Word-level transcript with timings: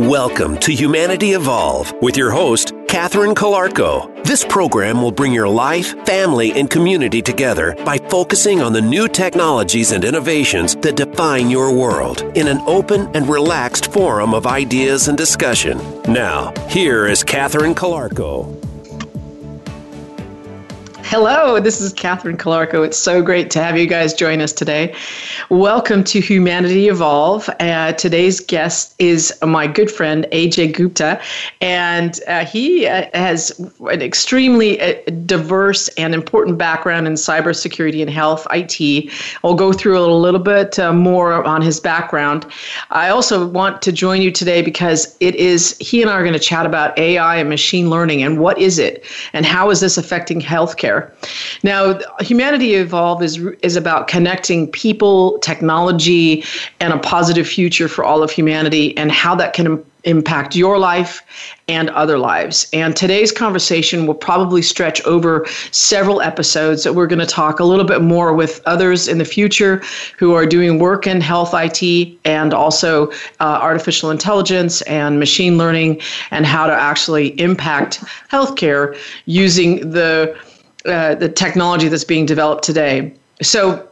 Welcome 0.00 0.56
to 0.60 0.72
Humanity 0.72 1.32
Evolve 1.32 1.92
with 2.00 2.16
your 2.16 2.30
host, 2.30 2.72
Catherine 2.88 3.34
Calarco. 3.34 4.24
This 4.24 4.46
program 4.46 5.02
will 5.02 5.12
bring 5.12 5.30
your 5.30 5.46
life, 5.46 5.88
family, 6.06 6.52
and 6.58 6.70
community 6.70 7.20
together 7.20 7.76
by 7.84 7.98
focusing 7.98 8.62
on 8.62 8.72
the 8.72 8.80
new 8.80 9.08
technologies 9.08 9.92
and 9.92 10.02
innovations 10.02 10.74
that 10.76 10.96
define 10.96 11.50
your 11.50 11.70
world 11.70 12.22
in 12.34 12.48
an 12.48 12.62
open 12.66 13.14
and 13.14 13.28
relaxed 13.28 13.92
forum 13.92 14.32
of 14.32 14.46
ideas 14.46 15.08
and 15.08 15.18
discussion. 15.18 15.76
Now, 16.04 16.54
here 16.70 17.06
is 17.06 17.22
Catherine 17.22 17.74
Calarco. 17.74 18.69
Hello, 21.10 21.58
this 21.58 21.80
is 21.80 21.92
Catherine 21.92 22.36
Calarco. 22.36 22.86
It's 22.86 22.96
so 22.96 23.20
great 23.20 23.50
to 23.50 23.60
have 23.60 23.76
you 23.76 23.88
guys 23.88 24.14
join 24.14 24.40
us 24.40 24.52
today. 24.52 24.94
Welcome 25.48 26.04
to 26.04 26.20
Humanity 26.20 26.86
Evolve. 26.86 27.50
Uh, 27.58 27.94
today's 27.94 28.38
guest 28.38 28.94
is 29.00 29.36
my 29.44 29.66
good 29.66 29.90
friend 29.90 30.24
AJ 30.30 30.72
Gupta, 30.76 31.20
and 31.60 32.20
uh, 32.28 32.44
he 32.44 32.86
uh, 32.86 33.06
has 33.12 33.50
an 33.90 34.02
extremely 34.02 34.80
uh, 34.80 34.94
diverse 35.26 35.88
and 35.98 36.14
important 36.14 36.58
background 36.58 37.08
in 37.08 37.14
cybersecurity 37.14 38.02
and 38.02 38.08
health 38.08 38.46
IT. 38.52 39.12
I'll 39.42 39.56
go 39.56 39.72
through 39.72 39.98
a 39.98 40.06
little, 40.06 40.38
bit 40.38 40.78
uh, 40.78 40.92
more 40.92 41.44
on 41.44 41.60
his 41.60 41.80
background. 41.80 42.46
I 42.92 43.08
also 43.08 43.48
want 43.48 43.82
to 43.82 43.90
join 43.90 44.22
you 44.22 44.30
today 44.30 44.62
because 44.62 45.16
it 45.18 45.34
is 45.34 45.76
he 45.80 46.02
and 46.02 46.08
I 46.08 46.14
are 46.14 46.22
going 46.22 46.34
to 46.34 46.38
chat 46.38 46.66
about 46.66 46.96
AI 46.96 47.34
and 47.34 47.48
machine 47.48 47.90
learning 47.90 48.22
and 48.22 48.38
what 48.38 48.60
is 48.60 48.78
it 48.78 49.04
and 49.32 49.44
how 49.44 49.70
is 49.70 49.80
this 49.80 49.98
affecting 49.98 50.40
healthcare. 50.40 50.99
Now, 51.62 51.98
Humanity 52.20 52.74
Evolve 52.74 53.22
is, 53.22 53.38
is 53.62 53.76
about 53.76 54.08
connecting 54.08 54.70
people, 54.70 55.38
technology, 55.38 56.44
and 56.80 56.92
a 56.92 56.98
positive 56.98 57.46
future 57.46 57.88
for 57.88 58.04
all 58.04 58.22
of 58.22 58.30
humanity 58.30 58.96
and 58.96 59.12
how 59.12 59.34
that 59.36 59.52
can 59.52 59.84
impact 60.04 60.56
your 60.56 60.78
life 60.78 61.22
and 61.68 61.90
other 61.90 62.18
lives. 62.18 62.68
And 62.72 62.96
today's 62.96 63.30
conversation 63.32 64.06
will 64.06 64.14
probably 64.14 64.62
stretch 64.62 65.00
over 65.04 65.46
several 65.70 66.20
episodes 66.20 66.84
that 66.84 66.94
we're 66.94 67.06
going 67.06 67.20
to 67.20 67.26
talk 67.26 67.60
a 67.60 67.64
little 67.64 67.84
bit 67.84 68.02
more 68.02 68.32
with 68.32 68.60
others 68.66 69.08
in 69.08 69.18
the 69.18 69.24
future 69.24 69.82
who 70.18 70.34
are 70.34 70.46
doing 70.46 70.78
work 70.78 71.06
in 71.06 71.20
health 71.20 71.52
IT 71.54 72.18
and 72.24 72.54
also 72.54 73.10
uh, 73.40 73.58
artificial 73.60 74.10
intelligence 74.10 74.82
and 74.82 75.18
machine 75.18 75.58
learning 75.58 76.00
and 76.30 76.46
how 76.46 76.66
to 76.66 76.72
actually 76.72 77.38
impact 77.40 78.02
healthcare 78.30 78.96
using 79.26 79.90
the 79.90 80.36
uh, 80.84 81.14
the 81.14 81.28
technology 81.28 81.88
that's 81.88 82.04
being 82.04 82.26
developed 82.26 82.64
today. 82.64 83.12
So, 83.42 83.88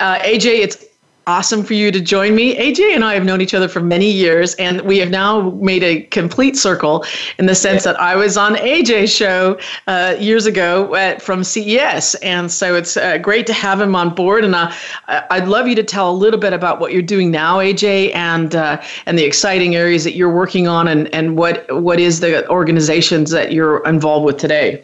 uh, 0.00 0.18
AJ, 0.20 0.60
it's 0.60 0.88
awesome 1.28 1.62
for 1.62 1.74
you 1.74 1.92
to 1.92 2.00
join 2.00 2.34
me. 2.34 2.56
AJ 2.56 2.94
and 2.94 3.04
I 3.04 3.12
have 3.12 3.24
known 3.24 3.42
each 3.42 3.52
other 3.52 3.68
for 3.68 3.80
many 3.80 4.10
years, 4.10 4.54
and 4.54 4.80
we 4.80 4.96
have 4.98 5.10
now 5.10 5.50
made 5.50 5.82
a 5.82 6.00
complete 6.04 6.56
circle 6.56 7.04
in 7.38 7.44
the 7.44 7.54
sense 7.54 7.84
that 7.84 8.00
I 8.00 8.16
was 8.16 8.38
on 8.38 8.54
AJ's 8.54 9.12
show 9.12 9.58
uh, 9.86 10.16
years 10.18 10.46
ago 10.46 10.94
at, 10.94 11.20
from 11.20 11.44
CES, 11.44 12.14
and 12.16 12.50
so 12.50 12.74
it's 12.74 12.96
uh, 12.96 13.18
great 13.18 13.46
to 13.46 13.52
have 13.52 13.78
him 13.78 13.94
on 13.94 14.14
board. 14.14 14.42
And 14.42 14.54
uh, 14.54 14.72
I'd 15.06 15.48
love 15.48 15.68
you 15.68 15.74
to 15.74 15.84
tell 15.84 16.10
a 16.10 16.16
little 16.16 16.40
bit 16.40 16.54
about 16.54 16.80
what 16.80 16.94
you're 16.94 17.02
doing 17.02 17.30
now, 17.30 17.58
AJ, 17.58 18.14
and 18.14 18.56
uh, 18.56 18.82
and 19.04 19.18
the 19.18 19.24
exciting 19.24 19.76
areas 19.76 20.04
that 20.04 20.14
you're 20.14 20.32
working 20.32 20.66
on, 20.66 20.88
and 20.88 21.12
and 21.14 21.36
what 21.36 21.70
what 21.82 22.00
is 22.00 22.20
the 22.20 22.48
organizations 22.48 23.30
that 23.32 23.52
you're 23.52 23.84
involved 23.86 24.24
with 24.24 24.38
today. 24.38 24.82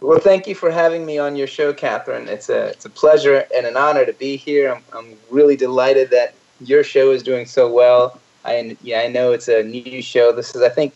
Well, 0.00 0.20
thank 0.20 0.46
you 0.46 0.54
for 0.54 0.70
having 0.70 1.04
me 1.04 1.18
on 1.18 1.36
your 1.36 1.46
show, 1.46 1.72
Catherine. 1.72 2.28
It's 2.28 2.48
a 2.48 2.66
it's 2.68 2.84
a 2.84 2.90
pleasure 2.90 3.46
and 3.54 3.66
an 3.66 3.76
honor 3.76 4.04
to 4.06 4.12
be 4.12 4.36
here. 4.36 4.72
I'm 4.72 4.82
I'm 4.96 5.16
really 5.30 5.56
delighted 5.56 6.10
that 6.10 6.34
your 6.60 6.84
show 6.84 7.10
is 7.10 7.22
doing 7.22 7.46
so 7.46 7.70
well. 7.70 8.20
I 8.44 8.76
yeah, 8.82 9.00
I 9.00 9.08
know 9.08 9.32
it's 9.32 9.48
a 9.48 9.62
new 9.62 10.00
show. 10.02 10.32
This 10.32 10.54
is 10.54 10.62
I 10.62 10.68
think 10.68 10.94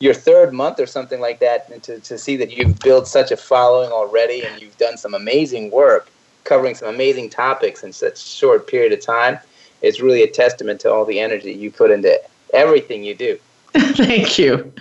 your 0.00 0.14
third 0.14 0.52
month 0.52 0.78
or 0.80 0.86
something 0.86 1.20
like 1.20 1.40
that, 1.40 1.68
and 1.70 1.82
to, 1.82 1.98
to 2.00 2.16
see 2.16 2.36
that 2.36 2.56
you've 2.56 2.78
built 2.78 3.08
such 3.08 3.32
a 3.32 3.36
following 3.36 3.90
already 3.90 4.44
and 4.44 4.60
you've 4.62 4.78
done 4.78 4.96
some 4.96 5.14
amazing 5.14 5.70
work 5.70 6.08
covering 6.48 6.74
some 6.74 6.88
amazing 6.88 7.28
topics 7.28 7.84
in 7.84 7.92
such 7.92 8.18
short 8.18 8.66
period 8.66 8.92
of 8.92 9.00
time, 9.00 9.38
it's 9.82 10.00
really 10.00 10.22
a 10.22 10.26
testament 10.26 10.80
to 10.80 10.92
all 10.92 11.04
the 11.04 11.20
energy 11.20 11.52
you 11.52 11.70
put 11.70 11.90
into 11.90 12.18
everything 12.54 13.04
you 13.04 13.14
do. 13.14 13.38
Thank 13.74 14.38
you. 14.38 14.72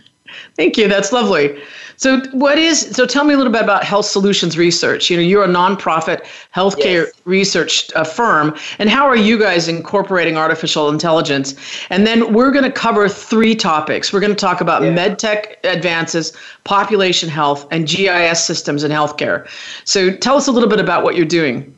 Thank 0.56 0.78
you. 0.78 0.88
That's 0.88 1.12
lovely. 1.12 1.62
So, 1.98 2.22
what 2.32 2.60
is 2.60 2.82
so? 2.96 3.08
Tell 3.08 3.24
me 3.24 3.34
a 3.34 3.38
little 3.38 3.52
bit 3.52 3.64
about 3.64 3.84
Health 3.84 4.06
Solutions 4.06 4.56
Research. 4.56 5.10
You 5.10 5.18
know, 5.18 5.24
you're 5.24 5.44
a 5.44 5.48
nonprofit 5.48 6.26
healthcare 6.56 7.06
yes. 7.06 7.12
research 7.26 7.92
uh, 7.96 8.04
firm, 8.04 8.56
and 8.78 8.88
how 8.88 9.08
are 9.08 9.16
you 9.16 9.40
guys 9.40 9.68
incorporating 9.68 10.38
artificial 10.38 10.90
intelligence? 10.90 11.56
And 11.90 12.06
then 12.06 12.34
we're 12.34 12.52
going 12.52 12.66
to 12.66 12.72
cover 12.72 13.10
three 13.10 13.56
topics. 13.56 14.14
We're 14.14 14.20
going 14.20 14.36
to 14.36 14.40
talk 14.40 14.62
about 14.62 14.84
yeah. 14.84 14.96
medtech 14.96 15.56
advances, 15.64 16.34
population 16.66 17.30
health, 17.30 17.68
and 17.72 17.88
GIS 17.88 18.46
systems 18.46 18.84
in 18.84 18.92
healthcare. 18.92 19.48
So, 19.84 20.16
tell 20.16 20.38
us 20.38 20.48
a 20.48 20.52
little 20.52 20.70
bit 20.70 20.80
about 20.80 21.04
what 21.04 21.16
you're 21.16 21.26
doing. 21.26 21.76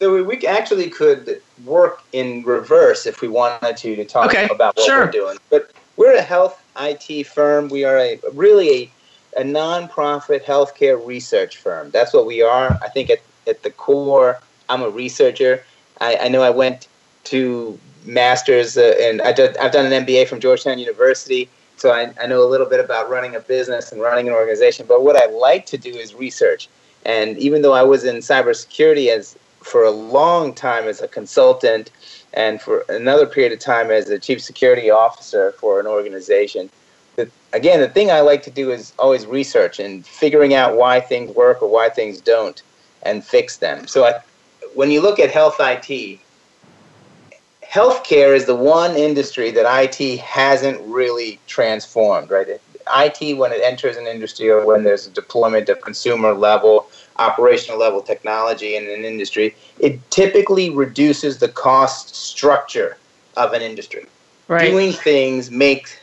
So, 0.00 0.22
we 0.22 0.46
actually 0.46 0.90
could 0.90 1.40
work 1.64 2.02
in 2.12 2.42
reverse 2.42 3.06
if 3.06 3.22
we 3.22 3.28
wanted 3.28 3.78
to 3.78 3.96
to 3.96 4.04
talk 4.04 4.26
okay. 4.26 4.48
about 4.50 4.76
what 4.76 4.84
sure. 4.84 5.06
we're 5.06 5.10
doing, 5.10 5.38
but 5.48 5.70
we're 5.96 6.14
a 6.14 6.22
health 6.22 6.61
IT 6.78 7.26
firm. 7.26 7.68
We 7.68 7.84
are 7.84 7.98
a 7.98 8.18
really 8.32 8.92
a, 9.36 9.40
a 9.40 9.44
nonprofit 9.44 10.44
healthcare 10.44 11.04
research 11.04 11.56
firm. 11.56 11.90
That's 11.90 12.12
what 12.12 12.26
we 12.26 12.42
are. 12.42 12.78
I 12.82 12.88
think 12.88 13.10
at, 13.10 13.20
at 13.46 13.62
the 13.62 13.70
core, 13.70 14.40
I'm 14.68 14.82
a 14.82 14.90
researcher. 14.90 15.64
I, 16.00 16.16
I 16.22 16.28
know 16.28 16.42
I 16.42 16.50
went 16.50 16.88
to 17.24 17.78
master's 18.04 18.76
uh, 18.76 18.94
and 19.00 19.22
I 19.22 19.32
did, 19.32 19.56
I've 19.58 19.72
done 19.72 19.90
an 19.90 20.04
MBA 20.04 20.28
from 20.28 20.40
Georgetown 20.40 20.78
University. 20.78 21.48
So 21.76 21.92
I, 21.92 22.12
I 22.20 22.26
know 22.26 22.44
a 22.44 22.48
little 22.48 22.66
bit 22.66 22.80
about 22.80 23.10
running 23.10 23.34
a 23.36 23.40
business 23.40 23.92
and 23.92 24.00
running 24.00 24.28
an 24.28 24.34
organization. 24.34 24.86
But 24.88 25.02
what 25.02 25.16
I 25.16 25.26
like 25.26 25.66
to 25.66 25.78
do 25.78 25.90
is 25.90 26.14
research. 26.14 26.68
And 27.04 27.36
even 27.38 27.62
though 27.62 27.72
I 27.72 27.82
was 27.82 28.04
in 28.04 28.16
cybersecurity 28.16 29.08
as 29.08 29.36
for 29.60 29.84
a 29.84 29.90
long 29.90 30.54
time 30.54 30.84
as 30.84 31.00
a 31.00 31.08
consultant 31.08 31.90
and 32.34 32.60
for 32.60 32.84
another 32.88 33.26
period 33.26 33.52
of 33.52 33.58
time 33.58 33.90
as 33.90 34.08
a 34.08 34.18
chief 34.18 34.42
security 34.42 34.90
officer 34.90 35.52
for 35.52 35.80
an 35.80 35.86
organization. 35.86 36.70
The, 37.16 37.30
again, 37.52 37.80
the 37.80 37.88
thing 37.88 38.10
I 38.10 38.20
like 38.20 38.42
to 38.44 38.50
do 38.50 38.70
is 38.70 38.92
always 38.98 39.26
research 39.26 39.78
and 39.78 40.06
figuring 40.06 40.54
out 40.54 40.76
why 40.76 41.00
things 41.00 41.34
work 41.34 41.62
or 41.62 41.68
why 41.68 41.90
things 41.90 42.20
don't 42.20 42.62
and 43.02 43.24
fix 43.24 43.58
them. 43.58 43.86
So 43.86 44.04
I, 44.04 44.20
when 44.74 44.90
you 44.90 45.02
look 45.02 45.18
at 45.18 45.30
health 45.30 45.56
IT, 45.60 46.18
healthcare 47.62 48.34
is 48.34 48.46
the 48.46 48.56
one 48.56 48.96
industry 48.96 49.50
that 49.50 49.66
IT 49.66 50.20
hasn't 50.20 50.80
really 50.82 51.38
transformed, 51.46 52.30
right? 52.30 52.60
IT, 52.94 53.36
when 53.36 53.52
it 53.52 53.60
enters 53.62 53.96
an 53.96 54.06
industry 54.06 54.50
or 54.50 54.64
when 54.64 54.82
there's 54.84 55.06
a 55.06 55.10
deployment 55.10 55.68
of 55.68 55.80
consumer 55.80 56.32
level 56.32 56.88
operational 57.16 57.78
level 57.78 58.00
technology 58.00 58.76
in 58.76 58.88
an 58.88 59.04
industry, 59.04 59.54
it 59.78 59.98
typically 60.10 60.70
reduces 60.70 61.38
the 61.38 61.48
cost 61.48 62.14
structure 62.14 62.96
of 63.36 63.52
an 63.52 63.62
industry. 63.62 64.06
Right. 64.48 64.70
Doing 64.70 64.92
things 64.92 65.50
makes 65.50 65.96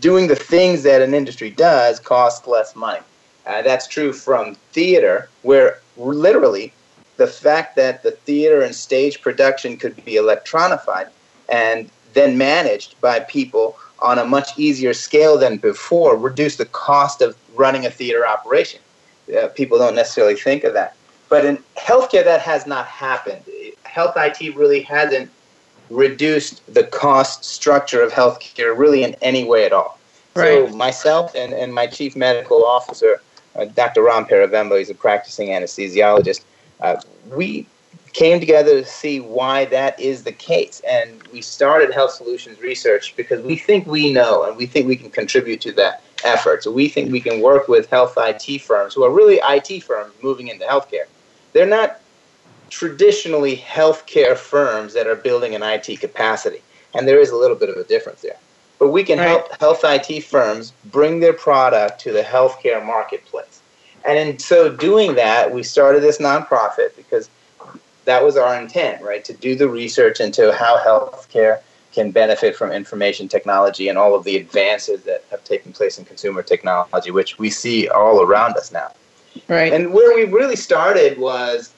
doing 0.00 0.26
the 0.26 0.36
things 0.36 0.82
that 0.82 1.02
an 1.02 1.14
industry 1.14 1.50
does 1.50 2.00
cost 2.00 2.46
less 2.46 2.74
money. 2.74 3.00
Uh, 3.46 3.62
that's 3.62 3.86
true 3.86 4.12
from 4.12 4.54
theater, 4.72 5.28
where 5.42 5.80
literally 5.96 6.72
the 7.16 7.26
fact 7.26 7.76
that 7.76 8.02
the 8.02 8.12
theater 8.12 8.62
and 8.62 8.74
stage 8.74 9.20
production 9.20 9.76
could 9.76 10.02
be 10.04 10.12
electronified 10.12 11.08
and 11.48 11.90
then 12.14 12.38
managed 12.38 13.00
by 13.00 13.20
people 13.20 13.76
on 14.02 14.18
a 14.18 14.24
much 14.24 14.50
easier 14.58 14.92
scale 14.92 15.38
than 15.38 15.56
before 15.56 16.16
reduce 16.16 16.56
the 16.56 16.66
cost 16.66 17.22
of 17.22 17.36
running 17.54 17.86
a 17.86 17.90
theater 17.90 18.26
operation 18.26 18.80
uh, 19.36 19.48
people 19.48 19.78
don't 19.78 19.94
necessarily 19.94 20.34
think 20.34 20.64
of 20.64 20.74
that. 20.74 20.96
But 21.28 21.44
in 21.44 21.58
healthcare, 21.76 22.24
that 22.24 22.40
has 22.40 22.66
not 22.66 22.86
happened. 22.86 23.42
Health 23.84 24.14
IT 24.16 24.54
really 24.56 24.82
hasn't 24.82 25.30
reduced 25.90 26.62
the 26.72 26.84
cost 26.84 27.44
structure 27.44 28.02
of 28.02 28.12
healthcare 28.12 28.76
really 28.76 29.02
in 29.02 29.14
any 29.22 29.44
way 29.44 29.64
at 29.64 29.72
all. 29.72 29.98
Right. 30.34 30.68
So 30.68 30.76
myself 30.76 31.34
and, 31.34 31.52
and 31.52 31.74
my 31.74 31.86
chief 31.86 32.16
medical 32.16 32.64
officer, 32.64 33.20
uh, 33.56 33.66
Dr. 33.66 34.02
Ram 34.02 34.24
Paravembo, 34.24 34.78
he's 34.78 34.90
a 34.90 34.94
practicing 34.94 35.48
anesthesiologist, 35.48 36.44
uh, 36.80 36.96
we 37.30 37.66
came 38.12 38.40
together 38.40 38.80
to 38.80 38.84
see 38.84 39.20
why 39.20 39.64
that 39.66 39.98
is 39.98 40.24
the 40.24 40.32
case. 40.32 40.82
And 40.86 41.22
we 41.28 41.40
started 41.40 41.92
Health 41.92 42.12
Solutions 42.12 42.60
Research 42.60 43.14
because 43.16 43.42
we 43.42 43.56
think 43.56 43.86
we 43.86 44.12
know 44.12 44.44
and 44.44 44.56
we 44.56 44.66
think 44.66 44.86
we 44.86 44.96
can 44.96 45.10
contribute 45.10 45.60
to 45.62 45.72
that 45.72 46.02
effort. 46.24 46.62
So 46.62 46.70
we 46.70 46.88
think 46.88 47.10
we 47.10 47.20
can 47.20 47.40
work 47.40 47.68
with 47.68 47.88
health 47.88 48.14
IT 48.16 48.60
firms 48.60 48.94
who 48.94 49.04
are 49.04 49.10
really 49.10 49.40
IT 49.42 49.82
firms 49.82 50.12
moving 50.22 50.48
into 50.48 50.64
healthcare. 50.66 51.06
They're 51.52 51.66
not 51.66 52.00
traditionally 52.70 53.56
healthcare 53.56 54.36
firms 54.36 54.94
that 54.94 55.06
are 55.06 55.16
building 55.16 55.54
an 55.54 55.62
IT 55.62 56.00
capacity. 56.00 56.62
And 56.94 57.08
there 57.08 57.20
is 57.20 57.30
a 57.30 57.36
little 57.36 57.56
bit 57.56 57.68
of 57.68 57.76
a 57.76 57.84
difference 57.84 58.22
there. 58.22 58.38
But 58.78 58.88
we 58.88 59.04
can 59.04 59.18
right. 59.18 59.28
help 59.28 59.60
health 59.60 59.80
IT 59.84 60.22
firms 60.24 60.72
bring 60.86 61.20
their 61.20 61.32
product 61.32 62.00
to 62.00 62.12
the 62.12 62.22
healthcare 62.22 62.84
marketplace. 62.84 63.62
And 64.04 64.18
in 64.18 64.38
so 64.38 64.74
doing 64.74 65.14
that, 65.14 65.52
we 65.52 65.62
started 65.62 66.02
this 66.02 66.18
nonprofit 66.18 66.96
because 66.96 67.30
that 68.04 68.22
was 68.22 68.36
our 68.36 68.60
intent, 68.60 69.02
right? 69.02 69.24
To 69.24 69.32
do 69.32 69.54
the 69.54 69.68
research 69.68 70.20
into 70.20 70.52
how 70.52 70.78
healthcare 70.78 71.60
can 71.92 72.10
benefit 72.10 72.56
from 72.56 72.72
information 72.72 73.28
technology 73.28 73.88
and 73.88 73.98
all 73.98 74.14
of 74.14 74.24
the 74.24 74.36
advances 74.36 75.02
that 75.02 75.24
have 75.30 75.44
taken 75.44 75.72
place 75.72 75.98
in 75.98 76.04
consumer 76.04 76.42
technology, 76.42 77.10
which 77.10 77.38
we 77.38 77.50
see 77.50 77.88
all 77.88 78.22
around 78.22 78.56
us 78.56 78.72
now. 78.72 78.92
Right. 79.48 79.72
And 79.72 79.92
where 79.92 80.14
we 80.14 80.24
really 80.24 80.56
started 80.56 81.18
was 81.18 81.72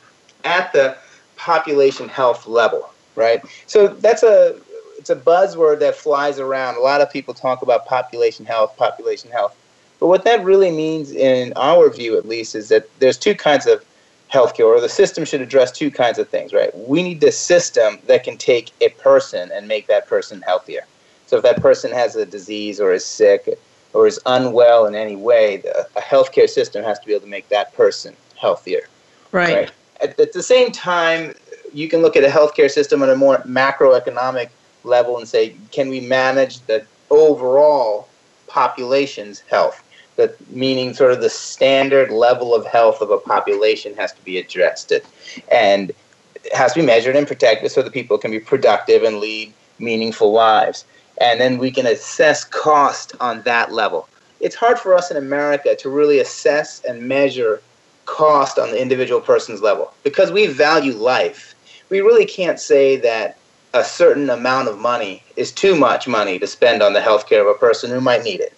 at 0.45 0.73
the 0.73 0.97
population 1.37 2.09
health 2.09 2.47
level, 2.47 2.91
right? 3.17 3.43
So 3.67 3.89
that's 3.89 4.23
a 4.23 4.57
it's 4.99 5.11
a 5.11 5.17
buzzword 5.17 5.81
that 5.81 5.97
flies 5.97 6.39
around. 6.39 6.77
A 6.77 6.81
lot 6.81 7.01
of 7.01 7.11
people 7.11 7.35
talk 7.35 7.63
about 7.63 7.85
population 7.87 8.47
health, 8.47 8.77
population 8.77 9.31
health. 9.31 9.55
But 10.01 10.07
what 10.07 10.25
that 10.25 10.43
really 10.45 10.71
means, 10.71 11.13
in 11.13 11.53
our 11.57 11.91
view 11.91 12.17
at 12.17 12.27
least, 12.27 12.55
is 12.55 12.69
that 12.69 12.89
there's 13.01 13.19
two 13.19 13.35
kinds 13.35 13.67
of 13.67 13.85
healthcare, 14.35 14.67
or 14.67 14.81
the 14.81 14.89
system 14.89 15.25
should 15.25 15.41
address 15.41 15.71
two 15.71 15.91
kinds 15.91 16.19
of 16.19 16.29
things, 16.29 16.53
right? 16.53 16.77
We 16.77 17.03
need 17.03 17.21
the 17.21 17.31
system 17.31 17.99
that 18.09 18.25
can 18.25 18.37
take 18.37 18.73
a 18.81 18.89
person 18.91 19.51
and 19.55 19.69
make 19.69 19.87
that 19.87 20.09
person 20.09 20.43
healthier. 20.43 20.85
So 21.27 21.37
if 21.37 21.43
that 21.45 21.61
person 21.61 21.93
has 21.93 22.17
a 22.17 22.27
disease 22.27 22.81
or 22.81 22.93
is 22.93 23.07
sick 23.07 23.49
or 23.93 24.07
is 24.07 24.21
unwell 24.27 24.87
in 24.87 24.95
any 24.95 25.17
way, 25.17 25.59
the, 25.59 25.87
a 25.97 26.01
healthcare 26.01 26.49
system 26.49 26.83
has 26.85 26.99
to 26.99 27.07
be 27.07 27.13
able 27.13 27.23
to 27.23 27.31
make 27.31 27.49
that 27.49 27.73
person 27.75 28.17
healthier. 28.37 28.89
Right. 29.31 29.55
right? 29.55 29.73
At, 30.03 30.19
at 30.19 30.33
the 30.33 30.43
same 30.43 30.73
time, 30.73 31.35
you 31.73 31.89
can 31.89 32.03
look 32.03 32.17
at 32.17 32.25
a 32.25 32.29
healthcare 32.29 32.71
system 32.71 33.03
on 33.03 33.11
a 33.11 33.17
more 33.17 33.39
macroeconomic 33.39 34.49
level 34.83 35.19
and 35.19 35.27
say, 35.27 35.55
can 35.71 35.89
we 35.89 36.01
manage 36.01 36.61
the 36.67 36.85
overall 37.11 38.09
population's 38.49 39.41
health? 39.41 39.83
That 40.17 40.39
meaning 40.51 40.95
sort 40.95 41.11
of 41.11 41.21
the 41.21 41.31
standard 41.31 42.11
level 42.11 42.55
of 42.55 42.65
health 42.67 43.01
of 43.01 43.11
a 43.11 43.19
population 43.19 43.95
has 43.95 44.13
to 44.13 44.23
be 44.23 44.39
addressed, 44.39 44.93
it, 44.93 45.05
and 45.51 45.91
it 46.37 46.55
has 46.55 46.73
to 46.75 46.81
be 46.81 46.87
measured 46.87 47.17
and 47.17 47.27
protected 47.27 47.71
so 47.73 47.83
that 47.83 47.93
people 47.93 48.19
can 48.19 48.31
be 48.31 48.39
productive 48.39 49.03
and 49.03 49.19
lead 49.19 49.53
meaningful 49.79 50.33
lives. 50.33 50.85
And 51.21 51.41
then 51.41 51.59
we 51.59 51.71
can 51.71 51.87
assess 51.87 52.45
cost 52.45 53.15
on 53.21 53.43
that 53.43 53.73
level. 53.73 54.09
It's 54.41 54.55
hard 54.55 54.79
for 54.79 54.95
us 54.95 55.11
in 55.11 55.17
America 55.17 55.75
to 55.77 55.89
really 55.89 56.19
assess 56.19 56.85
and 56.85 57.03
measure 57.03 57.61
cost 58.07 58.59
on 58.59 58.71
the 58.71 58.81
individual 58.81 59.21
person's 59.21 59.63
level 59.63 59.93
because 60.03 60.31
we 60.31 60.47
value 60.47 60.93
life. 60.93 61.55
We 61.89 62.01
really 62.01 62.27
can't 62.27 62.61
say 62.61 62.97
that 62.97 63.39
a 63.73 63.85
certain 63.85 64.31
amount 64.31 64.69
of 64.69 64.79
money 64.79 65.23
is 65.37 65.51
too 65.51 65.75
much 65.75 66.07
money 66.07 66.39
to 66.39 66.47
spend 66.47 66.83
on 66.83 66.93
the 66.93 67.01
health 67.01 67.29
care 67.29 67.41
of 67.41 67.49
a 67.49 67.59
person 67.59 67.91
who 67.91 68.01
might 68.01 68.23
need 68.23 68.41
it. 68.41 68.53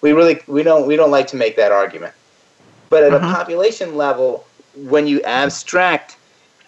We 0.00 0.12
really 0.12 0.40
we 0.46 0.62
don't 0.62 0.86
we 0.86 0.96
don't 0.96 1.10
like 1.10 1.26
to 1.28 1.36
make 1.36 1.56
that 1.56 1.72
argument. 1.72 2.14
But 2.90 3.04
at 3.04 3.12
uh-huh. 3.12 3.28
a 3.28 3.34
population 3.34 3.96
level, 3.96 4.46
when 4.74 5.06
you 5.06 5.20
abstract 5.22 6.16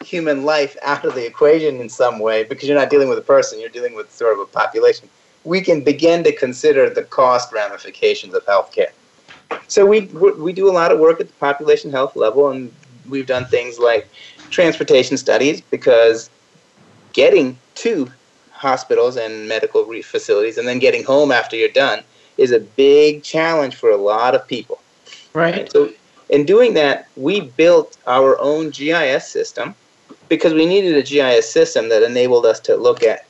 human 0.05 0.45
life 0.45 0.77
out 0.83 1.05
of 1.05 1.15
the 1.15 1.27
equation 1.27 1.77
in 1.77 1.89
some 1.89 2.19
way, 2.19 2.45
because 2.45 2.69
you're 2.69 2.79
not 2.79 2.91
dealing 2.91 3.09
with 3.09 3.19
a 3.19 3.23
person, 3.23 3.61
you're 3.61 3.69
dealing 3.69 3.95
with 3.95 4.13
sort 4.13 4.33
of 4.33 4.41
a 4.41 4.47
population, 4.47 5.09
we 5.45 5.61
can 5.61 5.83
begin 5.83 6.25
to 6.25 6.35
consider 6.35 6.91
the 6.91 7.03
cost 7.03 7.53
ramifications 7.53 8.35
of 8.35 8.45
healthcare. 8.47 8.91
So 9.69 9.87
we 9.87 10.03
we 10.03 10.53
do 10.53 10.69
a 10.69 10.73
lot 10.73 10.93
of 10.93 10.99
work 10.99 11.21
at 11.21 11.27
the 11.29 11.35
population 11.35 11.91
health 11.91 12.17
level, 12.17 12.51
and 12.51 12.73
we've 13.09 13.27
done 13.27 13.47
things 13.47 13.79
like 13.79 14.09
transportation 14.51 15.17
studies 15.17 15.61
because 15.61 16.31
getting 17.13 17.59
to 17.77 18.11
hospitals 18.53 19.17
and 19.17 19.49
medical 19.49 19.85
facilities 20.03 20.59
and 20.59 20.69
then 20.69 20.79
getting 20.79 21.03
home 21.03 21.33
after 21.33 21.57
you're 21.57 21.69
done 21.71 22.03
is 22.41 22.53
a 22.53 22.59
big 22.59 23.23
challenge 23.23 23.77
for 23.77 23.91
a 23.91 23.97
lot 23.97 24.35
of 24.35 24.49
people. 24.49 24.81
Right. 25.35 25.71
So, 25.71 25.93
in 26.31 26.47
doing 26.47 26.75
that, 26.75 27.07
we 27.17 27.41
built 27.41 27.99
our 28.07 28.41
own 28.41 28.71
GIS 28.71 29.29
system 29.29 29.75
because 30.29 30.55
we 30.55 30.65
needed 30.65 30.97
a 30.97 31.03
GIS 31.03 31.53
system 31.53 31.91
that 31.91 32.03
enabled 32.03 32.47
us 32.47 32.59
to 32.61 32.77
look 32.77 33.03
at 33.03 33.27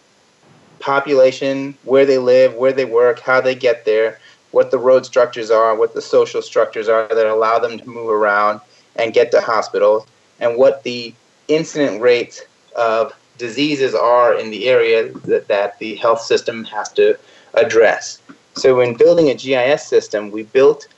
population, 0.78 1.74
where 1.84 2.06
they 2.06 2.18
live, 2.18 2.54
where 2.54 2.72
they 2.72 2.84
work, 2.84 3.18
how 3.18 3.40
they 3.40 3.54
get 3.54 3.84
there, 3.84 4.20
what 4.52 4.70
the 4.70 4.78
road 4.78 5.04
structures 5.04 5.50
are, 5.50 5.74
what 5.74 5.92
the 5.94 6.02
social 6.02 6.40
structures 6.40 6.88
are 6.88 7.08
that 7.08 7.26
allow 7.26 7.58
them 7.58 7.78
to 7.78 7.88
move 7.88 8.08
around 8.08 8.60
and 8.96 9.12
get 9.12 9.30
to 9.32 9.40
hospitals, 9.40 10.06
and 10.38 10.56
what 10.56 10.82
the 10.84 11.12
incident 11.48 12.00
rates 12.00 12.42
of 12.76 13.12
diseases 13.38 13.94
are 13.94 14.34
in 14.34 14.50
the 14.50 14.68
area 14.68 15.12
that, 15.24 15.48
that 15.48 15.78
the 15.78 15.96
health 15.96 16.20
system 16.20 16.64
has 16.64 16.92
to 16.92 17.18
address. 17.54 18.18
So, 18.55 18.81
in 18.81 18.97
building 18.97 19.31
a 19.31 19.35
GIS 19.35 19.87
system, 19.87 20.31
we 20.31 20.43
built 20.43 20.88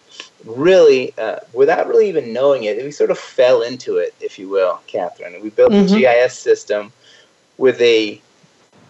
really, 0.44 1.14
uh, 1.18 1.36
without 1.52 1.86
really 1.86 2.08
even 2.08 2.32
knowing 2.32 2.64
it, 2.64 2.82
we 2.82 2.90
sort 2.90 3.10
of 3.10 3.18
fell 3.18 3.62
into 3.62 3.98
it, 3.98 4.14
if 4.20 4.38
you 4.38 4.48
will, 4.48 4.80
Catherine. 4.86 5.40
We 5.42 5.50
built 5.50 5.72
mm-hmm. 5.72 5.94
a 5.94 5.98
GIS 5.98 6.38
system 6.38 6.92
with 7.58 7.80
a 7.80 8.20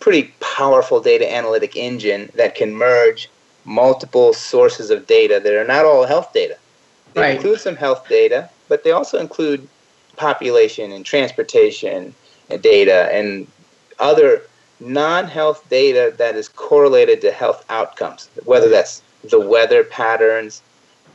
pretty 0.01 0.35
powerful 0.41 1.01
data 1.01 1.31
analytic 1.33 1.77
engine 1.77 2.31
that 2.35 2.55
can 2.55 2.75
merge 2.75 3.29
multiple 3.65 4.33
sources 4.33 4.91
of 4.91 5.07
data 5.07 5.41
that 5.43 5.53
are 5.55 5.67
not 5.67 5.85
all 5.85 6.07
health 6.07 6.33
data. 6.33 6.57
They 7.15 7.21
right. 7.21 7.37
include 7.37 7.61
some 7.61 7.77
health 7.77 8.09
data, 8.09 8.49
but 8.69 8.85
they 8.85 8.91
also 8.91 9.19
include 9.19 9.69
population 10.17 10.93
and 10.93 11.05
transportation 11.05 12.15
data 12.61 13.09
and 13.13 13.47
other 13.99 14.43
non-health 14.83 15.69
data 15.69 16.15
that 16.19 16.37
is 16.37 16.49
correlated 16.49 17.21
to 17.23 17.33
health 17.33 17.65
outcomes, 17.69 18.29
whether 18.45 18.69
that's 18.69 19.03
the 19.31 19.41
weather 19.41 19.85
patterns 19.85 20.63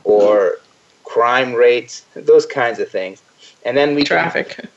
or 0.04 0.58
crime 1.04 1.54
rates, 1.54 2.04
those 2.14 2.46
kinds 2.46 2.78
of 2.78 2.88
things. 2.88 3.22
And 3.64 3.76
then 3.76 3.94
we 3.94 4.04
traffic. 4.04 4.50
Can, 4.50 4.68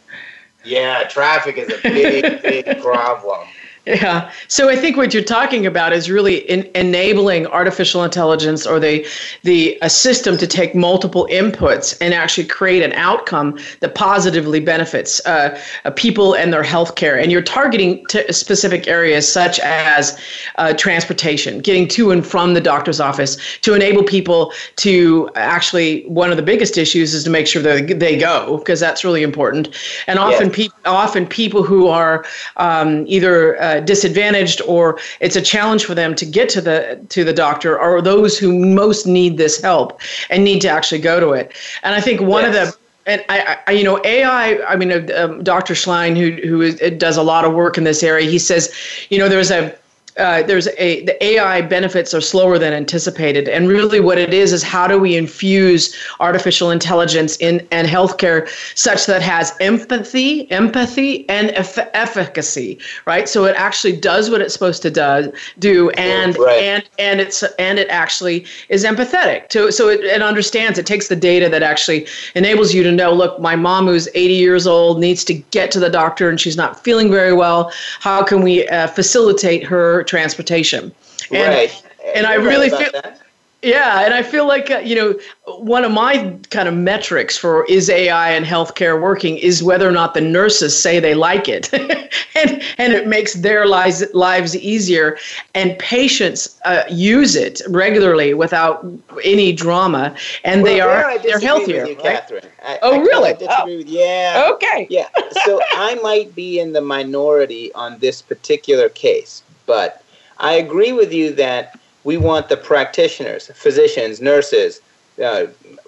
yeah, 0.64 1.04
traffic 1.08 1.58
is 1.58 1.70
a 1.70 1.82
big, 1.82 2.42
big 2.42 2.82
problem. 2.82 3.48
Yeah. 3.86 4.32
So 4.48 4.70
I 4.70 4.76
think 4.76 4.96
what 4.96 5.12
you're 5.12 5.24
talking 5.24 5.66
about 5.66 5.92
is 5.92 6.08
really 6.08 6.48
in, 6.50 6.70
enabling 6.76 7.48
artificial 7.48 8.04
intelligence 8.04 8.68
or 8.68 8.80
the 8.80 9.08
the 9.42 9.76
a 9.82 9.90
system 9.90 10.38
to 10.38 10.46
take 10.46 10.76
multiple 10.76 11.28
inputs 11.32 11.98
and 12.00 12.14
actually 12.14 12.46
create 12.46 12.84
an 12.84 12.94
outcome 12.94 13.58
that 13.80 13.96
positively 13.96 14.60
benefits 14.60 15.20
uh, 15.26 15.60
uh, 15.84 15.90
people 15.92 16.36
and 16.36 16.54
their 16.54 16.62
health 16.62 16.94
care. 16.94 17.18
And 17.18 17.32
you're 17.32 17.42
targeting 17.42 18.06
to 18.08 18.32
specific 18.32 18.88
areas 18.88 19.32
such 19.32 19.60
as 19.62 20.20
uh, 20.60 20.74
transportation, 20.74 21.58
getting 21.58 21.88
to 21.90 22.12
and 22.12 22.26
from 22.26 22.54
the 22.54 22.62
doctor's 22.62 23.00
office 23.00 23.36
to 23.62 23.74
enable 23.74 24.04
people 24.04 24.54
to 24.78 25.30
actually. 25.36 26.04
One 26.04 26.30
of 26.30 26.38
the 26.38 26.44
biggest 26.44 26.78
issues 26.78 27.16
is 27.16 27.24
to 27.24 27.32
make 27.32 27.48
sure 27.48 27.64
that 27.64 28.00
they 28.00 28.16
go 28.18 28.58
because 28.58 28.80
that's 28.80 29.04
really 29.04 29.24
important. 29.24 29.70
And 30.06 30.20
often 30.20 30.52
people 30.52 30.78
often 30.86 31.26
people 31.26 31.64
who 31.64 31.88
are 31.88 32.26
um, 32.58 33.06
either 33.08 33.60
uh, 33.62 33.71
disadvantaged 33.80 34.62
or 34.68 35.00
it's 35.20 35.36
a 35.36 35.42
challenge 35.42 35.86
for 35.86 35.96
them 35.96 36.16
to 36.16 36.26
get 36.26 36.50
to 36.50 36.62
the 36.62 37.00
to 37.10 37.24
the 37.24 37.34
doctor 37.34 37.80
are 37.80 38.02
those 38.02 38.38
who 38.38 38.54
most 38.54 39.08
need 39.08 39.38
this 39.38 39.62
help 39.62 40.00
and 40.30 40.44
need 40.44 40.62
to 40.62 40.68
actually 40.68 41.00
go 41.00 41.20
to 41.20 41.32
it. 41.32 41.54
And 41.84 41.96
I 41.96 42.02
think 42.02 42.22
one 42.22 42.44
yes. 42.44 42.68
of 42.68 42.74
the 42.74 42.82
and 43.08 43.26
I, 43.30 43.58
I, 43.66 43.72
you 43.72 43.84
know, 43.84 44.00
AI. 44.04 44.62
I 44.64 44.76
mean, 44.76 44.92
uh, 44.92 45.08
um, 45.18 45.44
Dr. 45.44 45.74
Schlein, 45.74 46.16
who 46.16 46.48
who 46.48 46.62
is, 46.62 46.76
does 46.98 47.18
a 47.18 47.24
lot 47.24 47.46
of 47.46 47.54
work 47.54 47.78
in 47.78 47.84
this 47.84 48.04
area, 48.04 48.30
he 48.30 48.38
says, 48.38 48.74
you 49.10 49.18
know, 49.18 49.28
there's 49.28 49.50
a 49.50 49.76
uh, 50.18 50.44
there's 50.44 50.68
a 50.78 51.04
the 51.06 51.24
AI 51.24 51.62
benefits 51.62 52.14
are 52.14 52.22
slower 52.22 52.58
than 52.58 52.74
anticipated, 52.74 53.48
and 53.48 53.68
really 53.68 54.00
what 54.00 54.18
it 54.18 54.34
is 54.34 54.52
is 54.52 54.64
how 54.64 54.88
do 54.88 55.00
we 55.00 55.16
infuse 55.16 55.96
artificial 56.20 56.72
intelligence 56.72 57.38
in 57.38 57.66
and 57.72 57.88
healthcare 57.88 58.48
such 58.76 59.06
that 59.06 59.22
has 59.22 59.54
empathy, 59.62 60.50
empathy, 60.52 61.28
and 61.30 61.52
eff- 61.52 61.90
efficacy, 61.94 62.78
right? 63.06 63.30
So 63.30 63.46
it 63.46 63.56
actually 63.56 63.96
does 63.98 64.30
what 64.30 64.42
it's 64.42 64.54
supposed 64.54 64.82
to 64.82 64.92
do, 64.92 65.32
do, 65.60 65.90
and 65.92 66.38
right. 66.38 66.62
and 66.62 66.90
and 67.00 67.22
it's 67.22 67.44
and 67.58 67.80
it 67.80 67.88
actually 67.90 68.46
is 68.70 68.84
empathetic. 68.84 69.48
To, 69.50 69.72
so 69.72 69.88
it, 69.88 70.02
it 70.02 70.22
understands. 70.22 70.78
It 70.78 70.86
takes 70.86 71.08
the 71.08 71.16
data 71.16 71.48
that 71.50 71.64
actually 71.64 72.08
enables 72.36 72.74
you 72.74 72.84
to 72.84 72.92
know. 72.92 73.14
Look, 73.14 73.40
my 73.40 73.56
mom 73.56 73.88
who's 73.88 74.08
80 74.14 74.34
years 74.34 74.68
old 74.68 75.00
needs 75.00 75.24
to 75.26 75.34
get 75.34 75.72
to 75.72 75.80
the 75.80 75.90
doctor, 75.90 76.30
and 76.30 76.40
she's 76.40 76.58
not 76.58 76.84
feeling 76.84 77.10
very 77.10 77.34
well. 77.34 77.72
How 78.00 78.24
can 78.24 78.42
we 78.42 78.68
uh, 78.68 78.88
facilitate 78.88 79.64
her 79.64 80.01
transportation. 80.04 80.92
And, 81.32 81.56
right. 81.56 81.84
And 82.16 82.24
You're 82.24 82.32
I 82.32 82.36
really 82.36 82.70
right 82.70 82.92
feel. 82.92 83.02
That. 83.02 83.22
Yeah, 83.64 84.04
and 84.04 84.14
I 84.14 84.24
feel 84.24 84.48
like 84.48 84.72
uh, 84.72 84.80
you 84.80 84.96
know 84.96 85.20
one 85.46 85.86
of 85.86 85.92
my 85.92 86.36
kind 86.50 86.68
of 86.68 86.74
metrics 86.74 87.38
for 87.38 87.64
is 87.66 87.92
AI 87.92 88.32
and 88.32 88.44
healthcare 88.44 89.00
working 89.00 89.38
is 89.38 89.62
whether 89.62 89.88
or 89.88 89.92
not 89.92 90.16
the 90.16 90.22
nurses 90.22 90.78
say 90.78 91.00
they 91.00 91.14
like 91.14 91.48
it, 91.48 91.72
and 91.74 92.64
and 92.80 92.94
it 92.94 93.06
makes 93.08 93.36
their 93.36 93.68
lives 93.68 94.04
lives 94.16 94.56
easier, 94.56 95.16
and 95.54 95.78
patients 95.78 96.60
uh, 96.66 96.84
use 96.90 97.36
it 97.36 97.62
regularly 97.70 98.34
without 98.34 98.84
any 99.24 99.54
drama, 99.54 100.16
and 100.44 100.64
well, 100.64 100.74
they 100.74 100.82
are 100.82 101.20
they're 101.20 101.40
healthier. 101.40 101.86
You, 101.86 101.94
right? 101.98 102.04
Catherine. 102.04 102.46
I, 102.64 102.80
oh, 102.82 102.96
I 102.96 103.04
really? 103.04 103.36
Oh. 103.48 103.68
Yeah. 103.68 104.50
Okay. 104.54 104.88
Yeah. 104.90 105.08
So 105.46 105.62
I 105.74 105.96
might 106.02 106.34
be 106.34 106.60
in 106.60 106.74
the 106.74 106.82
minority 106.82 107.72
on 107.74 108.00
this 108.00 108.24
particular 108.24 108.90
case 108.90 109.44
but 109.72 110.04
I 110.38 110.56
agree 110.56 110.92
with 110.92 111.14
you 111.14 111.34
that 111.36 111.80
we 112.04 112.18
want 112.18 112.50
the 112.50 112.58
practitioners, 112.58 113.50
physicians, 113.56 114.20
nurses, 114.20 114.82
uh, 115.24 115.46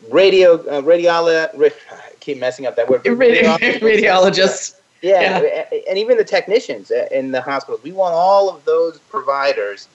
radio, 0.09 0.53
uh, 0.69 0.81
radiolo- 0.81 1.49
I 1.91 1.99
keep 2.21 2.39
messing 2.39 2.65
up 2.65 2.77
that 2.77 2.87
word. 2.87 3.03
radiologists. 3.03 4.75
Yeah, 5.01 5.41
yeah, 5.41 5.65
and 5.89 5.97
even 5.97 6.15
the 6.15 6.23
technicians 6.23 6.91
in 7.11 7.33
the 7.33 7.41
hospitals. 7.41 7.83
We 7.83 7.91
want 7.91 8.13
all 8.15 8.49
of 8.49 8.63
those 8.63 8.99
providers 9.09 9.89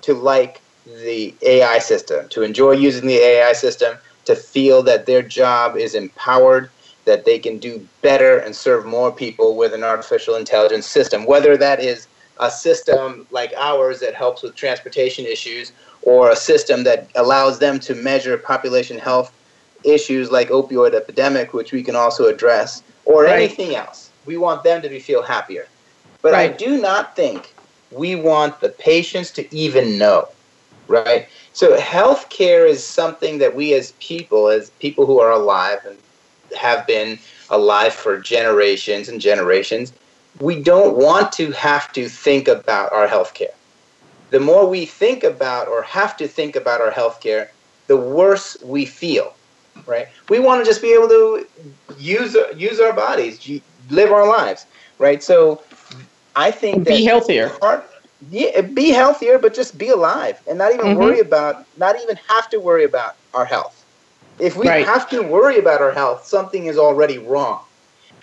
to 0.00 0.14
like 0.14 0.62
the 0.86 1.34
AI 1.42 1.80
system, 1.80 2.26
to 2.30 2.40
enjoy 2.42 2.72
using 2.72 3.06
the 3.06 3.18
AI 3.18 3.52
system, 3.52 3.98
to 4.24 4.34
feel 4.34 4.82
that 4.84 5.04
their 5.04 5.20
job 5.20 5.76
is 5.76 5.94
empowered, 5.94 6.70
that 7.04 7.26
they 7.26 7.38
can 7.38 7.58
do 7.58 7.86
better 8.00 8.38
and 8.38 8.56
serve 8.56 8.86
more 8.86 9.12
people 9.12 9.54
with 9.54 9.74
an 9.74 9.84
artificial 9.84 10.34
intelligence 10.34 10.86
system, 10.86 11.26
whether 11.26 11.58
that 11.58 11.78
is 11.80 12.06
a 12.40 12.50
system 12.50 13.26
like 13.30 13.52
ours 13.56 14.00
that 14.00 14.14
helps 14.14 14.42
with 14.42 14.54
transportation 14.54 15.24
issues 15.24 15.72
or 16.02 16.30
a 16.30 16.36
system 16.36 16.84
that 16.84 17.08
allows 17.14 17.58
them 17.58 17.78
to 17.80 17.94
measure 17.94 18.36
population 18.36 18.98
health 18.98 19.32
issues 19.84 20.30
like 20.30 20.48
opioid 20.48 20.94
epidemic, 20.94 21.52
which 21.52 21.72
we 21.72 21.82
can 21.82 21.94
also 21.94 22.26
address, 22.26 22.82
or 23.04 23.24
right. 23.24 23.36
anything 23.36 23.74
else. 23.74 24.10
We 24.26 24.36
want 24.36 24.64
them 24.64 24.82
to 24.82 24.88
be, 24.88 24.98
feel 24.98 25.22
happier. 25.22 25.66
But 26.22 26.32
right. 26.32 26.50
I 26.50 26.56
do 26.56 26.80
not 26.80 27.14
think 27.14 27.54
we 27.90 28.16
want 28.16 28.60
the 28.60 28.70
patients 28.70 29.30
to 29.32 29.54
even 29.54 29.98
know, 29.98 30.28
right? 30.88 31.28
So 31.52 31.76
healthcare 31.78 32.68
is 32.68 32.84
something 32.84 33.38
that 33.38 33.54
we 33.54 33.74
as 33.74 33.92
people, 34.00 34.48
as 34.48 34.70
people 34.70 35.06
who 35.06 35.20
are 35.20 35.30
alive 35.30 35.80
and 35.86 35.98
have 36.58 36.86
been 36.86 37.18
alive 37.50 37.94
for 37.94 38.18
generations 38.18 39.08
and 39.08 39.20
generations, 39.20 39.92
we 40.40 40.62
don't 40.62 40.96
want 40.96 41.32
to 41.32 41.52
have 41.52 41.92
to 41.92 42.08
think 42.08 42.48
about 42.48 42.92
our 42.92 43.06
healthcare. 43.06 43.54
The 44.30 44.40
more 44.40 44.68
we 44.68 44.84
think 44.84 45.22
about 45.22 45.68
or 45.68 45.82
have 45.82 46.16
to 46.16 46.26
think 46.26 46.56
about 46.56 46.80
our 46.80 46.90
healthcare, 46.90 47.48
the 47.86 47.96
worse 47.96 48.56
we 48.62 48.84
feel 48.84 49.34
right? 49.86 50.08
We 50.28 50.38
want 50.38 50.64
to 50.64 50.64
just 50.64 50.82
be 50.82 50.92
able 50.92 51.08
to 51.08 51.46
use 51.98 52.36
use 52.56 52.80
our 52.80 52.92
bodies, 52.92 53.62
live 53.90 54.12
our 54.12 54.26
lives, 54.26 54.66
right? 54.98 55.22
So 55.22 55.62
I 56.36 56.50
think 56.50 56.86
be 56.86 57.04
healthier. 57.04 57.50
Part, 57.50 57.88
yeah, 58.30 58.60
be 58.62 58.90
healthier, 58.90 59.38
but 59.38 59.54
just 59.54 59.76
be 59.76 59.88
alive 59.88 60.40
and 60.48 60.58
not 60.58 60.72
even 60.72 60.86
mm-hmm. 60.86 61.00
worry 61.00 61.20
about, 61.20 61.66
not 61.76 62.00
even 62.00 62.16
have 62.28 62.48
to 62.50 62.58
worry 62.58 62.84
about 62.84 63.16
our 63.34 63.44
health. 63.44 63.84
If 64.38 64.56
we 64.56 64.66
right. 64.66 64.84
have 64.84 65.08
to 65.10 65.22
worry 65.22 65.58
about 65.58 65.80
our 65.80 65.92
health, 65.92 66.26
something 66.26 66.66
is 66.66 66.76
already 66.76 67.18
wrong. 67.18 67.60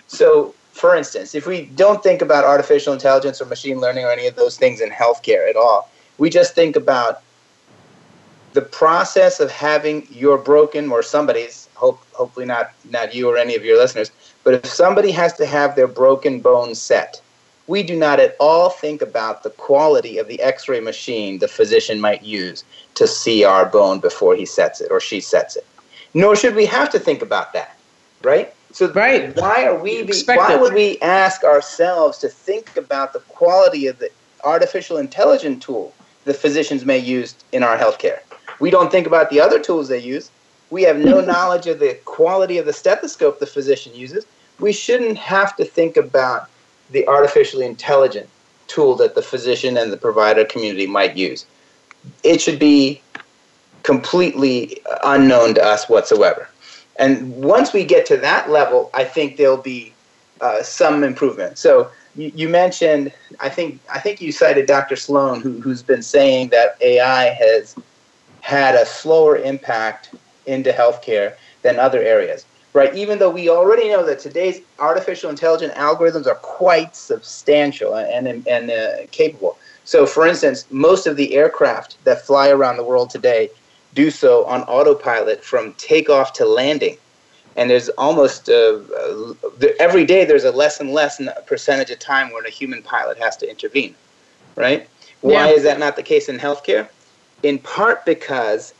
So, 0.08 0.54
for 0.82 0.96
instance, 0.96 1.36
if 1.36 1.46
we 1.46 1.66
don't 1.76 2.02
think 2.02 2.22
about 2.22 2.42
artificial 2.42 2.92
intelligence 2.92 3.40
or 3.40 3.44
machine 3.44 3.78
learning 3.78 4.04
or 4.04 4.10
any 4.10 4.26
of 4.26 4.34
those 4.34 4.58
things 4.58 4.80
in 4.80 4.90
healthcare 4.90 5.48
at 5.48 5.54
all, 5.54 5.88
we 6.18 6.28
just 6.28 6.56
think 6.56 6.74
about 6.74 7.22
the 8.52 8.62
process 8.62 9.38
of 9.38 9.48
having 9.48 10.08
your 10.10 10.36
broken 10.36 10.90
or 10.90 11.00
somebody's 11.00 11.68
hope 11.74 12.00
hopefully 12.14 12.46
not 12.46 12.72
not 12.90 13.14
you 13.14 13.28
or 13.30 13.36
any 13.38 13.54
of 13.54 13.64
your 13.64 13.78
listeners 13.78 14.10
but 14.44 14.54
if 14.54 14.66
somebody 14.66 15.10
has 15.12 15.32
to 15.34 15.46
have 15.46 15.74
their 15.74 15.86
broken 15.86 16.40
bone 16.40 16.74
set 16.74 17.22
we 17.66 17.82
do 17.82 17.96
not 17.96 18.20
at 18.20 18.36
all 18.38 18.68
think 18.68 19.00
about 19.00 19.42
the 19.42 19.50
quality 19.50 20.18
of 20.18 20.26
the 20.28 20.38
x-ray 20.42 20.80
machine 20.80 21.38
the 21.38 21.48
physician 21.48 21.98
might 21.98 22.22
use 22.22 22.64
to 22.94 23.06
see 23.06 23.42
our 23.42 23.64
bone 23.64 24.00
before 24.00 24.34
he 24.36 24.44
sets 24.44 24.80
it 24.82 24.90
or 24.90 25.00
she 25.00 25.18
sets 25.20 25.56
it. 25.56 25.66
Nor 26.12 26.36
should 26.36 26.54
we 26.54 26.66
have 26.66 26.90
to 26.90 26.98
think 26.98 27.22
about 27.22 27.52
that 27.54 27.78
right 28.22 28.52
so 28.72 28.90
right. 28.92 29.36
why 29.36 29.66
are 29.66 29.78
we 29.78 30.02
be, 30.02 30.14
why 30.26 30.56
would 30.56 30.74
we 30.74 30.98
ask 31.00 31.44
ourselves 31.44 32.18
to 32.18 32.28
think 32.28 32.76
about 32.76 33.12
the 33.12 33.20
quality 33.20 33.86
of 33.86 33.98
the 33.98 34.10
artificial 34.44 34.96
intelligence 34.96 35.64
tool 35.64 35.92
the 36.24 36.34
physicians 36.34 36.84
may 36.84 36.98
use 36.98 37.34
in 37.52 37.62
our 37.62 37.76
healthcare 37.76 38.20
we 38.62 38.70
don't 38.70 38.92
think 38.92 39.08
about 39.08 39.28
the 39.28 39.40
other 39.40 39.58
tools 39.58 39.88
they 39.88 39.98
use. 39.98 40.30
We 40.70 40.82
have 40.82 40.96
no 40.96 41.20
knowledge 41.32 41.66
of 41.66 41.80
the 41.80 41.94
quality 42.04 42.58
of 42.58 42.66
the 42.66 42.72
stethoscope 42.72 43.40
the 43.40 43.46
physician 43.46 43.92
uses. 43.92 44.24
We 44.60 44.72
shouldn't 44.72 45.18
have 45.18 45.56
to 45.56 45.64
think 45.64 45.96
about 45.96 46.48
the 46.92 47.04
artificially 47.08 47.66
intelligent 47.66 48.28
tool 48.68 48.94
that 48.98 49.16
the 49.16 49.22
physician 49.22 49.76
and 49.76 49.92
the 49.92 49.96
provider 49.96 50.44
community 50.44 50.86
might 50.86 51.16
use. 51.16 51.44
It 52.22 52.40
should 52.40 52.60
be 52.60 53.02
completely 53.82 54.80
unknown 55.02 55.54
to 55.54 55.64
us 55.64 55.88
whatsoever. 55.88 56.48
And 56.96 57.34
once 57.42 57.72
we 57.72 57.84
get 57.84 58.06
to 58.06 58.16
that 58.18 58.50
level, 58.50 58.90
I 58.94 59.04
think 59.04 59.36
there'll 59.36 59.56
be 59.56 59.92
uh, 60.40 60.62
some 60.62 61.04
improvement. 61.04 61.58
So 61.58 61.90
you, 62.16 62.32
you, 62.34 62.48
mentioned, 62.48 63.12
I 63.40 63.48
think, 63.48 63.80
I 63.92 63.98
think 63.98 64.20
you 64.20 64.32
cited 64.32 64.66
Dr. 64.66 64.96
Sloan, 64.96 65.40
who, 65.40 65.60
who's 65.60 65.82
been 65.82 66.02
saying 66.02 66.48
that 66.48 66.76
AI 66.80 67.24
has 67.30 67.76
had 68.40 68.74
a 68.74 68.84
slower 68.84 69.36
impact 69.36 70.14
into 70.46 70.72
healthcare 70.72 71.36
than 71.62 71.78
other 71.78 72.02
areas, 72.02 72.44
right? 72.72 72.94
Even 72.94 73.18
though 73.18 73.30
we 73.30 73.48
already 73.48 73.88
know 73.88 74.04
that 74.04 74.18
today's 74.18 74.60
artificial 74.78 75.30
intelligence 75.30 75.72
algorithms 75.74 76.26
are 76.26 76.34
quite 76.36 76.94
substantial 76.96 77.94
and, 77.94 78.26
and, 78.26 78.46
and 78.48 78.70
uh, 78.70 79.06
capable. 79.12 79.56
So, 79.84 80.06
for 80.06 80.26
instance, 80.26 80.66
most 80.70 81.06
of 81.06 81.16
the 81.16 81.34
aircraft 81.34 82.02
that 82.04 82.26
fly 82.26 82.48
around 82.50 82.76
the 82.76 82.84
world 82.84 83.10
today 83.10 83.50
do 83.94 84.10
so 84.10 84.44
on 84.46 84.62
autopilot 84.62 85.44
from 85.44 85.74
takeoff 85.74 86.32
to 86.34 86.46
landing. 86.46 86.96
And 87.56 87.68
there's 87.68 87.90
almost 87.90 88.48
uh, 88.48 88.80
every 89.78 90.06
day 90.06 90.24
there's 90.24 90.44
a 90.44 90.52
less 90.52 90.80
and 90.80 90.90
less 90.90 91.20
percentage 91.46 91.90
of 91.90 91.98
time 91.98 92.32
when 92.32 92.46
a 92.46 92.50
human 92.50 92.82
pilot 92.82 93.18
has 93.18 93.36
to 93.38 93.50
intervene, 93.50 93.94
right? 94.56 94.88
Why 95.20 95.50
yeah. 95.50 95.56
is 95.56 95.62
that 95.64 95.78
not 95.78 95.96
the 95.96 96.02
case 96.02 96.28
in 96.28 96.38
healthcare? 96.38 96.88
in 97.42 97.58
part 97.58 98.04
because 98.04 98.74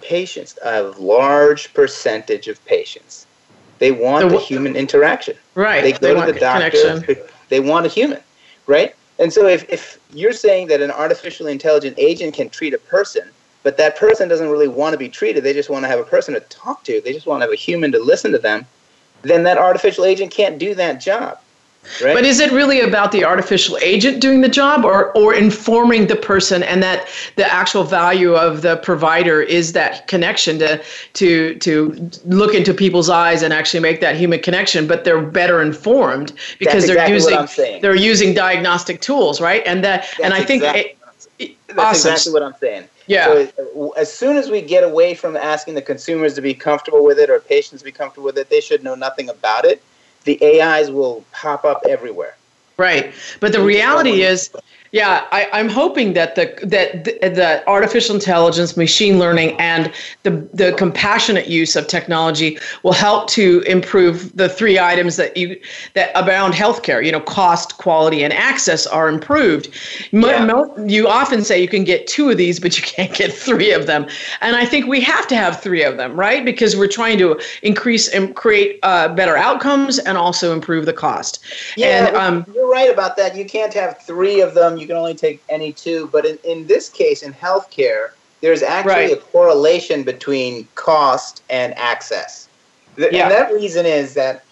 patients, 0.00 0.58
a 0.64 0.82
large 0.82 1.72
percentage 1.74 2.48
of 2.48 2.64
patients, 2.64 3.26
they 3.78 3.92
want 3.92 4.28
the, 4.28 4.36
the 4.36 4.38
human 4.38 4.76
interaction. 4.76 5.36
Right. 5.54 5.82
They 5.82 5.92
go 5.92 6.20
they 6.20 6.26
to 6.26 6.32
the 6.32 6.40
doctor. 6.40 6.70
Connection. 6.70 7.24
They 7.48 7.60
want 7.60 7.86
a 7.86 7.88
human, 7.88 8.20
right? 8.66 8.94
And 9.18 9.32
so 9.32 9.46
if, 9.46 9.68
if 9.68 9.98
you're 10.12 10.32
saying 10.32 10.68
that 10.68 10.80
an 10.80 10.90
artificially 10.90 11.52
intelligent 11.52 11.98
agent 11.98 12.34
can 12.34 12.48
treat 12.48 12.74
a 12.74 12.78
person, 12.78 13.30
but 13.62 13.76
that 13.76 13.96
person 13.96 14.28
doesn't 14.28 14.48
really 14.48 14.68
want 14.68 14.92
to 14.92 14.98
be 14.98 15.08
treated, 15.08 15.44
they 15.44 15.52
just 15.52 15.70
want 15.70 15.84
to 15.84 15.88
have 15.88 15.98
a 15.98 16.04
person 16.04 16.34
to 16.34 16.40
talk 16.40 16.84
to, 16.84 17.00
they 17.00 17.12
just 17.12 17.26
want 17.26 17.40
to 17.40 17.44
have 17.46 17.52
a 17.52 17.56
human 17.56 17.92
to 17.92 17.98
listen 17.98 18.32
to 18.32 18.38
them, 18.38 18.66
then 19.22 19.42
that 19.44 19.58
artificial 19.58 20.04
agent 20.04 20.30
can't 20.30 20.58
do 20.58 20.74
that 20.74 21.00
job. 21.00 21.38
Right. 22.02 22.14
But 22.14 22.24
is 22.26 22.40
it 22.40 22.52
really 22.52 22.80
about 22.80 23.10
the 23.10 23.24
artificial 23.24 23.78
agent 23.78 24.20
doing 24.20 24.42
the 24.42 24.50
job 24.50 24.84
or, 24.84 25.16
or 25.16 25.32
informing 25.32 26.08
the 26.08 26.16
person 26.16 26.62
and 26.62 26.82
that 26.82 27.08
the 27.36 27.50
actual 27.50 27.84
value 27.84 28.34
of 28.34 28.60
the 28.60 28.76
provider 28.76 29.40
is 29.40 29.72
that 29.72 30.06
connection 30.06 30.58
to 30.58 30.82
to 31.14 31.54
to 31.56 32.10
look 32.26 32.54
into 32.54 32.74
people's 32.74 33.08
eyes 33.08 33.42
and 33.42 33.54
actually 33.54 33.80
make 33.80 34.02
that 34.02 34.14
human 34.14 34.40
connection, 34.40 34.86
but 34.86 35.04
they're 35.04 35.22
better 35.22 35.62
informed 35.62 36.34
because 36.58 36.86
That's 36.86 36.88
they're 36.88 37.14
exactly 37.16 37.56
using 37.56 37.80
they're 37.80 37.96
using 37.96 38.34
diagnostic 38.34 39.00
tools, 39.00 39.40
right? 39.40 39.62
And 39.64 39.82
that 39.82 40.02
That's 40.02 40.20
and 40.20 40.34
I 40.34 40.44
think 40.44 40.62
exactly, 40.62 40.82
it, 40.82 40.98
That's 41.66 41.78
awesome. 41.78 42.12
exactly 42.12 42.32
what 42.32 42.42
I'm 42.42 42.54
saying. 42.60 42.88
Yeah. 43.06 43.46
So 43.56 43.92
as 43.96 44.12
soon 44.12 44.36
as 44.36 44.50
we 44.50 44.60
get 44.60 44.84
away 44.84 45.14
from 45.14 45.36
asking 45.36 45.74
the 45.74 45.82
consumers 45.82 46.34
to 46.34 46.40
be 46.40 46.54
comfortable 46.54 47.04
with 47.04 47.18
it 47.18 47.30
or 47.30 47.40
patients 47.40 47.80
to 47.80 47.84
be 47.84 47.92
comfortable 47.92 48.26
with 48.26 48.38
it, 48.38 48.50
they 48.50 48.60
should 48.60 48.84
know 48.84 48.94
nothing 48.94 49.28
about 49.28 49.64
it 49.64 49.82
the 50.24 50.60
AIs 50.60 50.90
will 50.90 51.24
pop 51.32 51.64
up 51.64 51.82
everywhere. 51.88 52.36
Right. 52.76 53.12
But 53.40 53.52
the 53.52 53.62
reality 53.62 54.22
is 54.22 54.50
yeah, 54.92 55.24
I, 55.30 55.60
am 55.60 55.68
hoping 55.68 56.14
that 56.14 56.34
the 56.34 56.52
that 56.64 57.04
the, 57.04 57.12
the, 57.20 57.62
artificial 57.68 58.14
intelligence, 58.16 58.76
machine 58.76 59.20
learning, 59.20 59.56
and 59.60 59.92
the 60.24 60.30
the 60.52 60.72
compassionate 60.72 61.46
use 61.46 61.76
of 61.76 61.86
technology 61.86 62.58
will 62.82 62.92
help 62.92 63.28
to 63.30 63.60
improve 63.66 64.36
the 64.36 64.48
three 64.48 64.80
items 64.80 65.14
that 65.14 65.36
you 65.36 65.60
that 65.94 66.10
around 66.16 66.54
healthcare. 66.54 67.04
You 67.04 67.12
know, 67.12 67.20
cost, 67.20 67.78
quality, 67.78 68.24
and 68.24 68.32
access 68.32 68.84
are 68.88 69.08
improved. 69.08 69.68
Yeah. 70.10 70.44
Mo, 70.44 70.74
you 70.84 71.06
often 71.06 71.44
say 71.44 71.62
you 71.62 71.68
can 71.68 71.84
get 71.84 72.08
two 72.08 72.28
of 72.28 72.36
these, 72.36 72.58
but 72.58 72.76
you 72.76 72.82
can't 72.96 73.14
get 73.14 73.32
three 73.32 73.70
of 73.70 73.86
them. 73.86 74.08
And 74.40 74.56
I 74.56 74.64
think 74.64 74.88
we 74.88 75.00
have 75.02 75.28
to 75.28 75.36
have 75.36 75.60
three 75.60 75.84
of 75.84 75.98
them, 75.98 76.18
right? 76.18 76.44
Because 76.44 76.76
we're 76.76 76.88
trying 76.88 77.18
to 77.18 77.40
increase 77.62 78.08
and 78.08 78.34
create 78.34 78.80
uh, 78.82 79.14
better 79.14 79.36
outcomes 79.36 80.00
and 80.00 80.18
also 80.18 80.52
improve 80.52 80.86
the 80.86 80.92
cost. 80.92 81.38
Yeah, 81.76 82.08
and, 82.08 82.16
um, 82.16 82.44
you're 82.52 82.70
right 82.70 82.90
about 82.90 83.16
that. 83.18 83.36
You 83.36 83.44
can't 83.44 83.72
have 83.74 84.02
three 84.02 84.40
of 84.40 84.54
them 84.54 84.79
you 84.80 84.86
can 84.86 84.96
only 84.96 85.14
take 85.14 85.42
any 85.48 85.72
two. 85.72 86.08
But 86.12 86.26
in, 86.26 86.38
in 86.44 86.66
this 86.66 86.88
case, 86.88 87.22
in 87.22 87.32
healthcare, 87.32 88.10
there's 88.40 88.62
actually 88.62 88.92
right. 88.92 89.12
a 89.12 89.16
correlation 89.16 90.02
between 90.02 90.66
cost 90.74 91.42
and 91.50 91.76
access. 91.76 92.48
The, 92.96 93.10
yeah. 93.12 93.24
And 93.24 93.30
that 93.30 93.52
reason 93.52 93.86
is 93.86 94.14
that 94.14 94.44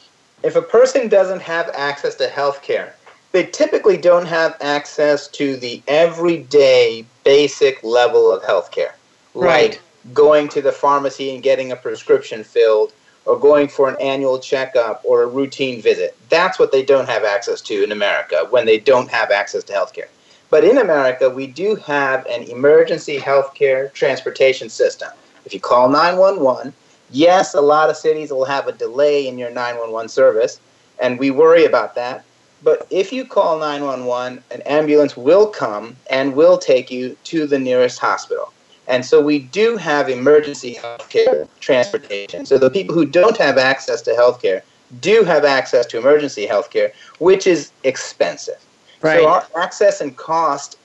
if 0.42 0.56
a 0.56 0.62
person 0.62 1.08
doesn't 1.08 1.40
have 1.42 1.70
access 1.75 2.14
to 2.16 2.28
healthcare, 2.28 2.92
they 3.32 3.47
typically 3.47 3.97
don't 3.97 4.26
have 4.26 4.56
access 4.61 5.28
to 5.28 5.56
the 5.56 5.82
everyday 5.88 7.04
basic 7.25 7.82
level 7.82 8.32
of 8.32 8.42
healthcare. 8.42 8.92
Right. 9.35 9.70
Like 9.70 9.82
going 10.14 10.49
to 10.49 10.62
the 10.62 10.73
pharmacy 10.73 11.35
and 11.35 11.42
getting 11.42 11.73
a 11.73 11.76
prescription 11.76 12.44
filled 12.44 12.92
or 13.26 13.38
going 13.38 13.68
for 13.68 13.90
an 13.90 13.97
annual 14.00 14.38
checkup 14.38 15.02
or 15.04 15.23
a 15.23 15.26
routine 15.26 15.82
visit. 15.82 16.16
That's 16.30 16.58
what 16.58 16.73
they 16.73 16.82
don't 16.82 17.08
have 17.08 17.25
access 17.25 17.61
to 17.62 17.85
in 17.85 17.92
America 17.92 18.47
when 18.49 18.64
they 18.64 18.78
don't 18.78 19.11
have 19.11 19.30
access 19.30 19.64
to 19.64 19.73
healthcare. 19.73 20.08
But 20.50 20.64
in 20.64 20.78
America, 20.78 21.28
we 21.28 21.47
do 21.47 21.75
have 21.76 22.25
an 22.26 22.45
emergency 22.45 23.19
healthcare 23.19 23.93
transportation 23.93 24.69
system. 24.71 25.11
If 25.45 25.52
you 25.52 25.61
call 25.61 25.88
911, 25.88 26.73
yes, 27.11 27.55
a 27.55 27.61
lot 27.61 27.90
of 27.90 27.97
cities 27.97 28.31
will 28.31 28.47
have 28.47 28.67
a 28.67 28.73
delay 28.73 29.28
in 29.28 29.38
your 29.38 29.50
911 29.50 30.09
service, 30.09 30.61
and 31.00 31.19
we 31.19 31.31
worry 31.31 31.64
about 31.64 31.95
that. 31.97 32.25
But 32.62 32.87
if 32.90 33.12
you 33.12 33.25
call 33.25 33.59
911, 33.59 34.43
an 34.50 34.62
ambulance 34.62 35.17
will 35.17 35.47
come 35.47 35.97
and 36.11 36.35
will 36.35 36.59
take 36.59 36.90
you 36.90 37.17
to 37.25 37.47
the 37.47 37.59
nearest 37.59 37.99
hospital. 37.99 38.52
And 38.88 39.05
so 39.05 39.21
we 39.21 39.40
do 39.40 39.76
have 39.76 40.09
emergency 40.09 40.75
healthcare 40.75 41.47
transportation. 41.61 42.47
So 42.47 42.57
the 42.57 42.71
people 42.71 42.95
who 42.95 43.05
don't 43.05 43.37
have 43.37 43.59
access 43.59 44.00
to 44.02 44.12
healthcare 44.12 44.62
do 45.00 45.23
have 45.25 45.45
access 45.45 45.85
to 45.87 45.99
emergency 45.99 46.47
healthcare, 46.47 46.93
which 47.19 47.47
is 47.47 47.71
expensive. 47.85 48.59
Right. 49.02 49.21
So 49.21 49.43
access 49.61 50.00
and 50.00 50.17
cost, 50.17 50.76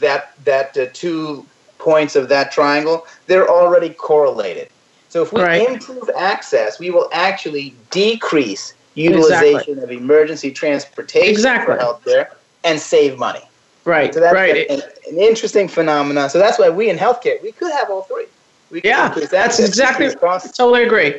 that 0.00 0.32
that 0.44 0.76
uh, 0.76 0.86
two 0.92 1.46
points 1.78 2.16
of 2.16 2.28
that 2.28 2.50
triangle, 2.50 3.06
they're 3.26 3.48
already 3.48 3.90
correlated. 3.90 4.68
So 5.08 5.22
if 5.22 5.32
we 5.32 5.42
Right. 5.42 5.68
improve 5.68 6.10
access, 6.16 6.78
we 6.80 6.90
will 6.90 7.08
actually 7.12 7.74
decrease 7.90 8.74
utilization 8.94 9.78
of 9.78 9.90
emergency 9.90 10.50
transportation 10.50 11.28
Exactly. 11.30 11.74
for 11.76 11.80
healthcare 11.80 12.28
and 12.64 12.80
save 12.80 13.18
money. 13.18 13.42
Right. 13.84 14.12
So 14.14 14.20
that's 14.20 14.34
right. 14.34 14.66
an, 14.70 14.82
an 15.10 15.18
interesting 15.18 15.68
phenomenon. 15.68 16.30
So 16.30 16.38
that's 16.38 16.58
why 16.58 16.70
we 16.70 16.88
in 16.90 16.96
healthcare 16.96 17.40
we 17.42 17.52
could 17.52 17.72
have 17.72 17.90
all 17.90 18.02
three. 18.02 18.26
We 18.70 18.80
could 18.80 18.88
Yeah, 18.88 19.06
increase 19.08 19.28
that's 19.28 19.60
exactly- 19.60 20.08
totally 20.56 20.84
agree. 20.84 21.14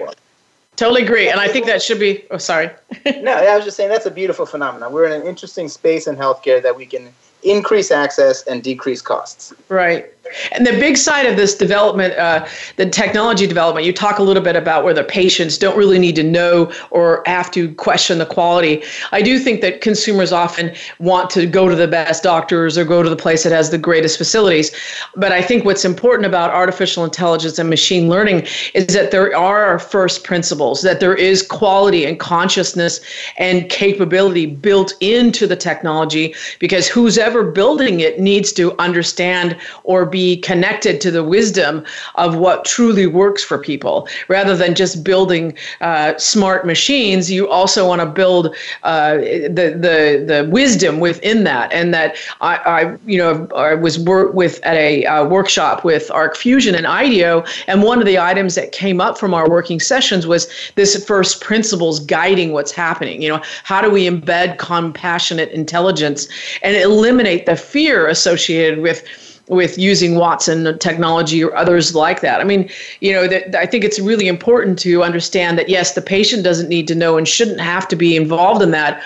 Totally 0.75 1.03
agree. 1.03 1.29
And 1.29 1.39
I 1.39 1.47
think 1.47 1.65
that 1.67 1.81
should 1.81 1.99
be. 1.99 2.25
Oh, 2.31 2.37
sorry. 2.37 2.69
No, 3.21 3.33
I 3.33 3.55
was 3.55 3.65
just 3.65 3.77
saying 3.77 3.89
that's 3.89 4.05
a 4.05 4.11
beautiful 4.11 4.45
phenomenon. 4.45 4.91
We're 4.91 5.05
in 5.05 5.21
an 5.21 5.27
interesting 5.27 5.67
space 5.67 6.07
in 6.07 6.15
healthcare 6.15 6.61
that 6.61 6.75
we 6.75 6.85
can 6.85 7.13
increase 7.43 7.91
access 7.91 8.43
and 8.45 8.63
decrease 8.63 9.01
costs. 9.01 9.53
Right. 9.69 10.11
And 10.51 10.65
the 10.65 10.71
big 10.71 10.97
side 10.97 11.25
of 11.25 11.37
this 11.37 11.55
development, 11.55 12.13
uh, 12.15 12.47
the 12.77 12.89
technology 12.89 13.45
development, 13.45 13.85
you 13.85 13.93
talk 13.93 14.17
a 14.17 14.23
little 14.23 14.41
bit 14.41 14.55
about 14.55 14.83
where 14.83 14.93
the 14.93 15.03
patients 15.03 15.57
don't 15.57 15.77
really 15.77 15.99
need 15.99 16.15
to 16.15 16.23
know 16.23 16.71
or 16.89 17.21
have 17.25 17.51
to 17.51 17.73
question 17.75 18.17
the 18.17 18.25
quality. 18.25 18.83
I 19.11 19.21
do 19.21 19.37
think 19.37 19.61
that 19.61 19.81
consumers 19.81 20.31
often 20.31 20.73
want 20.99 21.29
to 21.31 21.45
go 21.45 21.69
to 21.69 21.75
the 21.75 21.87
best 21.87 22.23
doctors 22.23 22.77
or 22.77 22.85
go 22.85 23.03
to 23.03 23.09
the 23.09 23.15
place 23.15 23.43
that 23.43 23.51
has 23.51 23.69
the 23.69 23.77
greatest 23.77 24.17
facilities. 24.17 24.71
But 25.15 25.31
I 25.31 25.41
think 25.41 25.63
what's 25.63 25.85
important 25.85 26.25
about 26.25 26.51
artificial 26.51 27.03
intelligence 27.03 27.59
and 27.59 27.69
machine 27.69 28.09
learning 28.09 28.47
is 28.73 28.87
that 28.87 29.11
there 29.11 29.35
are 29.35 29.77
first 29.77 30.23
principles, 30.23 30.81
that 30.81 30.99
there 30.99 31.15
is 31.15 31.43
quality 31.43 32.03
and 32.05 32.19
consciousness 32.19 32.99
and 33.37 33.69
capability 33.69 34.47
built 34.47 34.93
into 35.01 35.45
the 35.45 35.55
technology 35.55 36.33
because 36.59 36.87
who's 36.87 37.17
ever 37.17 37.43
building 37.43 37.99
it 37.99 38.19
needs 38.19 38.51
to 38.53 38.75
understand 38.79 39.55
or 39.83 40.05
be 40.05 40.14
connected 40.37 41.01
to 41.01 41.11
the 41.11 41.23
wisdom 41.23 41.83
of 42.15 42.35
what 42.35 42.65
truly 42.65 43.07
works 43.07 43.43
for 43.43 43.57
people. 43.57 44.07
Rather 44.27 44.55
than 44.55 44.75
just 44.75 45.03
building 45.03 45.57
uh, 45.81 46.17
smart 46.17 46.65
machines 46.65 47.29
you 47.29 47.49
also 47.49 47.87
want 47.87 48.01
to 48.01 48.05
build 48.05 48.55
uh, 48.83 49.15
the, 49.17 49.75
the 49.77 50.23
the 50.25 50.47
wisdom 50.51 50.99
within 50.99 51.43
that. 51.43 51.71
And 51.73 51.93
that 51.93 52.15
I, 52.41 52.55
I 52.57 52.97
you 53.05 53.17
know 53.17 53.47
I 53.55 53.75
was 53.75 53.99
with 53.99 54.59
at 54.63 54.75
a 54.75 55.05
uh, 55.05 55.25
workshop 55.25 55.83
with 55.83 56.09
Arc 56.11 56.35
Fusion 56.35 56.75
and 56.75 56.87
IDEO 56.87 57.43
and 57.67 57.83
one 57.83 57.99
of 57.99 58.05
the 58.05 58.19
items 58.19 58.55
that 58.55 58.71
came 58.71 59.01
up 59.01 59.17
from 59.17 59.33
our 59.33 59.49
working 59.49 59.79
sessions 59.79 60.25
was 60.27 60.47
this 60.75 61.03
first 61.05 61.41
principles 61.41 61.99
guiding 61.99 62.51
what's 62.51 62.71
happening. 62.71 63.21
You 63.21 63.29
know 63.29 63.41
how 63.63 63.81
do 63.81 63.89
we 63.89 64.09
embed 64.09 64.57
compassionate 64.57 65.51
intelligence 65.51 66.27
and 66.61 66.75
eliminate 66.75 67.45
the 67.45 67.55
fear 67.55 68.07
associated 68.07 68.81
with 68.81 69.03
with 69.47 69.77
using 69.77 70.15
Watson 70.15 70.77
technology 70.79 71.43
or 71.43 71.55
others 71.55 71.93
like 71.93 72.21
that. 72.21 72.41
I 72.41 72.43
mean, 72.43 72.69
you 73.01 73.13
know, 73.13 73.27
that 73.27 73.55
I 73.55 73.65
think 73.65 73.83
it's 73.83 73.99
really 73.99 74.27
important 74.27 74.79
to 74.79 75.03
understand 75.03 75.59
that 75.59 75.69
yes, 75.69 75.93
the 75.93 76.01
patient 76.01 76.43
doesn't 76.43 76.67
need 76.67 76.87
to 76.87 76.95
know 76.95 77.17
and 77.17 77.27
shouldn't 77.27 77.59
have 77.59 77.87
to 77.89 77.95
be 77.95 78.15
involved 78.15 78.61
in 78.61 78.71
that, 78.71 79.03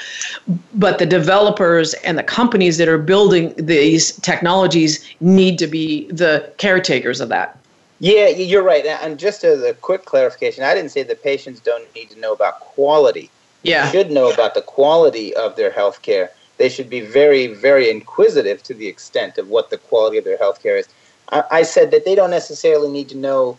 but 0.74 0.98
the 1.00 1.06
developers 1.06 1.94
and 1.96 2.18
the 2.18 2.24
companies 2.24 2.78
that 2.78 2.88
are 2.88 2.98
building 2.98 3.54
these 3.58 4.16
technologies 4.22 5.06
need 5.20 5.60
to 5.60 5.68
be 5.68 6.10
the 6.10 6.52
caretakers 6.58 7.20
of 7.20 7.30
that. 7.30 7.58
Yeah, 8.00 8.28
you're 8.28 8.64
right. 8.64 8.86
And 8.86 9.20
just 9.20 9.44
as 9.44 9.62
a 9.62 9.74
quick 9.74 10.06
clarification, 10.06 10.64
I 10.64 10.74
didn't 10.74 10.92
say 10.92 11.04
that 11.04 11.22
patients 11.22 11.60
don't 11.60 11.94
need 11.94 12.10
to 12.12 12.20
know 12.20 12.32
about 12.32 12.62
quality. 12.62 13.30
Yeah. 13.64 13.86
They 13.86 13.92
should 13.92 14.12
know 14.12 14.32
about 14.32 14.54
the 14.54 14.62
quality 14.62 15.36
of 15.36 15.58
their 15.58 15.70
health 15.70 16.02
care. 16.02 16.32
They 16.60 16.70
should 16.70 16.90
be 16.90 17.00
very, 17.00 17.48
very 17.48 17.90
inquisitive 17.90 18.62
to 18.64 18.74
the 18.74 18.86
extent 18.86 19.38
of 19.38 19.48
what 19.48 19.70
the 19.70 19.78
quality 19.78 20.18
of 20.18 20.26
their 20.26 20.38
health 20.38 20.62
care 20.62 20.78
is. 20.78 20.88
I, 21.32 21.44
I 21.52 21.64
said 21.64 21.90
that 21.92 22.06
they 22.06 22.16
don't 22.16 22.30
necessarily 22.30 22.90
need 22.92 23.10
to 23.10 23.18
know 23.18 23.58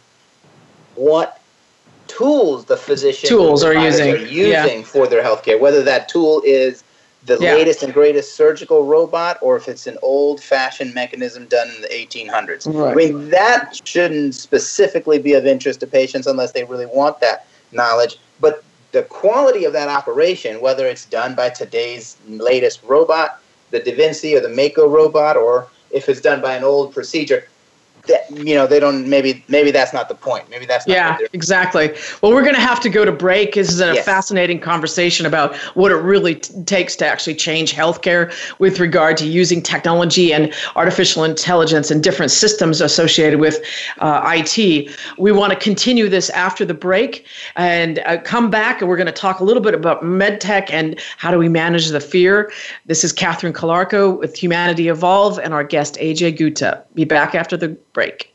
what 0.94 1.40
tools 2.06 2.66
the 2.66 2.76
physician 2.76 3.28
Tools 3.28 3.64
are 3.64 3.74
using, 3.74 4.12
are 4.12 4.16
using 4.18 4.84
for 4.84 5.06
their 5.06 5.22
healthcare, 5.22 5.58
whether 5.58 5.82
that 5.82 6.08
tool 6.08 6.42
is 6.44 6.84
the 7.24 7.38
Yeah. 7.40 7.54
latest 7.54 7.82
and 7.82 7.92
greatest 7.92 8.34
surgical 8.36 8.84
robot 8.84 9.38
or 9.40 9.56
if 9.56 9.68
it's 9.68 9.86
an 9.86 9.96
old 10.02 10.42
fashioned 10.42 10.94
mechanism 10.94 11.46
done 11.46 11.70
in 11.74 11.80
the 11.82 11.92
1800s. 11.94 12.66
Right. 12.66 12.92
I 12.92 12.94
mean, 12.94 13.30
that 13.30 13.78
shouldn't 13.84 14.34
specifically 14.34 15.18
be 15.18 15.34
of 15.34 15.46
interest 15.46 15.80
to 15.80 15.86
patients 15.86 16.26
unless 16.26 16.52
they 16.52 16.64
really 16.64 16.86
want 16.86 17.20
that 17.20 17.46
knowledge. 17.72 18.18
But 18.40 18.62
the 18.92 19.03
quality 19.05 19.64
of 19.64 19.72
that 19.72 19.88
operation, 19.88 20.61
whether 20.61 20.87
it's 20.87 21.05
done 21.07 21.35
by 21.35 21.50
today's 21.50 22.16
latest 22.26 22.83
robot, 22.85 23.40
the 23.70 23.81
Da 23.81 23.94
Vinci 23.94 24.35
or 24.35 24.40
the 24.40 24.48
Mako 24.48 24.88
robot, 24.88 25.37
or 25.37 25.68
if 25.90 26.09
it's 26.09 26.20
done 26.20 26.40
by 26.40 26.57
an 26.57 26.64
old 26.64 26.92
procedure, 26.92 27.46
that 28.06 28.30
you 28.30 28.54
know 28.54 28.66
they 28.66 28.80
don't 28.80 29.08
maybe 29.08 29.44
maybe 29.48 29.70
that's 29.70 29.92
not 29.92 30.08
the 30.08 30.14
point. 30.14 30.48
Maybe 30.50 30.66
that's 30.66 30.86
not 30.86 30.94
Yeah, 30.94 31.18
exactly. 31.32 31.94
Well, 32.22 32.32
we're 32.32 32.42
going 32.42 32.54
to 32.54 32.60
have 32.60 32.80
to 32.80 32.88
go 32.88 33.04
to 33.04 33.12
break. 33.12 33.54
This 33.54 33.70
is 33.70 33.80
a 33.80 33.94
Yes. 33.94 34.04
fascinating 34.04 34.60
conversation 34.60 35.26
about 35.26 35.54
what 35.74 35.90
it 35.92 35.96
really 35.96 36.36
t- 36.36 36.52
takes 36.64 36.96
to 36.96 37.06
actually 37.06 37.34
change 37.34 37.72
healthcare 37.74 38.32
with 38.58 38.78
regard 38.80 39.16
to 39.18 39.26
using 39.26 39.62
technology 39.62 40.32
and 40.32 40.52
artificial 40.76 41.24
intelligence 41.24 41.90
and 41.90 42.02
different 42.02 42.30
systems 42.30 42.80
associated 42.80 43.40
with 43.40 43.60
uh, 43.98 44.22
IT. 44.24 44.90
We 45.18 45.32
want 45.32 45.52
to 45.52 45.58
continue 45.58 46.08
this 46.08 46.30
after 46.30 46.64
the 46.64 46.74
break 46.74 47.26
and 47.56 47.98
uh, 48.06 48.18
come 48.18 48.50
back, 48.50 48.80
and 48.80 48.88
we're 48.88 48.96
going 48.96 49.06
to 49.06 49.12
talk 49.12 49.40
a 49.40 49.44
little 49.44 49.62
bit 49.62 49.74
about 49.74 50.02
medtech 50.02 50.70
and 50.70 50.98
how 51.18 51.30
do 51.30 51.38
we 51.38 51.48
manage 51.48 51.88
the 51.88 52.00
fear. 52.00 52.52
This 52.86 53.04
is 53.04 53.12
Catherine 53.12 53.52
Calarco 53.52 54.18
with 54.18 54.36
Humanity 54.36 54.88
Evolve 54.88 55.38
and 55.38 55.52
our 55.52 55.64
guest 55.64 55.96
AJ 55.96 56.36
Gupta. 56.38 56.82
Be 56.94 57.04
back 57.04 57.34
after 57.34 57.56
the 57.56 57.76
break. 57.92 58.35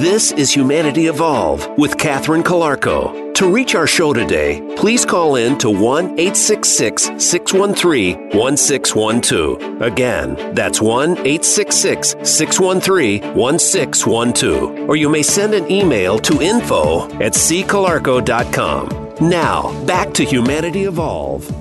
This 0.00 0.32
is 0.32 0.50
Humanity 0.50 1.08
Evolve 1.08 1.76
with 1.76 1.98
Catherine 1.98 2.42
Calarco. 2.42 3.34
To 3.34 3.52
reach 3.52 3.74
our 3.74 3.86
show 3.86 4.14
today, 4.14 4.62
please 4.74 5.04
call 5.04 5.36
in 5.36 5.58
to 5.58 5.68
1 5.68 6.18
866 6.18 7.02
613 7.18 8.30
1612. 8.30 9.82
Again, 9.82 10.54
that's 10.54 10.80
1 10.80 11.18
866 11.18 12.16
613 12.22 13.34
1612. 13.34 14.88
Or 14.88 14.96
you 14.96 15.10
may 15.10 15.22
send 15.22 15.52
an 15.52 15.70
email 15.70 16.18
to 16.20 16.40
info 16.40 17.04
at 17.20 17.34
ccalarco.com. 17.34 18.88
Now, 19.20 19.84
back 19.84 20.14
to 20.14 20.24
Humanity 20.24 20.84
Evolve. 20.84 21.59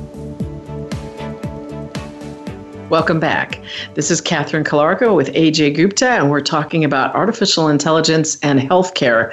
Welcome 2.89 3.19
back. 3.19 3.61
This 3.93 4.09
is 4.09 4.19
Catherine 4.19 4.63
Calarco 4.63 5.15
with 5.15 5.31
AJ 5.35 5.75
Gupta, 5.75 6.09
and 6.09 6.31
we're 6.31 6.41
talking 6.41 6.83
about 6.83 7.13
artificial 7.13 7.67
intelligence 7.67 8.39
and 8.41 8.59
healthcare. 8.59 9.31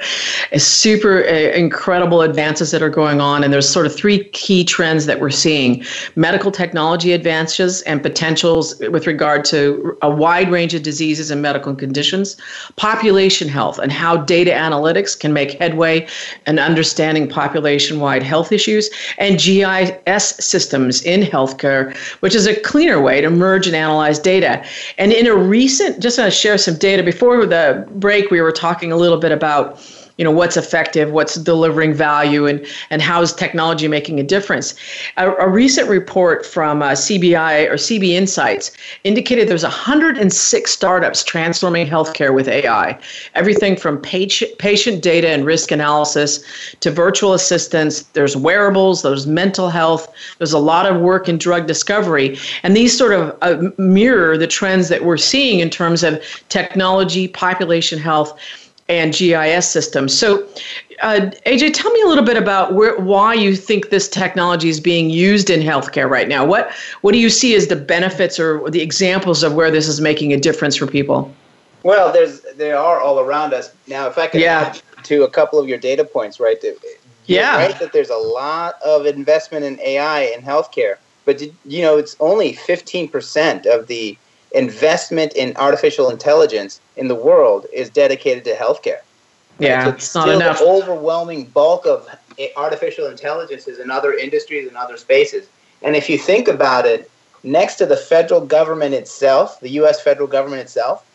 A 0.51 0.59
super 0.59 1.23
uh, 1.23 1.31
incredible 1.31 2.21
advances 2.21 2.69
that 2.69 2.83
are 2.83 2.89
going 2.89 3.19
on, 3.19 3.43
and 3.43 3.51
there's 3.51 3.67
sort 3.67 3.87
of 3.87 3.95
three 3.95 4.25
key 4.25 4.63
trends 4.63 5.07
that 5.07 5.19
we're 5.19 5.31
seeing 5.31 5.83
medical 6.15 6.51
technology 6.51 7.13
advances 7.13 7.81
and 7.83 8.03
potentials 8.03 8.77
with 8.91 9.07
regard 9.07 9.43
to 9.45 9.97
a 10.03 10.09
wide 10.09 10.51
range 10.51 10.75
of 10.75 10.83
diseases 10.83 11.31
and 11.31 11.41
medical 11.41 11.73
conditions, 11.73 12.37
population 12.75 13.47
health, 13.47 13.79
and 13.79 13.91
how 13.91 14.17
data 14.17 14.51
analytics 14.51 15.19
can 15.19 15.33
make 15.33 15.53
headway 15.53 16.07
in 16.45 16.59
understanding 16.59 17.27
population 17.27 17.99
wide 17.99 18.21
health 18.21 18.51
issues, 18.51 18.91
and 19.17 19.39
GIS 19.39 20.35
systems 20.39 21.01
in 21.01 21.21
healthcare, 21.21 21.97
which 22.19 22.35
is 22.35 22.45
a 22.45 22.55
cleaner 22.61 23.01
way 23.01 23.19
to 23.19 23.31
merge 23.47 23.65
and 23.65 23.75
analyze 23.75 24.19
data. 24.19 24.63
And 24.97 25.13
in 25.13 25.25
a 25.25 25.35
recent, 25.35 26.01
just 26.01 26.17
to 26.17 26.29
share 26.29 26.57
some 26.57 26.75
data, 26.75 27.01
before 27.01 27.45
the 27.45 27.87
break, 27.91 28.29
we 28.29 28.41
were 28.41 28.51
talking 28.51 28.91
a 28.91 28.97
little 28.97 29.19
bit 29.19 29.31
about 29.31 29.79
you 30.17 30.23
know 30.23 30.31
what's 30.31 30.57
effective 30.57 31.11
what's 31.11 31.35
delivering 31.35 31.93
value 31.93 32.45
and 32.45 32.65
and 32.89 33.01
how 33.01 33.21
is 33.21 33.33
technology 33.33 33.87
making 33.87 34.19
a 34.19 34.23
difference. 34.23 34.75
A, 35.17 35.31
a 35.31 35.47
recent 35.47 35.89
report 35.89 36.45
from 36.45 36.81
uh, 36.81 36.91
cbi 36.91 37.69
or 37.69 37.75
cb 37.75 38.09
insights 38.09 38.71
indicated 39.03 39.47
there's 39.47 39.63
106 39.63 40.71
startups 40.71 41.23
transforming 41.23 41.87
healthcare 41.87 42.33
with 42.33 42.47
ai 42.47 42.97
everything 43.35 43.75
from 43.75 43.99
patient, 44.01 44.57
patient 44.57 45.01
data 45.01 45.29
and 45.29 45.45
risk 45.45 45.71
analysis 45.71 46.43
to 46.79 46.91
virtual 46.91 47.33
assistants. 47.33 48.01
There's 48.13 48.35
wearables 48.35 49.01
there's 49.01 49.27
mental 49.27 49.69
health 49.69 50.11
there's 50.37 50.53
a 50.53 50.59
lot 50.59 50.85
of 50.85 51.01
work 51.01 51.29
in 51.29 51.37
drug 51.37 51.67
discovery. 51.67 52.37
And 52.63 52.75
these 52.75 52.97
sort 52.97 53.13
of 53.13 53.37
uh, 53.41 53.69
mirror 53.77 54.37
the 54.37 54.47
trends 54.47 54.89
that 54.89 55.03
we're 55.03 55.17
seeing 55.17 55.59
in 55.59 55.69
terms 55.69 56.03
of 56.03 56.21
technology 56.49 57.27
population 57.27 57.99
health 57.99 58.39
and 58.89 59.13
GIS 59.13 59.69
systems. 59.69 60.17
So, 60.17 60.47
uh, 61.01 61.29
AJ, 61.45 61.73
tell 61.73 61.91
me 61.91 62.01
a 62.01 62.07
little 62.07 62.23
bit 62.23 62.37
about 62.37 62.73
where, 62.73 62.97
why 62.99 63.33
you 63.33 63.55
think 63.55 63.89
this 63.89 64.07
technology 64.07 64.69
is 64.69 64.79
being 64.79 65.09
used 65.09 65.49
in 65.49 65.59
healthcare 65.61 66.09
right 66.09 66.27
now. 66.27 66.45
What 66.45 66.71
what 67.01 67.11
do 67.11 67.19
you 67.19 67.29
see 67.29 67.55
as 67.55 67.67
the 67.67 67.75
benefits 67.75 68.39
or 68.39 68.69
the 68.69 68.81
examples 68.81 69.43
of 69.43 69.53
where 69.53 69.69
this 69.69 69.87
is 69.87 70.01
making 70.01 70.33
a 70.33 70.37
difference 70.37 70.75
for 70.75 70.87
people? 70.87 71.33
Well, 71.83 72.11
there's 72.11 72.41
they 72.55 72.71
are 72.71 72.99
all 72.99 73.19
around 73.19 73.53
us 73.53 73.71
now. 73.87 74.07
If 74.07 74.17
I 74.17 74.27
could 74.27 74.41
yeah. 74.41 74.73
add 74.73 75.03
to 75.03 75.23
a 75.23 75.29
couple 75.29 75.59
of 75.59 75.67
your 75.67 75.77
data 75.77 76.03
points, 76.03 76.39
right? 76.39 76.57
yeah, 77.25 77.57
right. 77.57 77.79
That 77.79 77.93
there's 77.93 78.09
a 78.09 78.15
lot 78.17 78.75
of 78.83 79.05
investment 79.05 79.65
in 79.65 79.79
AI 79.81 80.21
in 80.21 80.41
healthcare, 80.41 80.95
but 81.25 81.41
you 81.41 81.81
know 81.81 81.97
it's 81.97 82.15
only 82.19 82.53
15% 82.53 83.65
of 83.67 83.87
the 83.87 84.17
investment 84.53 85.33
in 85.33 85.55
artificial 85.57 86.09
intelligence 86.09 86.79
in 86.97 87.07
the 87.07 87.15
world 87.15 87.65
is 87.73 87.89
dedicated 87.89 88.43
to 88.45 88.55
healthcare. 88.55 88.99
Yeah, 89.59 89.85
so 89.85 89.89
it's 89.91 90.15
not 90.15 90.29
enough. 90.29 90.59
The 90.59 90.65
overwhelming 90.65 91.45
bulk 91.45 91.85
of 91.85 92.07
artificial 92.55 93.07
intelligence 93.07 93.67
is 93.67 93.79
in 93.79 93.89
other 93.89 94.13
industries 94.13 94.67
and 94.67 94.77
other 94.77 94.97
spaces. 94.97 95.47
And 95.81 95.95
if 95.95 96.09
you 96.09 96.17
think 96.17 96.47
about 96.47 96.85
it, 96.85 97.09
next 97.43 97.75
to 97.75 97.85
the 97.85 97.97
federal 97.97 98.41
government 98.41 98.93
itself, 98.93 99.59
the 99.59 99.69
U.S. 99.69 100.01
federal 100.01 100.27
government 100.27 100.61
itself, 100.61 101.05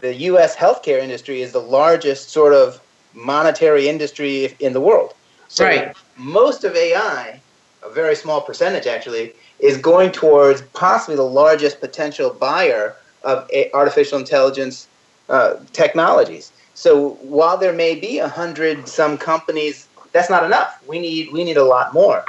the 0.00 0.14
U.S. 0.14 0.54
healthcare 0.54 1.00
industry 1.00 1.42
is 1.42 1.52
the 1.52 1.60
largest 1.60 2.30
sort 2.30 2.52
of 2.52 2.80
monetary 3.14 3.88
industry 3.88 4.54
in 4.60 4.72
the 4.72 4.80
world. 4.80 5.14
So 5.48 5.64
right. 5.64 5.96
most 6.16 6.62
of 6.62 6.76
AI, 6.76 7.40
a 7.82 7.90
very 7.90 8.14
small 8.14 8.40
percentage 8.40 8.86
actually, 8.86 9.32
is 9.58 9.76
going 9.76 10.12
towards 10.12 10.62
possibly 10.62 11.16
the 11.16 11.22
largest 11.22 11.80
potential 11.80 12.30
buyer 12.30 12.94
of 13.24 13.50
artificial 13.74 14.18
intelligence 14.18 14.86
uh, 15.28 15.56
technologies. 15.72 16.52
So 16.74 17.10
while 17.22 17.56
there 17.56 17.72
may 17.72 17.94
be 17.94 18.18
a 18.18 18.28
hundred 18.28 18.88
some 18.88 19.18
companies, 19.18 19.88
that's 20.12 20.30
not 20.30 20.44
enough. 20.44 20.82
We 20.86 20.98
need 20.98 21.32
we 21.32 21.44
need 21.44 21.56
a 21.56 21.64
lot 21.64 21.92
more, 21.92 22.24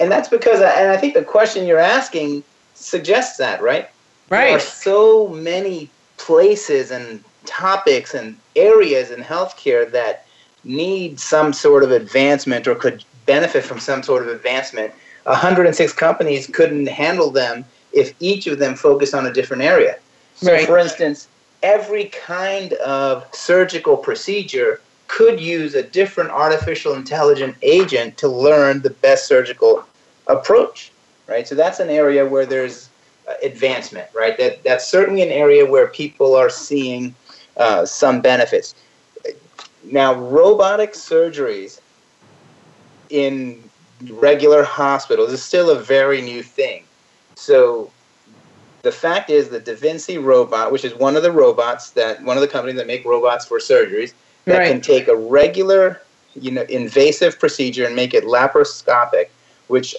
and 0.00 0.10
that's 0.10 0.28
because 0.28 0.60
and 0.60 0.90
I 0.90 0.96
think 0.96 1.14
the 1.14 1.24
question 1.24 1.66
you're 1.66 1.78
asking 1.78 2.42
suggests 2.74 3.36
that 3.38 3.62
right. 3.62 3.88
Right. 4.30 4.48
There 4.48 4.56
are 4.56 4.60
so 4.60 5.28
many 5.28 5.88
places 6.18 6.90
and 6.90 7.24
topics 7.46 8.12
and 8.12 8.36
areas 8.56 9.10
in 9.10 9.20
healthcare 9.20 9.90
that 9.92 10.26
need 10.64 11.18
some 11.18 11.52
sort 11.52 11.82
of 11.82 11.92
advancement 11.92 12.66
or 12.66 12.74
could 12.74 13.04
benefit 13.24 13.64
from 13.64 13.78
some 13.78 14.02
sort 14.02 14.22
of 14.22 14.28
advancement 14.28 14.92
106 15.28 15.92
companies 15.92 16.46
couldn't 16.46 16.86
handle 16.86 17.30
them 17.30 17.64
if 17.92 18.14
each 18.20 18.46
of 18.46 18.58
them 18.58 18.74
focused 18.74 19.14
on 19.14 19.26
a 19.26 19.32
different 19.32 19.62
area. 19.62 19.98
So, 20.36 20.52
right. 20.52 20.66
for 20.66 20.78
instance, 20.78 21.28
every 21.62 22.06
kind 22.06 22.72
of 22.74 23.26
surgical 23.34 23.96
procedure 23.96 24.80
could 25.08 25.40
use 25.40 25.74
a 25.74 25.82
different 25.82 26.30
artificial 26.30 26.94
intelligent 26.94 27.56
agent 27.62 28.16
to 28.18 28.28
learn 28.28 28.82
the 28.82 28.90
best 28.90 29.26
surgical 29.26 29.84
approach, 30.26 30.92
right? 31.26 31.48
So 31.48 31.54
that's 31.54 31.80
an 31.80 31.88
area 31.88 32.26
where 32.26 32.46
there's 32.46 32.90
uh, 33.28 33.34
advancement, 33.42 34.06
right? 34.14 34.36
That 34.36 34.62
that's 34.62 34.86
certainly 34.86 35.22
an 35.22 35.30
area 35.30 35.64
where 35.64 35.88
people 35.88 36.34
are 36.34 36.50
seeing 36.50 37.14
uh, 37.56 37.86
some 37.86 38.20
benefits. 38.20 38.74
Now, 39.84 40.14
robotic 40.14 40.92
surgeries 40.92 41.80
in 43.10 43.62
regular 44.10 44.62
hospitals 44.62 45.32
is 45.32 45.42
still 45.42 45.70
a 45.70 45.78
very 45.80 46.20
new 46.20 46.42
thing. 46.42 46.84
So 47.36 47.90
the 48.82 48.92
fact 48.92 49.30
is 49.30 49.48
that 49.50 49.64
Da 49.64 49.74
Vinci 49.74 50.18
robot, 50.18 50.72
which 50.72 50.84
is 50.84 50.94
one 50.94 51.16
of 51.16 51.22
the 51.22 51.32
robots 51.32 51.90
that 51.90 52.22
one 52.22 52.36
of 52.36 52.40
the 52.40 52.48
companies 52.48 52.76
that 52.76 52.86
make 52.86 53.04
robots 53.04 53.44
for 53.44 53.58
surgeries, 53.58 54.12
that 54.44 54.58
right. 54.58 54.70
can 54.70 54.80
take 54.80 55.08
a 55.08 55.16
regular, 55.16 56.00
you 56.34 56.50
know, 56.50 56.62
invasive 56.62 57.38
procedure 57.38 57.86
and 57.86 57.96
make 57.96 58.14
it 58.14 58.24
laparoscopic, 58.24 59.28
which 59.66 59.94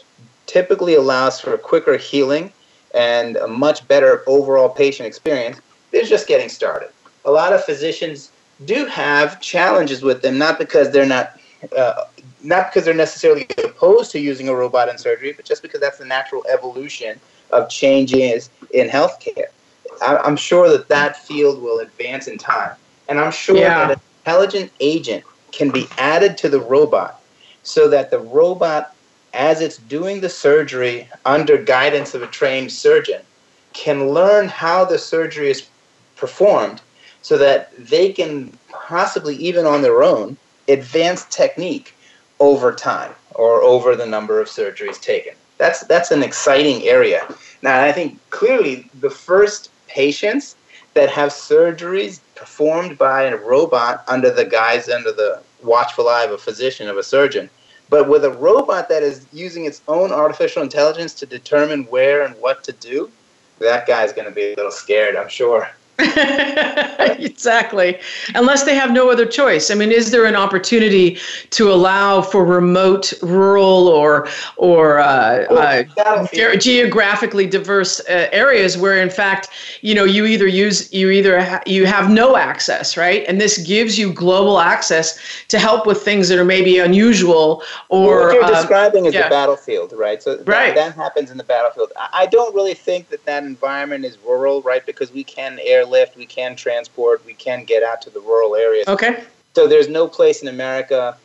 typically 0.45 0.95
allows 0.95 1.39
for 1.39 1.57
quicker 1.57 1.97
healing 1.97 2.51
and 2.95 3.35
a 3.37 3.47
much 3.47 3.87
better 3.87 4.23
overall 4.27 4.69
patient 4.69 5.05
experience. 5.05 5.59
They're 5.91 6.03
just 6.03 6.27
getting 6.27 6.49
started. 6.49 6.89
A 7.25 7.31
lot 7.31 7.53
of 7.53 7.63
physicians 7.63 8.31
do 8.65 8.85
have 8.85 9.39
challenges 9.41 10.01
with 10.01 10.21
them, 10.21 10.37
not 10.37 10.57
because 10.57 10.91
they're 10.91 11.05
not 11.05 11.39
uh, 11.77 12.05
not 12.41 12.67
because 12.67 12.85
they're 12.85 12.93
necessarily 12.93 13.45
opposed 13.63 14.11
to 14.11 14.19
using 14.19 14.47
a 14.47 14.55
robot 14.55 14.87
in 14.87 14.97
surgery, 14.97 15.33
but 15.33 15.43
just 15.43 15.61
because 15.61 15.81
that's 15.81 15.97
the 15.97 16.05
natural 16.05 16.45
evolution 16.49 17.19
of 17.51 17.69
changes 17.69 18.49
in 18.73 18.87
healthcare. 18.89 19.47
I'm 20.01 20.37
sure 20.37 20.69
that 20.69 20.87
that 20.87 21.17
field 21.25 21.61
will 21.61 21.79
advance 21.79 22.27
in 22.27 22.37
time. 22.37 22.75
And 23.07 23.19
I'm 23.19 23.31
sure 23.31 23.57
yeah. 23.57 23.87
that 23.87 23.91
an 23.97 24.01
intelligent 24.25 24.71
agent 24.79 25.23
can 25.51 25.71
be 25.71 25.87
added 25.97 26.37
to 26.37 26.49
the 26.49 26.59
robot 26.59 27.21
so 27.63 27.89
that 27.89 28.11
the 28.11 28.19
robot, 28.19 28.95
as 29.33 29.61
it's 29.61 29.77
doing 29.77 30.21
the 30.21 30.29
surgery 30.29 31.09
under 31.25 31.57
guidance 31.57 32.13
of 32.13 32.21
a 32.21 32.27
trained 32.27 32.71
surgeon, 32.71 33.21
can 33.73 34.09
learn 34.09 34.47
how 34.47 34.85
the 34.85 34.97
surgery 34.97 35.49
is 35.49 35.67
performed 36.15 36.81
so 37.21 37.37
that 37.37 37.75
they 37.77 38.11
can 38.13 38.57
possibly, 38.69 39.35
even 39.35 39.65
on 39.65 39.81
their 39.81 40.03
own, 40.03 40.37
advance 40.67 41.25
technique 41.25 41.93
over 42.39 42.73
time 42.73 43.13
or 43.35 43.61
over 43.61 43.95
the 43.95 44.05
number 44.05 44.39
of 44.39 44.47
surgeries 44.47 45.01
taken. 45.01 45.33
That's 45.59 45.81
that's 45.81 46.09
an 46.09 46.23
exciting 46.23 46.83
area. 46.87 47.27
Now, 47.61 47.83
I 47.83 47.91
think 47.91 48.17
clearly 48.31 48.89
the 49.01 49.09
first 49.09 49.69
patients 49.87 50.55
that 50.93 51.09
have 51.09 51.29
surgeries 51.29 52.21
performed 52.35 52.97
by 52.97 53.23
a 53.23 53.35
robot 53.35 54.03
under 54.07 54.31
the 54.31 54.45
guise, 54.45 54.89
under 54.89 55.11
the 55.11 55.41
watchful 55.61 56.07
eye 56.07 56.23
of 56.23 56.31
a 56.31 56.37
physician, 56.37 56.87
of 56.87 56.97
a 56.97 57.03
surgeon, 57.03 57.49
but 57.89 58.07
with 58.07 58.23
a 58.23 58.31
robot 58.31 58.87
that 58.89 59.03
is 59.03 59.25
using 59.33 59.65
its 59.65 59.81
own 59.87 60.11
artificial 60.11 60.63
intelligence 60.63 61.13
to 61.15 61.25
determine 61.25 61.83
where 61.85 62.23
and 62.23 62.33
what 62.39 62.63
to 62.63 62.71
do, 62.71 63.11
that 63.59 63.85
guy's 63.85 64.13
going 64.13 64.27
to 64.27 64.33
be 64.33 64.53
a 64.53 64.55
little 64.55 64.71
scared, 64.71 65.17
I'm 65.17 65.27
sure. 65.27 65.69
exactly. 67.19 67.99
Unless 68.35 68.63
they 68.63 68.75
have 68.75 68.91
no 68.91 69.09
other 69.09 69.25
choice. 69.25 69.71
I 69.71 69.75
mean, 69.75 69.91
is 69.91 70.11
there 70.11 70.25
an 70.25 70.35
opportunity 70.35 71.17
to 71.51 71.71
allow 71.71 72.21
for 72.21 72.45
remote, 72.45 73.13
rural, 73.21 73.87
or 73.87 74.27
or 74.57 74.99
uh, 74.99 75.45
uh, 75.45 76.27
ge- 76.27 76.61
geographically 76.61 77.47
diverse 77.47 77.99
uh, 78.01 78.29
areas 78.31 78.77
where, 78.77 79.01
in 79.01 79.09
fact, 79.09 79.49
you 79.81 79.93
know, 79.93 80.03
you 80.03 80.25
either 80.25 80.47
use 80.47 80.91
you 80.93 81.09
either 81.09 81.41
ha- 81.41 81.63
you 81.65 81.85
have 81.85 82.09
no 82.09 82.37
access, 82.37 82.95
right? 82.97 83.25
And 83.27 83.39
this 83.39 83.57
gives 83.65 83.97
you 83.97 84.13
global 84.13 84.59
access 84.59 85.19
to 85.49 85.59
help 85.59 85.85
with 85.85 86.01
things 86.01 86.29
that 86.29 86.39
are 86.39 86.45
maybe 86.45 86.79
unusual 86.79 87.63
or 87.89 88.05
well, 88.07 88.25
what 88.27 88.33
you're 88.35 88.43
um, 88.43 88.51
describing 88.53 89.05
is 89.05 89.13
yeah. 89.13 89.23
the 89.23 89.29
battlefield, 89.29 89.93
right? 89.93 90.21
So 90.21 90.37
right. 90.45 90.75
That, 90.75 90.75
that 90.75 90.95
happens 90.95 91.31
in 91.31 91.37
the 91.37 91.43
battlefield. 91.43 91.91
I 92.13 92.27
don't 92.27 92.53
really 92.55 92.73
think 92.73 93.09
that 93.09 93.25
that 93.25 93.43
environment 93.43 94.05
is 94.05 94.17
rural, 94.25 94.61
right? 94.61 94.85
Because 94.85 95.11
we 95.11 95.23
can 95.23 95.59
air 95.63 95.85
lift, 95.89 96.15
we 96.15 96.25
can 96.25 96.55
transport, 96.55 97.25
we 97.25 97.33
can 97.33 97.63
get 97.63 97.83
out 97.83 98.01
to 98.03 98.09
the 98.09 98.19
rural 98.19 98.55
areas. 98.55 98.87
Okay. 98.87 99.23
So 99.55 99.67
there's 99.67 99.89
no 99.89 100.07
place 100.07 100.41
in 100.41 100.47
America, 100.47 101.17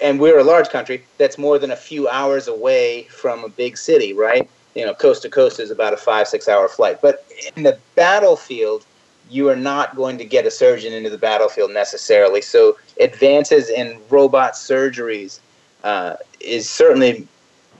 and 0.00 0.20
we're 0.20 0.38
a 0.38 0.44
large 0.44 0.68
country, 0.68 1.04
that's 1.18 1.38
more 1.38 1.58
than 1.58 1.70
a 1.70 1.76
few 1.76 2.08
hours 2.08 2.46
away 2.46 3.04
from 3.04 3.44
a 3.44 3.48
big 3.48 3.76
city, 3.76 4.12
right? 4.12 4.48
you 4.74 4.84
know, 4.84 4.94
coast 4.94 5.22
to 5.22 5.28
coast 5.30 5.60
is 5.60 5.70
about 5.70 5.92
a 5.92 5.96
five, 5.96 6.28
six 6.28 6.48
hour 6.48 6.68
flight. 6.68 7.00
But 7.00 7.24
in 7.56 7.62
the 7.62 7.78
battlefield, 7.94 8.84
you 9.30 9.48
are 9.48 9.56
not 9.56 9.96
going 9.96 10.18
to 10.18 10.24
get 10.24 10.46
a 10.46 10.50
surgeon 10.50 10.92
into 10.92 11.10
the 11.10 11.18
battlefield 11.18 11.72
necessarily. 11.72 12.42
So 12.42 12.76
advances 13.00 13.70
in 13.70 13.98
robot 14.10 14.54
surgeries 14.54 15.40
uh, 15.82 16.16
is 16.40 16.68
certainly 16.68 17.26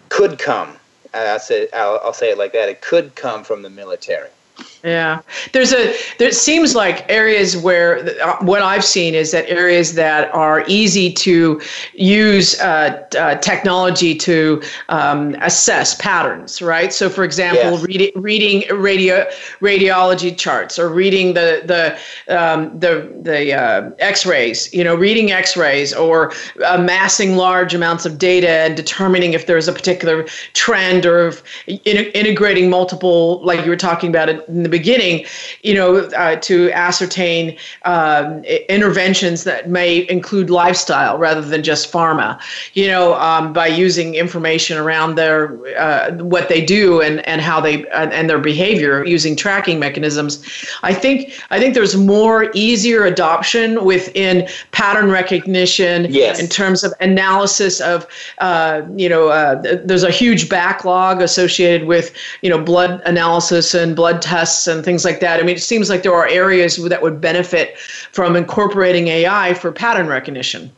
could 0.08 0.38
come. 0.38 0.76
I'll 1.12 1.38
say, 1.38 1.68
I'll, 1.72 2.00
I'll 2.02 2.12
say 2.12 2.30
it 2.30 2.38
like 2.38 2.52
that. 2.52 2.68
It 2.68 2.80
could 2.80 3.14
come 3.14 3.44
from 3.44 3.62
the 3.62 3.70
military. 3.70 4.30
Yeah, 4.84 5.22
there's 5.52 5.72
a. 5.72 5.94
There 6.18 6.30
seems 6.30 6.74
like 6.74 7.10
areas 7.10 7.56
where 7.56 8.06
uh, 8.22 8.36
what 8.44 8.60
I've 8.60 8.84
seen 8.84 9.14
is 9.14 9.30
that 9.30 9.48
areas 9.48 9.94
that 9.94 10.30
are 10.34 10.62
easy 10.68 11.10
to 11.14 11.58
use 11.94 12.60
uh, 12.60 13.02
uh, 13.18 13.36
technology 13.36 14.14
to 14.16 14.62
um, 14.90 15.36
assess 15.36 15.94
patterns, 15.94 16.60
right? 16.60 16.92
So, 16.92 17.08
for 17.08 17.24
example, 17.24 17.70
yes. 17.70 17.82
reading 17.82 18.10
reading 18.14 18.76
radio 18.76 19.26
radiology 19.62 20.36
charts 20.36 20.78
or 20.78 20.90
reading 20.90 21.32
the 21.32 21.62
the 21.64 22.36
um, 22.36 22.78
the 22.78 23.10
the 23.22 23.54
uh, 23.54 23.90
X-rays, 24.00 24.70
you 24.74 24.84
know, 24.84 24.94
reading 24.94 25.32
X-rays 25.32 25.94
or 25.94 26.30
amassing 26.66 27.36
large 27.36 27.72
amounts 27.72 28.04
of 28.04 28.18
data 28.18 28.50
and 28.50 28.76
determining 28.76 29.32
if 29.32 29.46
there's 29.46 29.66
a 29.66 29.72
particular 29.72 30.24
trend 30.52 31.06
or 31.06 31.32
in, 31.66 31.96
integrating 32.12 32.68
multiple, 32.68 33.42
like 33.42 33.64
you 33.64 33.70
were 33.70 33.76
talking 33.76 34.10
about 34.10 34.28
in 34.28 34.62
the 34.62 34.73
beginning, 34.78 35.24
you 35.62 35.74
know, 35.74 35.96
uh, 36.22 36.34
to 36.37 36.56
ascertain 36.72 37.56
um, 37.84 38.42
interventions 38.68 39.44
that 39.44 39.68
may 39.68 40.08
include 40.08 40.50
lifestyle 40.50 41.16
rather 41.16 41.44
than 41.52 41.62
just 41.62 41.92
pharma, 41.92 42.40
you 42.72 42.88
know, 42.88 43.14
um, 43.14 43.52
by 43.52 43.68
using 43.68 44.16
information 44.16 44.76
around 44.76 45.14
their 45.14 45.38
uh, 45.78 46.10
what 46.34 46.48
they 46.48 46.64
do 46.76 47.00
and, 47.00 47.16
and 47.28 47.40
how 47.40 47.60
they 47.60 47.87
and, 48.00 48.12
and 48.12 48.28
their 48.28 48.40
behavior 48.40 49.04
using 49.04 49.37
tracking 49.37 49.78
mechanisms. 49.78 50.32
I 50.82 50.92
think 50.92 51.32
I 51.50 51.60
think 51.60 51.74
there's 51.74 51.96
more 51.96 52.50
easier 52.54 53.04
adoption 53.04 53.84
within 53.84 54.48
pattern 54.72 55.08
recognition 55.10 56.06
yes. 56.10 56.40
in 56.40 56.48
terms 56.48 56.82
of 56.82 56.92
analysis 57.00 57.80
of 57.80 58.06
uh, 58.38 58.82
you 58.96 59.08
know 59.08 59.28
uh, 59.28 59.62
there's 59.84 60.02
a 60.02 60.10
huge 60.10 60.48
backlog 60.48 61.22
associated 61.22 61.87
with 61.87 62.12
you 62.42 62.50
know 62.50 62.60
blood 62.60 63.00
analysis 63.06 63.74
and 63.74 63.94
blood 63.94 64.20
tests 64.20 64.63
and 64.66 64.85
things 64.85 65.05
like 65.05 65.20
that. 65.20 65.40
I 65.40 65.42
mean, 65.42 65.57
it 65.57 65.62
seems 65.62 65.90
like 65.90 66.03
there 66.03 66.14
are 66.14 66.29
areas 66.29 66.77
that 66.77 67.03
would 67.03 67.20
benefit 67.20 67.79
from 67.79 68.37
incorporating 68.37 69.09
AI 69.09 69.55
for 69.55 69.72
pattern 69.72 70.07
recognition. 70.07 70.70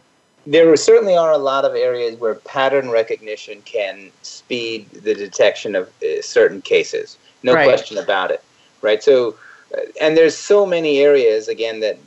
There 0.47 0.75
certainly 0.77 1.17
are 1.17 1.33
a 1.33 1.39
lot 1.39 1.65
of 1.65 1.75
areas 1.75 2.19
where 2.21 2.37
pattern 2.37 2.91
recognition 2.91 3.63
can 3.63 4.11
speed 4.23 4.89
the 4.91 5.15
detection 5.15 5.75
of 5.75 5.89
uh, 6.03 6.23
certain 6.23 6.63
cases. 6.63 7.19
No 7.43 7.55
right. 7.55 7.67
question 7.67 7.99
about 7.99 8.31
it. 8.31 8.43
Right. 8.81 9.03
So, 9.03 9.35
uh, 9.77 9.81
and 10.01 10.17
there's 10.17 10.37
so 10.37 10.65
many 10.65 10.99
areas 10.99 11.49
again 11.49 11.81
that 11.81 11.99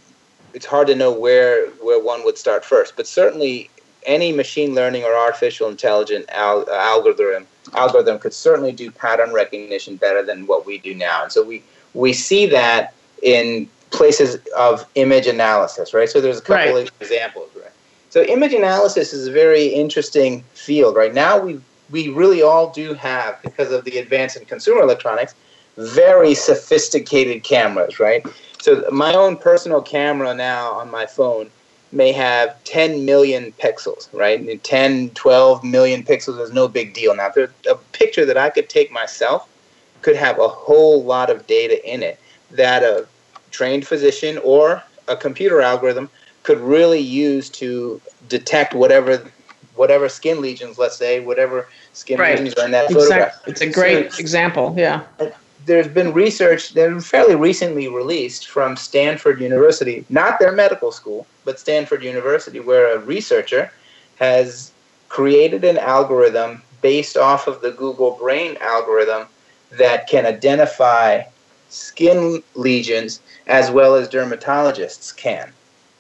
it's 0.53 0.65
hard 0.65 0.87
to 0.87 0.95
know 0.95 1.11
where 1.11 1.67
where 1.81 2.01
one 2.01 2.23
would 2.23 2.37
start 2.37 2.63
first. 2.63 2.95
But 2.95 3.07
certainly, 3.07 3.69
any 4.05 4.31
machine 4.31 4.73
learning 4.75 5.03
or 5.03 5.13
artificial 5.13 5.67
intelligence 5.69 6.25
al- 6.29 6.69
uh, 6.69 6.73
algorithm 6.73 7.45
algorithm 7.75 8.17
could 8.17 8.33
certainly 8.33 8.71
do 8.71 8.89
pattern 8.89 9.31
recognition 9.31 9.95
better 9.95 10.23
than 10.23 10.47
what 10.47 10.65
we 10.65 10.77
do 10.79 10.95
now. 10.95 11.23
And 11.23 11.31
so 11.31 11.43
we 11.43 11.63
we 11.93 12.13
see 12.13 12.45
that 12.47 12.93
in 13.21 13.69
places 13.91 14.37
of 14.57 14.85
image 14.95 15.27
analysis, 15.27 15.93
right? 15.93 16.09
So 16.09 16.21
there's 16.21 16.39
a 16.39 16.41
couple 16.41 16.73
right. 16.73 16.87
of 16.87 17.01
examples, 17.01 17.49
right? 17.55 17.71
So 18.09 18.23
image 18.23 18.53
analysis 18.53 19.13
is 19.13 19.27
a 19.27 19.31
very 19.31 19.67
interesting 19.67 20.43
field. 20.53 20.95
Right 20.95 21.13
now, 21.13 21.37
we 21.39 21.59
we 21.91 22.09
really 22.09 22.41
all 22.41 22.69
do 22.71 22.93
have, 22.93 23.41
because 23.41 23.71
of 23.71 23.83
the 23.83 23.97
advance 23.97 24.35
in 24.35 24.45
consumer 24.45 24.81
electronics, 24.81 25.33
very 25.77 26.35
sophisticated 26.35 27.43
cameras, 27.43 27.99
right? 27.99 28.25
So 28.61 28.85
my 28.91 29.13
own 29.13 29.37
personal 29.37 29.81
camera 29.81 30.33
now 30.33 30.71
on 30.73 30.91
my 30.91 31.05
phone 31.05 31.49
may 31.91 32.11
have 32.11 32.63
10 32.65 33.05
million 33.05 33.51
pixels, 33.53 34.07
right? 34.13 34.63
10, 34.63 35.09
12 35.11 35.63
million 35.63 36.03
pixels 36.03 36.39
is 36.39 36.53
no 36.53 36.67
big 36.67 36.93
deal. 36.93 37.15
Now, 37.15 37.31
a 37.69 37.75
picture 37.93 38.25
that 38.25 38.37
I 38.37 38.49
could 38.49 38.69
take 38.69 38.91
myself 38.91 39.49
could 40.01 40.15
have 40.15 40.39
a 40.39 40.47
whole 40.47 41.03
lot 41.03 41.29
of 41.29 41.45
data 41.47 41.83
in 41.91 42.03
it 42.03 42.19
that 42.51 42.83
a 42.83 43.07
trained 43.51 43.85
physician 43.87 44.39
or 44.43 44.83
a 45.07 45.15
computer 45.15 45.61
algorithm 45.61 46.09
could 46.43 46.59
really 46.59 46.99
use 46.99 47.49
to 47.49 47.99
detect 48.27 48.73
whatever 48.73 49.23
whatever 49.75 50.09
skin 50.09 50.41
lesions, 50.41 50.77
let's 50.77 50.97
say, 50.97 51.21
whatever 51.21 51.67
skin 51.93 52.19
right. 52.19 52.37
lesions 52.37 52.53
are 52.55 52.65
in 52.65 52.71
that 52.71 52.91
exactly. 52.91 53.07
photograph. 53.07 53.47
It's 53.47 53.61
a 53.61 53.69
great 53.69 54.11
so, 54.11 54.19
example, 54.19 54.75
yeah. 54.77 55.03
There's 55.65 55.87
been 55.87 56.13
research 56.13 56.73
that 56.73 57.03
fairly 57.03 57.35
recently 57.35 57.87
released 57.87 58.47
from 58.47 58.75
Stanford 58.75 59.39
University, 59.41 60.05
not 60.09 60.39
their 60.39 60.51
medical 60.51 60.91
school, 60.91 61.27
but 61.45 61.59
Stanford 61.59 62.03
University, 62.03 62.59
where 62.59 62.95
a 62.95 62.99
researcher 62.99 63.71
has 64.19 64.71
created 65.09 65.63
an 65.63 65.77
algorithm 65.77 66.61
based 66.81 67.17
off 67.17 67.47
of 67.47 67.61
the 67.61 67.71
Google 67.71 68.11
Brain 68.11 68.57
algorithm 68.61 69.27
that 69.71 70.07
can 70.07 70.25
identify 70.25 71.23
skin 71.69 72.41
lesions 72.55 73.21
as 73.47 73.69
well 73.69 73.95
as 73.95 74.09
dermatologists 74.09 75.15
can, 75.15 75.51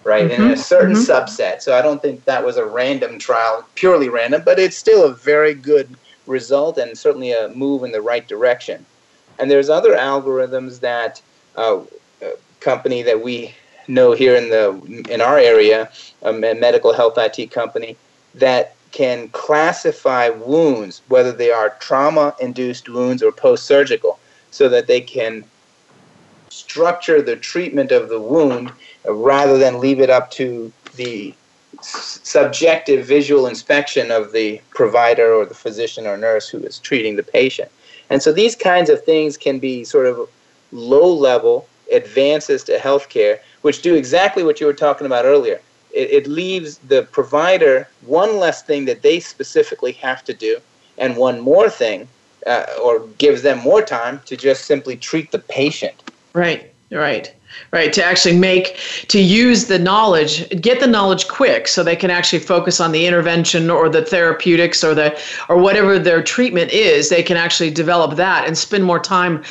right? 0.03 0.29
Mm-hmm. 0.29 0.43
In 0.43 0.51
a 0.51 0.57
certain 0.57 0.95
mm-hmm. 0.95 1.11
subset. 1.11 1.61
So 1.61 1.77
I 1.77 1.81
don't 1.81 2.01
think 2.01 2.25
that 2.25 2.43
was 2.43 2.57
a 2.57 2.65
random 2.65 3.19
trial, 3.19 3.65
purely 3.75 4.09
random, 4.09 4.41
but 4.43 4.59
it's 4.59 4.77
still 4.77 5.05
a 5.05 5.13
very 5.13 5.53
good 5.53 5.95
result 6.27 6.77
and 6.77 6.97
certainly 6.97 7.31
a 7.31 7.49
move 7.49 7.83
in 7.83 7.91
the 7.91 8.01
right 8.01 8.27
direction. 8.27 8.85
And 9.39 9.49
there's 9.49 9.69
other 9.69 9.95
algorithms 9.95 10.81
that 10.81 11.21
uh, 11.55 11.81
a 12.21 12.33
company 12.59 13.01
that 13.03 13.23
we 13.23 13.53
know 13.87 14.11
here 14.11 14.35
in 14.35 14.49
the 14.49 15.03
in 15.09 15.21
our 15.21 15.37
area, 15.37 15.89
a 16.21 16.33
medical 16.33 16.93
health 16.93 17.17
IT 17.17 17.51
company, 17.51 17.97
that 18.35 18.75
can 18.91 19.29
classify 19.29 20.29
wounds, 20.29 21.01
whether 21.07 21.31
they 21.31 21.51
are 21.51 21.75
trauma 21.79 22.35
induced 22.39 22.89
wounds 22.89 23.23
or 23.23 23.31
post 23.31 23.65
surgical, 23.65 24.19
so 24.51 24.67
that 24.69 24.87
they 24.87 25.01
can 25.01 25.43
structure 26.49 27.21
the 27.21 27.35
treatment 27.35 27.91
of 27.91 28.09
the 28.09 28.19
wound 28.19 28.71
rather 29.05 29.57
than 29.57 29.79
leave 29.79 29.99
it 29.99 30.09
up 30.09 30.29
to 30.31 30.71
the 30.95 31.33
subjective 31.81 33.05
visual 33.05 33.47
inspection 33.47 34.11
of 34.11 34.31
the 34.31 34.59
provider 34.71 35.33
or 35.33 35.45
the 35.45 35.53
physician 35.53 36.05
or 36.05 36.17
nurse 36.17 36.49
who 36.49 36.59
is 36.59 36.79
treating 36.79 37.15
the 37.15 37.23
patient. 37.23 37.71
And 38.09 38.21
so 38.21 38.31
these 38.31 38.55
kinds 38.55 38.89
of 38.89 39.03
things 39.03 39.37
can 39.37 39.59
be 39.59 39.83
sort 39.83 40.05
of 40.07 40.29
low 40.71 41.11
level 41.13 41.67
advances 41.91 42.63
to 42.65 42.77
healthcare, 42.77 43.39
which 43.61 43.81
do 43.81 43.95
exactly 43.95 44.43
what 44.43 44.59
you 44.59 44.67
were 44.67 44.73
talking 44.73 45.05
about 45.05 45.25
earlier 45.25 45.59
it, 45.91 46.11
it 46.11 46.27
leaves 46.27 46.77
the 46.79 47.03
provider 47.03 47.87
one 48.05 48.37
less 48.37 48.63
thing 48.63 48.85
that 48.85 49.01
they 49.01 49.19
specifically 49.19 49.91
have 49.93 50.23
to 50.25 50.33
do 50.33 50.59
and 50.97 51.15
one 51.15 51.39
more 51.39 51.69
thing 51.69 52.07
uh, 52.47 52.65
or 52.83 53.07
gives 53.17 53.41
them 53.41 53.59
more 53.59 53.81
time 53.81 54.21
to 54.25 54.35
just 54.35 54.65
simply 54.65 54.95
treat 54.95 55.31
the 55.31 55.39
patient. 55.39 56.03
Right, 56.33 56.71
right 56.91 57.33
right 57.71 57.93
to 57.93 58.03
actually 58.03 58.37
make 58.37 58.77
to 59.07 59.19
use 59.19 59.65
the 59.65 59.79
knowledge 59.79 60.47
get 60.61 60.79
the 60.79 60.87
knowledge 60.87 61.27
quick 61.27 61.67
so 61.67 61.83
they 61.83 61.95
can 61.95 62.09
actually 62.09 62.39
focus 62.39 62.79
on 62.79 62.91
the 62.91 63.05
intervention 63.05 63.69
or 63.69 63.89
the 63.89 64.03
therapeutics 64.03 64.83
or 64.83 64.93
the 64.93 65.17
or 65.49 65.57
whatever 65.57 65.99
their 65.99 66.21
treatment 66.21 66.71
is 66.71 67.09
they 67.09 67.23
can 67.23 67.37
actually 67.37 67.69
develop 67.69 68.15
that 68.15 68.47
and 68.47 68.57
spend 68.57 68.83
more 68.83 68.99
time 68.99 69.43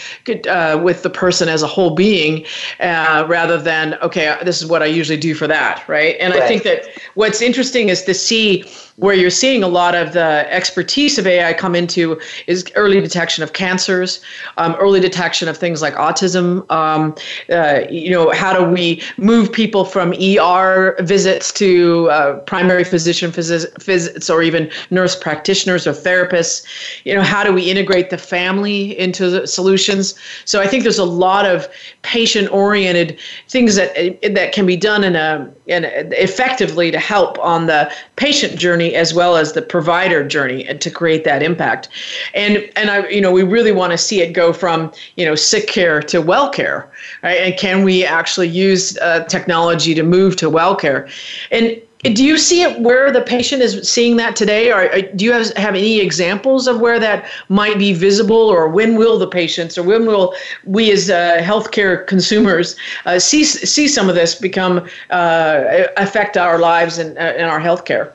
uh, 0.48 0.80
with 0.82 1.02
the 1.02 1.10
person 1.10 1.48
as 1.48 1.62
a 1.62 1.66
whole 1.66 1.94
being 1.94 2.44
uh, 2.80 3.24
rather 3.28 3.58
than 3.60 3.94
okay 3.96 4.36
this 4.44 4.60
is 4.60 4.68
what 4.68 4.82
i 4.82 4.86
usually 4.86 5.18
do 5.18 5.34
for 5.34 5.46
that 5.46 5.86
right 5.88 6.16
and 6.20 6.34
right. 6.34 6.42
i 6.42 6.48
think 6.48 6.62
that 6.62 6.86
what's 7.14 7.40
interesting 7.40 7.88
is 7.88 8.02
to 8.02 8.14
see 8.14 8.64
where 8.98 9.14
you're 9.14 9.30
seeing 9.30 9.62
a 9.62 9.68
lot 9.68 9.94
of 9.94 10.12
the 10.12 10.44
expertise 10.52 11.18
of 11.18 11.26
AI 11.26 11.52
come 11.52 11.76
into 11.76 12.20
is 12.48 12.64
early 12.74 13.00
detection 13.00 13.44
of 13.44 13.52
cancers, 13.52 14.20
um, 14.56 14.74
early 14.80 14.98
detection 14.98 15.46
of 15.48 15.56
things 15.56 15.80
like 15.80 15.94
autism. 15.94 16.68
Um, 16.70 17.14
uh, 17.48 17.82
you 17.88 18.10
know, 18.10 18.30
how 18.32 18.52
do 18.52 18.68
we 18.68 19.00
move 19.16 19.52
people 19.52 19.84
from 19.84 20.12
ER 20.14 20.96
visits 21.00 21.52
to 21.52 22.10
uh, 22.10 22.38
primary 22.40 22.82
physician 22.82 23.30
visits 23.30 24.28
or 24.28 24.42
even 24.42 24.68
nurse 24.90 25.14
practitioners 25.14 25.86
or 25.86 25.92
therapists? 25.92 26.66
You 27.04 27.14
know, 27.14 27.22
how 27.22 27.44
do 27.44 27.52
we 27.52 27.70
integrate 27.70 28.10
the 28.10 28.18
family 28.18 28.98
into 28.98 29.30
the 29.30 29.46
solutions? 29.46 30.16
So 30.44 30.60
I 30.60 30.66
think 30.66 30.82
there's 30.82 30.98
a 30.98 31.04
lot 31.04 31.46
of 31.46 31.68
patient-oriented 32.02 33.16
things 33.48 33.76
that 33.76 33.94
that 34.34 34.52
can 34.52 34.66
be 34.66 34.76
done 34.76 35.04
in 35.04 35.14
a, 35.14 35.48
in 35.66 35.84
a 35.84 36.08
effectively 36.20 36.90
to 36.90 36.98
help 36.98 37.38
on 37.38 37.66
the 37.66 37.92
patient 38.16 38.58
journey 38.58 38.87
as 38.94 39.14
well 39.14 39.36
as 39.36 39.52
the 39.52 39.62
provider 39.62 40.26
journey 40.26 40.64
to 40.64 40.90
create 40.90 41.24
that 41.24 41.42
impact. 41.42 41.88
And 42.34 42.68
and 42.76 42.90
I 42.90 43.08
you 43.08 43.20
know 43.20 43.32
we 43.32 43.42
really 43.42 43.72
want 43.72 43.92
to 43.92 43.98
see 43.98 44.20
it 44.20 44.32
go 44.32 44.52
from 44.52 44.92
you 45.16 45.24
know 45.24 45.34
sick 45.34 45.66
care 45.66 46.00
to 46.02 46.20
well 46.20 46.50
care, 46.50 46.90
right? 47.22 47.38
And 47.38 47.58
can 47.58 47.84
we 47.84 48.04
actually 48.04 48.48
use 48.48 48.98
uh, 48.98 49.24
technology 49.24 49.94
to 49.94 50.02
move 50.02 50.36
to 50.36 50.50
well 50.50 50.76
care? 50.76 51.08
And 51.50 51.80
do 52.02 52.24
you 52.24 52.38
see 52.38 52.62
it 52.62 52.80
where 52.80 53.10
the 53.10 53.20
patient 53.20 53.60
is 53.60 53.88
seeing 53.88 54.16
that 54.16 54.36
today, 54.36 54.70
or 54.70 55.02
do 55.16 55.24
you 55.24 55.32
have, 55.32 55.52
have 55.56 55.74
any 55.74 55.98
examples 55.98 56.68
of 56.68 56.80
where 56.80 57.00
that 57.00 57.28
might 57.48 57.76
be 57.78 57.92
visible, 57.92 58.36
or 58.36 58.68
when 58.68 58.96
will 58.96 59.18
the 59.18 59.26
patients, 59.26 59.76
or 59.76 59.82
when 59.82 60.06
will 60.06 60.34
we 60.64 60.92
as 60.92 61.10
uh, 61.10 61.38
healthcare 61.40 62.06
consumers 62.06 62.76
uh, 63.04 63.18
see 63.18 63.42
see 63.42 63.88
some 63.88 64.08
of 64.08 64.14
this 64.14 64.36
become 64.36 64.88
uh, 65.10 65.84
affect 65.96 66.36
our 66.36 66.58
lives 66.58 66.98
and, 66.98 67.18
uh, 67.18 67.20
and 67.20 67.50
our 67.50 67.60
healthcare? 67.60 68.12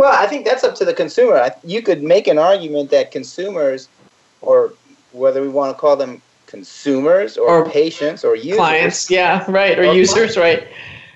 Well, 0.00 0.12
I 0.18 0.26
think 0.26 0.46
that's 0.46 0.64
up 0.64 0.74
to 0.76 0.86
the 0.86 0.94
consumer. 0.94 1.50
You 1.62 1.82
could 1.82 2.02
make 2.02 2.26
an 2.26 2.38
argument 2.38 2.90
that 2.90 3.10
consumers, 3.10 3.88
or 4.40 4.72
whether 5.12 5.42
we 5.42 5.48
want 5.48 5.76
to 5.76 5.78
call 5.78 5.94
them 5.94 6.22
consumers 6.46 7.36
or, 7.36 7.48
or 7.48 7.68
patients 7.68 8.24
or 8.24 8.34
users, 8.34 8.56
clients, 8.56 9.10
yeah, 9.10 9.44
right, 9.50 9.78
or, 9.78 9.84
or 9.84 9.92
users, 9.92 10.38
right 10.38 10.66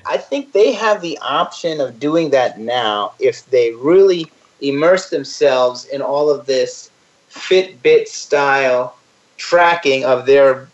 I 0.06 0.18
think 0.18 0.52
they 0.52 0.72
have 0.72 1.00
the 1.00 1.18
option 1.22 1.80
of 1.80 1.98
doing 1.98 2.28
that 2.30 2.60
now 2.60 3.14
if 3.18 3.46
they 3.46 3.72
really 3.72 4.26
immerse 4.60 5.08
themselves 5.08 5.86
in 5.86 6.02
all 6.02 6.28
of 6.28 6.44
this 6.44 6.90
Fitbit 7.30 8.06
style 8.06 8.98
tracking 9.38 10.04
of 10.04 10.26
their 10.26 10.68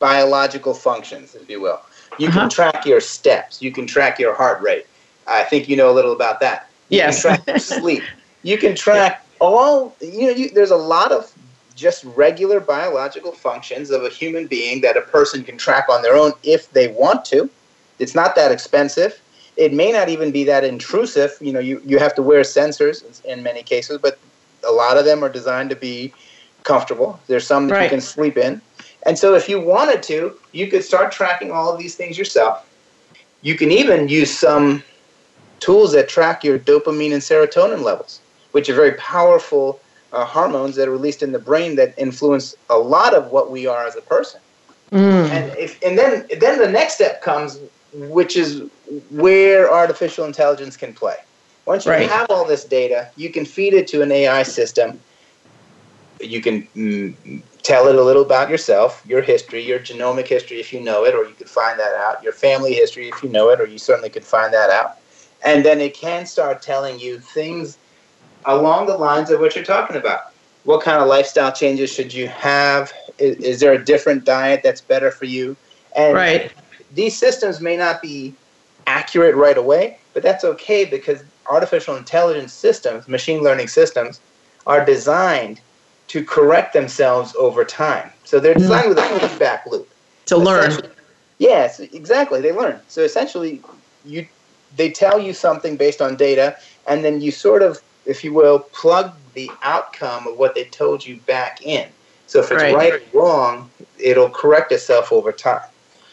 biological 0.00 0.74
functions, 0.74 1.36
if 1.36 1.48
you 1.48 1.60
will. 1.60 1.80
You 2.18 2.26
uh-huh. 2.26 2.40
can 2.40 2.48
track 2.50 2.86
your 2.86 3.00
steps. 3.00 3.62
You 3.62 3.70
can 3.70 3.86
track 3.86 4.18
your 4.18 4.34
heart 4.34 4.60
rate. 4.60 4.86
I 5.28 5.44
think 5.44 5.68
you 5.68 5.76
know 5.76 5.90
a 5.90 5.94
little 5.94 6.12
about 6.12 6.40
that. 6.40 6.68
You 6.92 6.98
yes. 6.98 7.22
can 7.22 7.42
track 7.42 7.58
sleep. 7.60 8.02
You 8.42 8.58
can 8.58 8.74
track 8.74 9.26
all. 9.40 9.96
You 10.02 10.26
know, 10.26 10.30
you, 10.30 10.50
there's 10.50 10.70
a 10.70 10.76
lot 10.76 11.10
of 11.10 11.32
just 11.74 12.04
regular 12.04 12.60
biological 12.60 13.32
functions 13.32 13.90
of 13.90 14.04
a 14.04 14.10
human 14.10 14.46
being 14.46 14.82
that 14.82 14.98
a 14.98 15.00
person 15.00 15.42
can 15.42 15.56
track 15.56 15.88
on 15.88 16.02
their 16.02 16.14
own 16.14 16.32
if 16.42 16.70
they 16.72 16.88
want 16.88 17.24
to. 17.24 17.48
It's 17.98 18.14
not 18.14 18.34
that 18.34 18.52
expensive. 18.52 19.20
It 19.56 19.72
may 19.72 19.90
not 19.90 20.10
even 20.10 20.30
be 20.32 20.44
that 20.44 20.64
intrusive. 20.64 21.32
You 21.40 21.54
know, 21.54 21.60
you, 21.60 21.80
you 21.86 21.98
have 21.98 22.14
to 22.16 22.22
wear 22.22 22.42
sensors 22.42 23.24
in 23.24 23.42
many 23.42 23.62
cases, 23.62 23.96
but 23.96 24.18
a 24.68 24.70
lot 24.70 24.98
of 24.98 25.06
them 25.06 25.24
are 25.24 25.30
designed 25.30 25.70
to 25.70 25.76
be 25.76 26.12
comfortable. 26.62 27.18
There's 27.26 27.46
some 27.46 27.68
that 27.68 27.74
right. 27.74 27.84
you 27.84 27.88
can 27.88 28.02
sleep 28.02 28.36
in. 28.36 28.60
And 29.06 29.18
so 29.18 29.34
if 29.34 29.48
you 29.48 29.58
wanted 29.60 30.02
to, 30.04 30.38
you 30.52 30.66
could 30.66 30.84
start 30.84 31.10
tracking 31.10 31.50
all 31.50 31.72
of 31.72 31.78
these 31.78 31.94
things 31.94 32.18
yourself. 32.18 32.68
You 33.40 33.56
can 33.56 33.72
even 33.72 34.08
use 34.08 34.36
some 34.36 34.82
tools 35.62 35.92
that 35.92 36.08
track 36.08 36.42
your 36.42 36.58
dopamine 36.58 37.12
and 37.12 37.22
serotonin 37.22 37.82
levels, 37.82 38.20
which 38.50 38.68
are 38.68 38.74
very 38.74 38.92
powerful 38.92 39.80
uh, 40.12 40.24
hormones 40.24 40.76
that 40.76 40.88
are 40.88 40.92
released 40.92 41.22
in 41.22 41.32
the 41.32 41.38
brain 41.38 41.76
that 41.76 41.94
influence 41.96 42.56
a 42.68 42.76
lot 42.76 43.14
of 43.14 43.30
what 43.30 43.50
we 43.50 43.66
are 43.66 43.86
as 43.86 43.96
a 43.96 44.02
person. 44.02 44.40
Mm. 44.90 45.30
And 45.30 45.56
if 45.56 45.82
and 45.82 45.96
then 45.96 46.26
then 46.38 46.58
the 46.58 46.68
next 46.68 46.94
step 46.94 47.22
comes 47.22 47.58
which 47.94 48.36
is 48.36 48.62
where 49.10 49.70
artificial 49.72 50.24
intelligence 50.24 50.76
can 50.76 50.92
play. 50.92 51.16
Once 51.64 51.86
you 51.86 51.92
right. 51.92 52.08
have 52.08 52.26
all 52.30 52.44
this 52.44 52.64
data, 52.64 53.08
you 53.16 53.30
can 53.30 53.44
feed 53.44 53.72
it 53.72 53.86
to 53.86 54.02
an 54.02 54.10
AI 54.10 54.42
system. 54.42 54.98
You 56.20 56.40
can 56.40 56.66
mm, 56.74 57.42
tell 57.62 57.86
it 57.86 57.94
a 57.94 58.02
little 58.02 58.22
about 58.22 58.50
yourself, 58.50 59.02
your 59.06 59.22
history, 59.22 59.64
your 59.64 59.78
genomic 59.78 60.26
history 60.26 60.58
if 60.58 60.72
you 60.72 60.80
know 60.80 61.04
it, 61.04 61.14
or 61.14 61.24
you 61.24 61.34
could 61.34 61.48
find 61.48 61.78
that 61.78 61.94
out, 61.94 62.22
your 62.22 62.32
family 62.32 62.74
history 62.74 63.08
if 63.08 63.22
you 63.22 63.28
know 63.28 63.50
it, 63.50 63.60
or 63.60 63.66
you 63.66 63.78
certainly 63.78 64.10
could 64.10 64.24
find 64.24 64.52
that 64.52 64.70
out. 64.70 64.98
And 65.44 65.64
then 65.64 65.80
it 65.80 65.94
can 65.94 66.26
start 66.26 66.62
telling 66.62 66.98
you 66.98 67.18
things 67.18 67.78
along 68.44 68.86
the 68.86 68.96
lines 68.96 69.30
of 69.30 69.40
what 69.40 69.54
you're 69.54 69.64
talking 69.64 69.96
about. 69.96 70.32
What 70.64 70.82
kind 70.82 71.02
of 71.02 71.08
lifestyle 71.08 71.52
changes 71.52 71.92
should 71.92 72.14
you 72.14 72.28
have? 72.28 72.92
Is, 73.18 73.36
is 73.36 73.60
there 73.60 73.72
a 73.72 73.84
different 73.84 74.24
diet 74.24 74.60
that's 74.62 74.80
better 74.80 75.10
for 75.10 75.24
you? 75.24 75.56
And 75.96 76.14
right 76.14 76.52
these 76.94 77.16
systems 77.16 77.60
may 77.60 77.76
not 77.76 78.02
be 78.02 78.34
accurate 78.86 79.34
right 79.34 79.56
away, 79.56 79.98
but 80.14 80.22
that's 80.22 80.44
okay 80.44 80.84
because 80.84 81.22
artificial 81.50 81.96
intelligence 81.96 82.52
systems, 82.52 83.08
machine 83.08 83.42
learning 83.42 83.68
systems, 83.68 84.20
are 84.66 84.84
designed 84.84 85.60
to 86.08 86.24
correct 86.24 86.72
themselves 86.72 87.34
over 87.38 87.64
time. 87.64 88.10
So 88.24 88.38
they're 88.38 88.54
mm. 88.54 88.58
designed 88.58 88.88
with 88.90 88.98
a 88.98 89.28
feedback 89.28 89.66
loop. 89.66 89.88
To 90.26 90.36
learn. 90.36 90.72
Yes, 91.38 91.80
exactly. 91.80 92.40
They 92.40 92.52
learn. 92.52 92.80
So 92.88 93.02
essentially, 93.02 93.60
you 94.04 94.26
they 94.76 94.90
tell 94.90 95.18
you 95.18 95.32
something 95.32 95.76
based 95.76 96.00
on 96.00 96.16
data, 96.16 96.56
and 96.86 97.04
then 97.04 97.20
you 97.20 97.30
sort 97.30 97.62
of, 97.62 97.80
if 98.06 98.24
you 98.24 98.32
will, 98.32 98.58
plug 98.58 99.14
the 99.34 99.50
outcome 99.62 100.26
of 100.26 100.38
what 100.38 100.54
they 100.54 100.64
told 100.64 101.04
you 101.04 101.16
back 101.18 101.62
in. 101.62 101.88
So 102.26 102.40
if 102.40 102.50
it's 102.50 102.62
right, 102.62 102.74
right 102.74 102.94
or 102.94 103.20
wrong, 103.20 103.70
it'll 103.98 104.30
correct 104.30 104.72
itself 104.72 105.12
over 105.12 105.32
time 105.32 105.62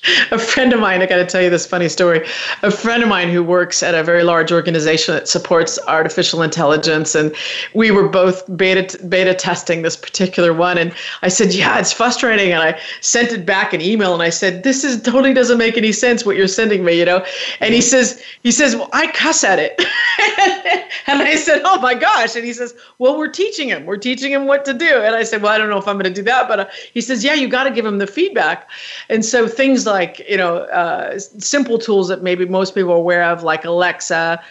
a 0.32 0.40
friend 0.40 0.72
of 0.74 0.80
mine, 0.80 1.02
I 1.02 1.06
got 1.06 1.18
to 1.18 1.26
tell 1.26 1.42
you 1.42 1.50
this 1.50 1.66
funny 1.66 1.90
story. 1.90 2.26
A 2.64 2.72
friend 2.72 3.04
of 3.04 3.10
mine 3.10 3.30
who 3.30 3.44
works 3.44 3.84
at 3.84 3.96
a 3.96 4.04
very 4.04 4.24
large 4.24 4.52
organization 4.52 5.14
that 5.14 5.28
supports 5.28 5.78
artificial 5.88 6.42
intelligence, 6.42 7.16
and 7.16 7.36
we 7.74 7.92
were 7.92 8.08
both 8.08 8.46
beta 8.56 8.98
beta 9.08 9.34
testing 9.34 9.82
this 9.82 9.98
particular 9.98 10.54
one. 10.54 10.78
And 10.78 10.94
I 11.22 11.28
said, 11.28 11.54
"Yeah, 11.54 11.80
it's 11.80 11.92
frustrating." 11.92 12.52
And 12.52 12.62
I 12.62 12.80
sent 13.02 13.32
it 13.32 13.46
back 13.46 13.74
an 13.74 13.82
email, 13.82 14.14
and 14.14 14.24
I 14.24 14.30
said, 14.30 14.64
"This 14.64 14.84
is 14.84 15.02
totally 15.02 15.34
doesn't 15.34 15.58
make 15.58 15.78
any 15.78 15.92
sense 15.92 16.26
what 16.26 16.38
you're 16.38 16.48
sending 16.48 16.86
me," 16.86 17.00
you 17.00 17.06
know. 17.06 17.26
And 17.60 17.74
he 17.74 17.82
says, 17.82 18.22
he 18.44 18.52
says, 18.52 18.76
"Well, 18.76 18.90
I 18.94 19.08
cuss 19.08 19.44
at 19.44 19.60
it," 19.60 19.80
and 21.08 21.22
I 21.22 21.36
said, 21.36 21.62
"Oh 21.66 21.80
my 21.82 21.94
gosh!" 21.94 22.36
And 22.36 22.46
he 22.46 22.54
says, 22.54 22.74
"Well, 23.00 23.18
we're 23.18 23.32
teaching 23.32 23.68
him. 23.68 23.86
We're 23.86 23.98
teaching 23.98 24.32
him 24.32 24.46
what 24.46 24.64
to 24.66 24.74
do." 24.74 25.02
And 25.02 25.16
I 25.16 25.24
said, 25.24 25.42
"Well, 25.42 25.52
I 25.52 25.58
don't 25.58 25.70
know 25.70 25.78
if 25.78 25.88
I'm 25.88 25.96
going 25.96 26.14
to 26.14 26.22
do 26.22 26.24
that," 26.24 26.48
but 26.48 26.60
uh, 26.60 26.66
he 26.94 27.02
says, 27.02 27.24
"Yeah, 27.24 27.34
you 27.34 27.50
got 27.50 27.66
to 27.66 27.72
give 27.72 27.86
him 27.86 27.98
the 27.98 28.08
feedback." 28.08 28.70
And 29.10 29.26
so 29.26 29.48
things 29.48 29.86
like 29.90 30.20
you 30.30 30.38
know 30.38 30.58
uh, 30.58 31.20
simple 31.20 31.78
tools 31.78 32.08
that 32.08 32.24
maybe 32.24 32.46
most 32.46 32.76
people 32.76 32.92
are 32.92 32.98
aware 32.98 33.24
of, 33.24 33.44
like 33.44 33.66
Alexa 33.66 34.42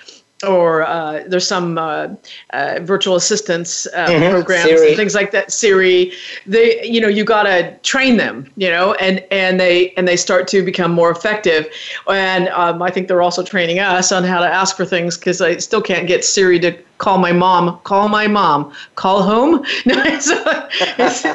or 0.47 0.87
uh, 0.87 1.25
there's 1.27 1.47
some 1.47 1.79
uh, 1.79 2.09
uh, 2.51 2.79
virtual 2.83 3.17
assistants 3.17 3.87
uh, 3.89 4.07
mm-hmm. 4.07 4.31
programs 4.31 4.65
Siri. 4.65 4.89
and 4.89 4.97
things 4.97 5.15
like 5.15 5.33
that 5.33 5.51
siri 5.51 6.13
they 6.47 6.83
you 6.85 7.01
know 7.01 7.09
you 7.09 7.25
got 7.25 7.43
to 7.43 7.77
train 7.79 8.17
them 8.17 8.51
you 8.57 8.71
know 8.71 8.95
and 8.95 9.25
and 9.31 9.59
they 9.59 9.91
and 9.93 10.07
they 10.07 10.17
start 10.17 10.47
to 10.49 10.63
become 10.63 10.93
more 10.93 11.11
effective 11.11 11.67
and 12.09 12.49
um, 12.51 12.81
i 12.83 12.91
think 12.91 13.09
they're 13.09 13.23
also 13.23 13.43
training 13.43 13.81
us 13.81 14.13
on 14.13 14.23
how 14.23 14.41
to 14.41 14.47
ask 14.47 14.77
for 14.77 14.85
things 14.85 15.17
because 15.17 15.41
i 15.41 15.57
still 15.57 15.83
can't 15.83 16.07
get 16.07 16.25
siri 16.25 16.61
to 16.61 16.77
call 16.99 17.19
my 17.19 17.33
mom 17.33 17.79
call 17.85 18.09
my 18.09 18.27
mom 18.27 18.73
call 18.95 19.23
home? 19.23 19.65
So, 20.19 20.35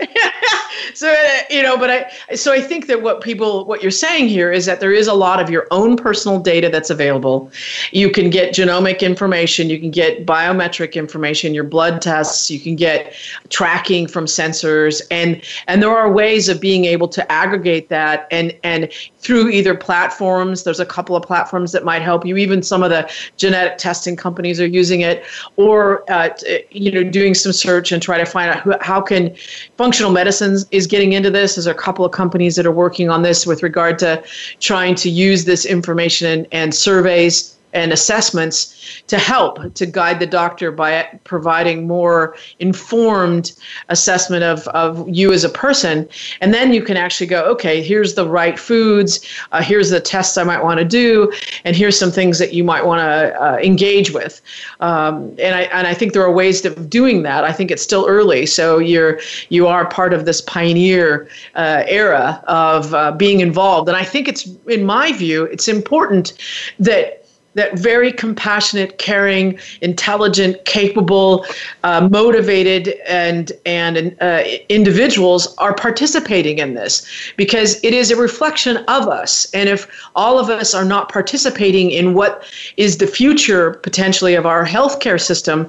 so 0.94 1.16
you 1.50 1.64
know 1.64 1.78
but 1.78 1.90
i 1.90 2.36
so 2.36 2.52
i 2.52 2.60
think 2.60 2.88
that 2.88 3.02
what 3.02 3.22
people 3.22 3.66
what 3.66 3.82
you're 3.82 3.92
saying 3.92 4.28
here 4.28 4.52
is 4.52 4.66
that 4.66 4.80
there 4.80 4.92
is 4.92 5.08
a 5.08 5.14
lot 5.14 5.40
of 5.40 5.50
your 5.50 5.68
own 5.72 5.96
personal 5.96 6.40
data 6.40 6.70
that's 6.70 6.90
available. 6.90 7.52
You 7.92 8.12
can 8.12 8.30
get 8.30 8.54
genomic 8.54 9.00
information 9.00 9.70
you 9.70 9.80
can 9.80 9.92
get 9.92 10.26
biometric 10.26 10.94
information 10.94 11.54
your 11.54 11.64
blood 11.64 12.02
tests 12.02 12.52
you 12.52 12.60
can 12.60 12.76
get 12.76 13.14
tracking 13.50 14.08
from 14.08 14.26
sensors 14.26 15.02
and 15.12 15.42
and 15.68 15.82
there 15.82 15.96
are 15.96 16.12
ways 16.12 16.50
of 16.50 16.60
being 16.60 16.86
able 16.86 17.08
to 17.08 17.32
aggregate 17.32 17.90
that 17.90 18.28
and 18.32 18.54
and 18.64 18.92
through 19.20 19.50
either 19.50 19.76
platforms 19.76 20.64
there's 20.64 20.80
a 20.80 20.86
couple 20.86 21.16
of 21.16 21.24
platforms 21.24 21.72
that 21.72 21.84
might 21.84 22.02
help 22.02 22.26
you. 22.26 22.38
Even 22.38 22.62
some 22.62 22.84
of 22.84 22.90
the 22.90 23.10
genetic 23.38 23.78
testing 23.78 24.16
companies 24.16 24.60
are 24.60 24.68
using 24.68 25.02
it 25.02 25.24
or 25.56 26.10
uh, 26.12 26.30
you 26.72 26.92
know 26.92 27.04
doing 27.04 27.34
some 27.34 27.54
search 27.54 27.92
and 27.92 28.02
try 28.02 28.18
to 28.18 28.26
find 28.26 28.52
out 28.52 28.60
who, 28.62 28.74
how 28.82 29.02
can 29.02 29.36
functional 29.78 30.12
medicines 30.12 30.66
is 30.72 30.88
getting 30.88 31.14
into 31.14 31.30
this. 31.30 31.56
There's 31.56 31.68
a 31.68 31.74
couple 31.74 32.06
of 32.06 32.12
companies 32.12 32.56
that 32.56 32.66
are 32.66 32.72
working 32.72 33.10
on 33.10 33.22
this 33.22 33.46
with 33.46 33.64
regard 33.64 34.00
to 34.00 34.24
trying 34.60 34.96
to 34.96 35.10
use 35.10 35.46
this 35.46 35.66
information 35.66 36.28
and, 36.28 36.48
and 36.52 36.76
surveys 36.76 37.53
and 37.74 37.92
assessments 37.92 39.04
to 39.08 39.18
help 39.18 39.74
to 39.74 39.86
guide 39.86 40.20
the 40.20 40.26
doctor 40.26 40.72
by 40.72 41.08
providing 41.24 41.88
more 41.88 42.36
informed 42.60 43.54
assessment 43.90 44.44
of, 44.44 44.68
of 44.70 45.08
you 45.10 45.34
as 45.34 45.44
a 45.44 45.50
person. 45.50 46.08
And 46.42 46.54
then 46.54 46.74
you 46.74 46.82
can 46.82 46.98
actually 46.98 47.28
go, 47.28 47.44
okay, 47.46 47.82
here's 47.82 48.16
the 48.16 48.28
right 48.28 48.58
foods, 48.58 49.26
uh, 49.52 49.62
here's 49.62 49.90
the 49.90 50.00
tests 50.00 50.38
I 50.38 50.44
might 50.44 50.64
want 50.64 50.80
to 50.80 50.86
do, 50.86 51.32
and 51.66 51.76
here's 51.76 51.98
some 51.98 52.12
things 52.12 52.40
that 52.40 52.54
you 52.54 52.64
might 52.64 52.86
want 52.86 53.00
to 53.00 53.42
uh, 53.42 53.58
engage 53.58 54.12
with. 54.12 54.42
Um, 54.80 55.36
and, 55.40 55.56
I, 55.56 55.62
and 55.64 55.88
I 55.88 55.94
think 55.94 56.14
there 56.14 56.24
are 56.24 56.32
ways 56.32 56.64
of 56.66 56.90
doing 56.90 57.24
that. 57.24 57.44
I 57.44 57.52
think 57.52 57.72
it's 57.72 57.84
still 57.84 58.06
early. 58.08 58.46
So 58.46 58.78
you're, 58.78 59.20
you 59.50 59.68
are 59.68 59.88
part 59.88 60.14
of 60.14 60.26
this 60.26 60.42
pioneer 60.42 61.28
uh, 61.56 61.84
era 61.88 62.44
of 62.48 62.94
uh, 62.94 63.12
being 63.12 63.40
involved. 63.40 63.88
And 63.90 63.98
I 63.98 64.04
think 64.04 64.28
it's, 64.28 64.48
in 64.68 64.86
my 64.86 65.12
view, 65.12 65.46
it's 65.46 65.68
important 65.68 66.34
that 66.80 67.23
that 67.56 67.78
very 67.78 68.12
compassionate, 68.12 68.98
caring, 68.98 69.60
intelligent, 69.82 70.64
capable, 70.66 71.46
uh, 71.84 72.08
motivated, 72.12 72.96
and 73.08 73.52
and 73.66 74.16
uh, 74.22 74.44
individuals 74.70 75.56
are 75.58 75.74
participating 75.74 76.60
in 76.60 76.74
this 76.74 77.06
because 77.38 77.84
it 77.84 77.94
is 77.94 78.12
a 78.12 78.16
reflection 78.16 78.78
of 78.88 79.08
us. 79.08 79.52
And 79.54 79.70
if 79.70 79.88
all 80.16 80.40
of 80.40 80.50
us 80.50 80.74
are 80.74 80.86
not 80.86 81.12
participating 81.12 81.92
in 81.92 82.14
what 82.14 82.44
is 82.78 82.98
the 82.98 83.08
future 83.08 83.76
potentially 83.84 84.36
of 84.36 84.46
our 84.46 84.66
healthcare 84.66 85.22
system, 85.22 85.68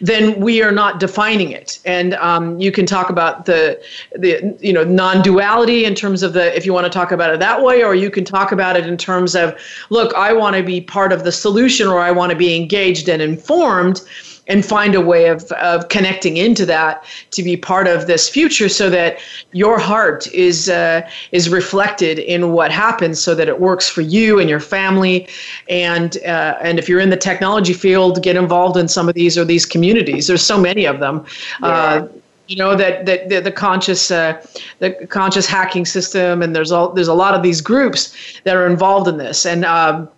then 0.00 0.40
we 0.40 0.62
are 0.62 0.72
not 0.72 1.00
defining 1.00 1.50
it. 1.50 1.78
And 1.84 2.14
um, 2.14 2.58
you 2.58 2.72
can 2.72 2.86
talk 2.86 3.10
about 3.10 3.44
the 3.44 3.80
the 4.16 4.56
you 4.60 4.72
know 4.72 4.84
non-duality 4.84 5.84
in 5.84 5.94
terms 5.94 6.22
of 6.22 6.32
the 6.32 6.56
if 6.56 6.64
you 6.64 6.72
want 6.72 6.84
to 6.84 6.90
talk 6.90 7.12
about 7.12 7.34
it 7.34 7.40
that 7.40 7.62
way, 7.62 7.82
or 7.82 7.94
you 7.94 8.10
can 8.10 8.24
talk 8.24 8.52
about 8.52 8.76
it 8.76 8.86
in 8.86 8.96
terms 8.96 9.34
of 9.34 9.54
look, 9.90 10.14
I 10.14 10.32
want 10.32 10.56
to 10.56 10.62
be 10.62 10.80
part 10.80 11.12
of 11.12 11.24
the 11.26 11.32
solution 11.32 11.88
or 11.88 11.98
I 11.98 12.12
want 12.12 12.30
to 12.30 12.36
be 12.36 12.56
engaged 12.56 13.08
and 13.08 13.20
informed 13.20 14.00
and 14.48 14.64
find 14.64 14.94
a 14.94 15.00
way 15.00 15.26
of, 15.26 15.50
of 15.52 15.88
connecting 15.88 16.36
into 16.36 16.64
that 16.66 17.04
to 17.32 17.42
be 17.42 17.56
part 17.56 17.88
of 17.88 18.06
this 18.06 18.28
future 18.28 18.68
so 18.68 18.88
that 18.90 19.18
your 19.52 19.76
heart 19.76 20.28
is 20.28 20.68
uh, 20.68 21.02
is 21.32 21.48
reflected 21.48 22.20
in 22.20 22.52
what 22.52 22.70
happens 22.70 23.20
so 23.20 23.34
that 23.34 23.48
it 23.48 23.60
works 23.60 23.88
for 23.88 24.02
you 24.02 24.38
and 24.38 24.48
your 24.48 24.60
family. 24.60 25.28
And 25.68 26.16
uh, 26.18 26.58
and 26.62 26.78
if 26.78 26.88
you're 26.88 27.00
in 27.00 27.10
the 27.10 27.16
technology 27.16 27.72
field 27.72 28.22
get 28.22 28.36
involved 28.36 28.76
in 28.76 28.86
some 28.88 29.08
of 29.08 29.14
these 29.16 29.36
or 29.36 29.44
these 29.44 29.66
communities. 29.66 30.28
There's 30.28 30.46
so 30.46 30.60
many 30.60 30.84
of 30.86 31.00
them. 31.00 31.24
Yeah. 31.60 31.68
uh, 31.68 32.08
you 32.48 32.56
know 32.56 32.76
that 32.76 33.06
that 33.06 33.28
the, 33.28 33.40
the 33.40 33.50
conscious 33.50 34.10
uh, 34.10 34.40
the 34.78 34.90
conscious 35.10 35.46
hacking 35.46 35.84
system 35.84 36.42
and 36.42 36.54
there's 36.54 36.70
all 36.70 36.92
there's 36.92 37.08
a 37.08 37.14
lot 37.14 37.34
of 37.34 37.42
these 37.42 37.60
groups 37.60 38.14
that 38.44 38.56
are 38.56 38.66
involved 38.66 39.08
in 39.08 39.16
this. 39.16 39.44
And 39.44 39.64
um, 39.64 40.08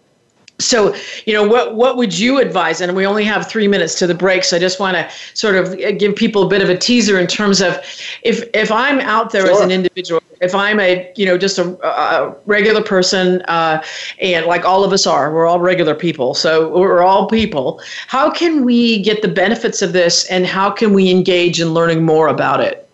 so, 0.61 0.95
you 1.25 1.33
know, 1.33 1.47
what 1.47 1.77
what 1.77 1.97
would 1.97 2.19
you 2.19 2.39
advise? 2.41 2.81
And 2.81 2.97
we 2.97 3.07
only 3.07 3.23
have 3.25 3.49
three 3.49 3.69
minutes 3.69 3.97
to 4.01 4.09
the 4.09 4.15
break, 4.15 4.43
so 4.43 4.57
I 4.57 4.61
just 4.61 4.81
want 4.81 4.97
to 4.97 5.09
sort 5.35 5.55
of 5.55 5.79
give 5.99 6.17
people 6.17 6.43
a 6.43 6.49
bit 6.49 6.63
of 6.63 6.69
a 6.69 6.77
teaser 6.77 7.19
in 7.19 7.29
terms 7.29 7.61
of 7.61 7.79
if 8.23 8.43
if 8.55 8.73
I'm 8.73 8.99
out 8.99 9.31
there 9.31 9.47
sure. 9.47 9.53
as 9.53 9.61
an 9.61 9.71
individual, 9.71 10.21
if 10.41 10.57
I'm 10.57 10.81
a 10.81 11.13
you 11.15 11.27
know 11.27 11.39
just 11.39 11.59
a, 11.59 11.79
a 11.87 12.35
regular 12.47 12.83
person, 12.83 13.41
uh, 13.43 13.85
and 14.21 14.47
like 14.47 14.65
all 14.65 14.83
of 14.83 14.93
us 14.93 15.07
are, 15.07 15.33
we're 15.33 15.47
all 15.47 15.61
regular 15.61 15.95
people, 15.95 16.35
so 16.35 16.77
we're 16.77 17.03
all 17.03 17.29
people. 17.29 17.81
How 18.09 18.29
can 18.29 18.65
we 18.65 19.01
get 19.01 19.23
the 19.23 19.29
benefits 19.29 19.81
of 19.81 19.93
this, 19.93 20.25
and 20.25 20.45
how 20.45 20.71
can 20.71 20.93
we 20.93 21.09
engage 21.09 21.61
in 21.61 21.73
learning 21.73 22.05
more 22.05 22.27
about 22.27 22.61
it? 22.61 22.88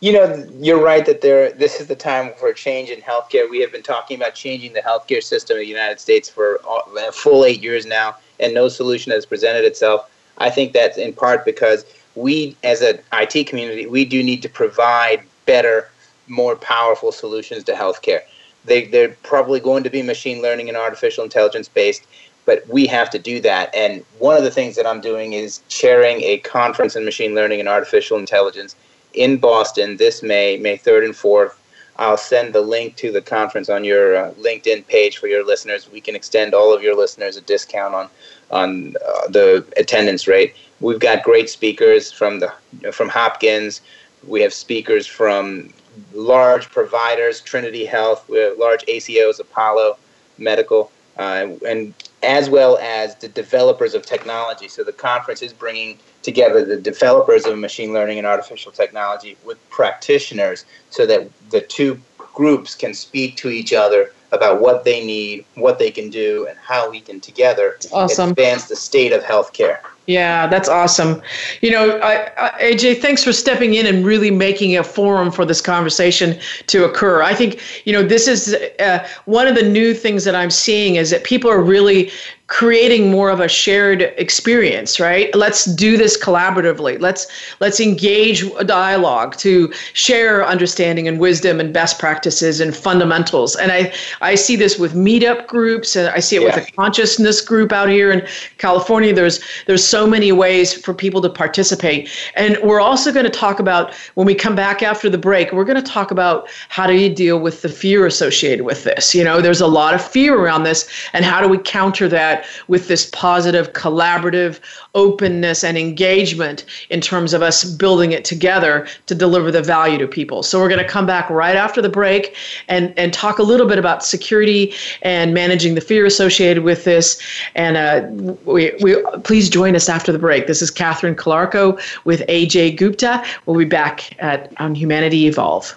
You 0.00 0.12
know, 0.12 0.46
you're 0.60 0.82
right 0.82 1.04
that 1.06 1.22
there. 1.22 1.50
This 1.50 1.80
is 1.80 1.88
the 1.88 1.96
time 1.96 2.32
for 2.38 2.48
a 2.48 2.54
change 2.54 2.88
in 2.88 3.00
healthcare. 3.00 3.50
We 3.50 3.60
have 3.60 3.72
been 3.72 3.82
talking 3.82 4.16
about 4.16 4.36
changing 4.36 4.72
the 4.72 4.80
healthcare 4.80 5.22
system 5.22 5.56
in 5.56 5.62
the 5.64 5.68
United 5.68 5.98
States 5.98 6.28
for 6.28 6.60
a 6.96 7.10
full 7.10 7.44
eight 7.44 7.60
years 7.60 7.84
now, 7.84 8.16
and 8.38 8.54
no 8.54 8.68
solution 8.68 9.10
has 9.10 9.26
presented 9.26 9.64
itself. 9.64 10.08
I 10.38 10.50
think 10.50 10.72
that's 10.72 10.98
in 10.98 11.12
part 11.12 11.44
because 11.44 11.84
we, 12.14 12.56
as 12.62 12.80
an 12.80 13.00
IT 13.12 13.48
community, 13.48 13.86
we 13.86 14.04
do 14.04 14.22
need 14.22 14.40
to 14.42 14.48
provide 14.48 15.22
better, 15.46 15.90
more 16.28 16.54
powerful 16.54 17.10
solutions 17.10 17.64
to 17.64 17.72
healthcare. 17.72 18.20
They, 18.66 18.84
they're 18.84 19.16
probably 19.24 19.58
going 19.58 19.82
to 19.82 19.90
be 19.90 20.02
machine 20.02 20.40
learning 20.42 20.68
and 20.68 20.76
artificial 20.76 21.24
intelligence 21.24 21.68
based, 21.68 22.06
but 22.44 22.64
we 22.68 22.86
have 22.86 23.10
to 23.10 23.18
do 23.18 23.40
that. 23.40 23.74
And 23.74 24.04
one 24.20 24.36
of 24.36 24.44
the 24.44 24.50
things 24.52 24.76
that 24.76 24.86
I'm 24.86 25.00
doing 25.00 25.32
is 25.32 25.60
chairing 25.68 26.20
a 26.22 26.38
conference 26.38 26.94
in 26.94 27.04
machine 27.04 27.34
learning 27.34 27.58
and 27.58 27.68
artificial 27.68 28.16
intelligence 28.16 28.76
in 29.14 29.38
Boston 29.38 29.96
this 29.96 30.22
May, 30.22 30.56
May 30.56 30.76
3rd 30.76 31.06
and 31.06 31.14
4th. 31.14 31.54
I'll 31.96 32.16
send 32.16 32.54
the 32.54 32.60
link 32.60 32.94
to 32.96 33.10
the 33.10 33.20
conference 33.20 33.68
on 33.68 33.82
your 33.82 34.16
uh, 34.16 34.32
LinkedIn 34.34 34.86
page 34.86 35.18
for 35.18 35.26
your 35.26 35.44
listeners. 35.44 35.90
We 35.90 36.00
can 36.00 36.14
extend 36.14 36.54
all 36.54 36.72
of 36.72 36.80
your 36.82 36.96
listeners 36.96 37.36
a 37.36 37.40
discount 37.40 37.94
on 37.94 38.08
on 38.50 38.94
uh, 39.06 39.28
the 39.28 39.66
attendance 39.76 40.26
rate. 40.26 40.54
We've 40.80 41.00
got 41.00 41.22
great 41.24 41.50
speakers 41.50 42.12
from 42.12 42.40
the 42.40 42.52
from 42.92 43.08
Hopkins. 43.08 43.80
We 44.26 44.40
have 44.42 44.54
speakers 44.54 45.06
from 45.06 45.72
large 46.12 46.70
providers, 46.70 47.40
Trinity 47.40 47.84
Health, 47.84 48.28
large 48.28 48.84
ACOs, 48.86 49.40
Apollo 49.40 49.98
Medical, 50.38 50.92
uh, 51.18 51.48
and 51.66 51.94
as 52.22 52.48
well 52.48 52.78
as 52.78 53.16
the 53.16 53.28
developers 53.28 53.94
of 53.94 54.06
technology. 54.06 54.68
So 54.68 54.84
the 54.84 54.92
conference 54.92 55.42
is 55.42 55.52
bringing 55.52 55.98
together 56.22 56.64
the 56.64 56.76
developers 56.76 57.46
of 57.46 57.58
machine 57.58 57.92
learning 57.92 58.18
and 58.18 58.26
artificial 58.26 58.72
technology 58.72 59.36
with 59.44 59.58
practitioners 59.70 60.64
so 60.90 61.06
that 61.06 61.28
the 61.50 61.60
two 61.60 62.00
groups 62.18 62.74
can 62.74 62.94
speak 62.94 63.36
to 63.36 63.48
each 63.48 63.72
other 63.72 64.12
about 64.32 64.60
what 64.60 64.84
they 64.84 65.04
need, 65.04 65.44
what 65.54 65.78
they 65.78 65.90
can 65.90 66.10
do, 66.10 66.46
and 66.48 66.58
how 66.58 66.90
we 66.90 67.00
can 67.00 67.18
together 67.20 67.78
awesome. 67.92 68.30
advance 68.30 68.66
the 68.66 68.76
state 68.76 69.12
of 69.12 69.22
healthcare. 69.22 69.80
Yeah, 70.06 70.46
that's 70.46 70.70
awesome. 70.70 71.20
You 71.60 71.70
know, 71.70 71.98
I, 71.98 72.30
I, 72.38 72.72
AJ, 72.72 73.02
thanks 73.02 73.22
for 73.22 73.32
stepping 73.32 73.74
in 73.74 73.84
and 73.84 74.06
really 74.06 74.30
making 74.30 74.76
a 74.76 74.82
forum 74.82 75.30
for 75.30 75.44
this 75.44 75.60
conversation 75.60 76.38
to 76.68 76.84
occur. 76.86 77.22
I 77.22 77.34
think, 77.34 77.60
you 77.84 77.92
know, 77.92 78.02
this 78.02 78.26
is 78.26 78.56
uh, 78.80 79.06
one 79.26 79.46
of 79.46 79.54
the 79.54 79.62
new 79.62 79.92
things 79.92 80.24
that 80.24 80.34
I'm 80.34 80.50
seeing 80.50 80.94
is 80.94 81.10
that 81.10 81.24
people 81.24 81.50
are 81.50 81.60
really 81.60 82.10
creating 82.48 83.10
more 83.10 83.28
of 83.28 83.40
a 83.40 83.48
shared 83.48 84.02
experience 84.16 84.98
right? 84.98 85.34
Let's 85.34 85.66
do 85.66 85.96
this 85.96 86.20
collaboratively. 86.22 86.98
Let's 86.98 87.26
let's 87.60 87.78
engage 87.78 88.42
a 88.58 88.64
dialogue 88.64 89.36
to 89.36 89.72
share 89.92 90.46
understanding 90.46 91.06
and 91.06 91.20
wisdom 91.20 91.60
and 91.60 91.72
best 91.74 91.98
practices 91.98 92.60
and 92.60 92.74
fundamentals. 92.74 93.54
And 93.56 93.70
i 93.70 93.92
i 94.22 94.34
see 94.34 94.56
this 94.56 94.78
with 94.78 94.94
meetup 94.94 95.46
groups 95.46 95.94
and 95.94 96.08
i 96.08 96.20
see 96.20 96.36
it 96.36 96.42
yeah. 96.42 96.56
with 96.56 96.68
a 96.68 96.72
consciousness 96.72 97.42
group 97.42 97.70
out 97.70 97.88
here 97.88 98.10
in 98.10 98.26
california. 98.56 99.12
There's 99.12 99.40
there's 99.66 99.84
so 99.84 100.06
many 100.06 100.32
ways 100.32 100.72
for 100.72 100.94
people 100.94 101.20
to 101.22 101.28
participate. 101.30 102.08
And 102.34 102.58
we're 102.62 102.80
also 102.80 103.12
going 103.12 103.26
to 103.26 103.30
talk 103.30 103.60
about 103.60 103.94
when 104.14 104.26
we 104.26 104.34
come 104.34 104.56
back 104.56 104.82
after 104.82 105.10
the 105.10 105.18
break 105.18 105.52
we're 105.52 105.64
going 105.64 105.82
to 105.82 105.90
talk 105.90 106.10
about 106.10 106.48
how 106.70 106.86
do 106.86 106.94
you 106.94 107.14
deal 107.14 107.38
with 107.38 107.60
the 107.60 107.68
fear 107.68 108.06
associated 108.06 108.64
with 108.64 108.84
this. 108.84 109.14
You 109.14 109.22
know 109.22 109.42
there's 109.42 109.60
a 109.60 109.66
lot 109.66 109.92
of 109.94 110.02
fear 110.02 110.38
around 110.38 110.62
this 110.62 110.88
and 111.12 111.26
how 111.26 111.42
do 111.42 111.48
we 111.48 111.58
counter 111.58 112.08
that 112.08 112.37
with 112.68 112.88
this 112.88 113.08
positive, 113.10 113.72
collaborative 113.72 114.60
openness 114.94 115.64
and 115.64 115.78
engagement 115.78 116.64
in 116.90 117.00
terms 117.00 117.32
of 117.32 117.42
us 117.42 117.64
building 117.64 118.12
it 118.12 118.24
together 118.24 118.86
to 119.06 119.14
deliver 119.14 119.50
the 119.50 119.62
value 119.62 119.98
to 119.98 120.06
people. 120.06 120.42
So 120.42 120.58
we're 120.58 120.68
going 120.68 120.82
to 120.82 120.88
come 120.88 121.06
back 121.06 121.28
right 121.30 121.56
after 121.56 121.80
the 121.80 121.88
break 121.88 122.36
and, 122.68 122.92
and 122.98 123.12
talk 123.12 123.38
a 123.38 123.42
little 123.42 123.66
bit 123.66 123.78
about 123.78 124.04
security 124.04 124.74
and 125.02 125.34
managing 125.34 125.74
the 125.74 125.80
fear 125.80 126.06
associated 126.06 126.64
with 126.64 126.84
this. 126.84 127.20
And 127.54 127.76
uh, 127.76 128.34
we, 128.44 128.72
we 128.80 129.02
please 129.24 129.48
join 129.48 129.76
us 129.76 129.88
after 129.88 130.12
the 130.12 130.18
break. 130.18 130.46
This 130.46 130.62
is 130.62 130.70
Catherine 130.70 131.14
Calarco 131.14 131.80
with 132.04 132.20
AJ 132.28 132.76
Gupta. 132.76 133.24
We'll 133.46 133.58
be 133.58 133.64
back 133.64 134.16
at 134.20 134.52
on 134.60 134.74
Humanity 134.74 135.26
Evolve. 135.26 135.76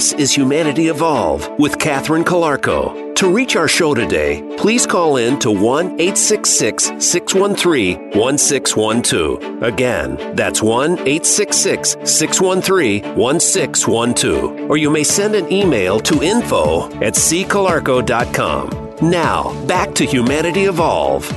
This 0.00 0.14
is 0.14 0.34
Humanity 0.34 0.88
Evolve 0.88 1.46
with 1.58 1.78
Catherine 1.78 2.24
Calarco. 2.24 3.14
To 3.16 3.30
reach 3.30 3.54
our 3.54 3.68
show 3.68 3.92
today, 3.92 4.42
please 4.56 4.86
call 4.86 5.18
in 5.18 5.38
to 5.40 5.50
1 5.50 6.00
866 6.00 6.84
613 6.98 8.12
1612. 8.18 9.62
Again, 9.62 10.16
that's 10.34 10.62
1 10.62 10.92
866 11.00 11.98
613 12.04 13.14
1612. 13.14 14.70
Or 14.70 14.78
you 14.78 14.88
may 14.88 15.04
send 15.04 15.34
an 15.34 15.52
email 15.52 16.00
to 16.00 16.22
info 16.22 16.86
at 17.02 17.12
ccalarco.com. 17.12 18.96
Now, 19.02 19.66
back 19.66 19.94
to 19.96 20.06
Humanity 20.06 20.64
Evolve. 20.64 21.30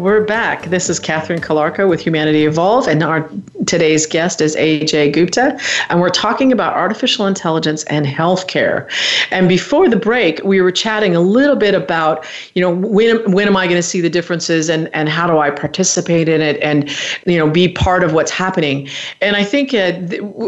We're 0.00 0.24
back. 0.24 0.64
This 0.64 0.88
is 0.88 0.98
Catherine 0.98 1.42
Calarco 1.42 1.86
with 1.86 2.00
Humanity 2.00 2.46
Evolve, 2.46 2.88
and 2.88 3.02
our 3.02 3.30
today's 3.70 4.06
guest 4.06 4.40
is 4.40 4.56
AJ 4.56 5.12
Gupta, 5.12 5.58
and 5.88 6.00
we're 6.00 6.10
talking 6.10 6.52
about 6.52 6.74
artificial 6.74 7.26
intelligence 7.26 7.84
and 7.84 8.04
healthcare. 8.04 8.90
And 9.30 9.48
before 9.48 9.88
the 9.88 9.96
break, 9.96 10.42
we 10.44 10.60
were 10.60 10.72
chatting 10.72 11.16
a 11.16 11.20
little 11.20 11.56
bit 11.56 11.74
about, 11.74 12.26
you 12.54 12.60
know, 12.60 12.70
when 12.70 13.32
when 13.32 13.46
am 13.48 13.56
I 13.56 13.66
going 13.66 13.78
to 13.78 13.82
see 13.82 14.00
the 14.00 14.10
differences, 14.10 14.68
and 14.68 14.94
and 14.94 15.08
how 15.08 15.26
do 15.26 15.38
I 15.38 15.50
participate 15.50 16.28
in 16.28 16.42
it, 16.42 16.60
and 16.62 16.90
you 17.26 17.38
know, 17.38 17.48
be 17.48 17.68
part 17.68 18.04
of 18.04 18.12
what's 18.12 18.30
happening. 18.30 18.88
And 19.20 19.36
I 19.36 19.44
think 19.44 19.72
uh, 19.72 19.92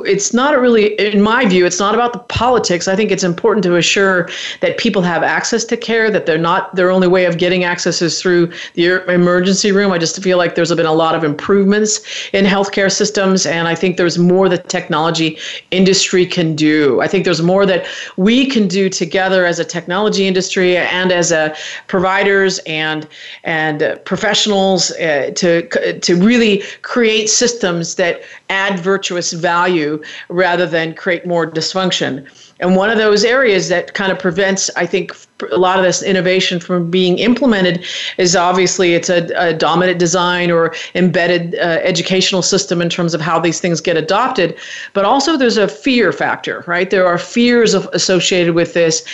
it's 0.05 0.35
not 0.35 0.59
really, 0.59 0.95
in 0.99 1.23
my 1.23 1.47
view, 1.47 1.65
it's 1.65 1.79
not 1.79 1.95
about 1.95 2.13
the 2.13 2.19
politics. 2.19 2.89
I 2.89 2.97
think 2.97 3.11
it's 3.11 3.25
important 3.25 3.63
to 3.65 3.77
assure 3.77 4.29
that 4.61 4.77
people 4.79 5.03
have 5.03 5.23
access 5.23 5.65
to 5.67 5.77
care, 5.77 6.11
that 6.11 6.27
they're 6.27 6.39
not 6.39 6.75
their 6.75 6.91
only 6.91 7.09
way 7.09 7.25
of 7.27 7.39
getting 7.39 7.65
access 7.65 8.03
is 8.03 8.21
through 8.21 8.53
the 8.75 9.03
emergency 9.09 9.63
emergency 9.63 9.73
room. 9.73 9.93
I 9.93 9.99
just 9.99 10.23
feel 10.23 10.39
like 10.39 10.55
there's 10.55 10.75
been 10.75 10.87
a 10.87 10.93
lot 10.93 11.15
of 11.15 11.25
improvements 11.25 12.01
in 12.33 12.45
healthcare 12.45 12.91
systems, 12.91 13.12
and 13.19 13.69
I 13.69 13.75
think 13.75 13.97
there's 13.97 14.19
more 14.19 14.49
that 14.49 14.69
technology 14.69 15.39
industry 15.71 16.27
can 16.27 16.57
do. 16.57 17.01
I 17.01 17.09
think 17.09 17.25
there's 17.25 17.43
more 17.43 17.67
that 17.67 17.87
we 18.17 18.47
can 18.47 18.69
do 18.69 18.89
together 18.89 19.45
as 19.47 19.59
a 19.59 19.65
technology 19.65 20.27
industry 20.27 20.77
and 20.77 21.13
as 21.13 21.33
a 21.33 21.55
providers 21.87 22.61
and 22.67 23.07
and 23.45 23.99
professionals 24.05 24.91
uh, 24.93 25.31
to 25.37 25.69
to 26.01 26.17
really 26.17 26.63
create 26.83 27.29
systems 27.29 27.97
that 27.97 28.23
add 28.49 28.79
virtuous 28.79 29.33
value 29.33 30.03
rather 30.29 30.67
than 30.67 30.95
create 30.95 31.27
more 31.27 31.51
dysfunction. 31.51 32.27
And 32.61 32.77
one 32.77 32.91
of 32.91 32.99
those 32.99 33.25
areas 33.25 33.69
that 33.69 33.95
kind 33.95 34.13
of 34.13 34.19
prevents, 34.19 34.71
I 34.77 34.87
think, 34.87 35.13
a 35.51 35.59
lot 35.59 35.79
of 35.79 35.85
this 35.85 36.03
innovation 36.03 36.61
from 36.61 36.91
being 36.91 37.19
implemented 37.19 37.85
is 38.19 38.37
obviously 38.37 38.95
it's 38.95 39.09
a, 39.09 39.29
a 39.37 39.53
dominant 39.53 39.99
design 39.99 40.51
or 40.51 40.75
embedded 40.95 41.55
uh, 41.57 41.81
educational 41.83 42.43
system 42.43 42.81
in 42.81 42.89
terms 42.89 43.15
of 43.15 43.21
how 43.21 43.39
these 43.39 43.61
things 43.61 43.81
get 43.81 43.97
adopted. 43.97 44.57
But 44.93 45.05
also 45.05 45.37
there's 45.37 45.57
a 45.57 45.69
fear 45.69 46.13
factor, 46.13 46.65
right? 46.67 46.91
There 46.91 47.07
are 47.07 47.19
fears 47.19 47.75
of, 47.75 47.89
associated 47.93 48.55
with 48.55 48.75
this, 48.75 49.05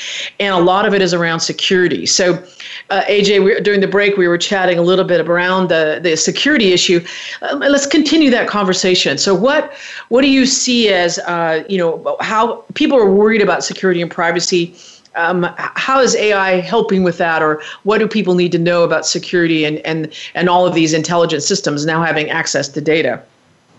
and 0.41 0.55
a 0.55 0.61
lot 0.61 0.87
of 0.87 0.95
it 0.95 1.03
is 1.03 1.14
around 1.14 1.41
security. 1.41 2.07
So, 2.07 2.43
uh, 2.91 3.03
AJ, 3.03 3.45
we, 3.45 3.61
during 3.61 3.81
the 3.81 3.89
break, 3.89 4.16
we 4.16 4.29
were 4.29 4.39
chatting 4.39 4.79
a 4.79 4.83
little 4.83 5.05
bit 5.05 5.20
around 5.26 5.68
the, 5.68 6.01
the 6.03 6.16
security 6.16 6.72
issue. 6.72 7.05
Uh, 7.43 7.57
let's 7.57 7.87
continue 7.87 8.31
that 8.31 8.49
conversation. 8.49 9.18
So, 9.18 9.35
what 9.35 9.72
what 10.09 10.22
do 10.22 10.31
you 10.31 10.47
see 10.47 10.89
as 10.89 11.18
uh, 11.20 11.64
you 11.68 11.79
know 11.79 12.16
how 12.20 12.64
people 12.74 12.99
are 12.99 13.11
worried 13.11 13.43
about 13.43 13.64
security 13.64 14.03
and 14.03 14.11
privacy? 14.11 14.74
Um, 15.14 15.46
how 15.56 16.00
is 16.00 16.14
AI 16.16 16.61
helping 16.61 17.02
with 17.02 17.18
that, 17.18 17.42
or 17.42 17.62
what 17.84 17.98
do 17.98 18.09
people 18.09 18.34
need 18.34 18.52
to 18.52 18.59
know 18.59 18.84
about 18.84 19.06
security 19.06 19.64
and, 19.64 19.78
and, 19.78 20.12
and 20.34 20.48
all 20.48 20.66
of 20.66 20.74
these 20.74 20.94
intelligent 20.94 21.42
systems 21.42 21.86
now 21.86 22.02
having 22.02 22.30
access 22.30 22.68
to 22.68 22.80
data? 22.80 23.22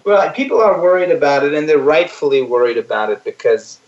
Well, 0.05 0.31
people 0.31 0.61
are 0.61 0.81
worried 0.81 1.11
about 1.11 1.43
it, 1.43 1.53
and 1.53 1.67
they're 1.67 1.77
rightfully 1.77 2.41
worried 2.41 2.77
about 2.77 3.09
it 3.09 3.23
because 3.23 3.79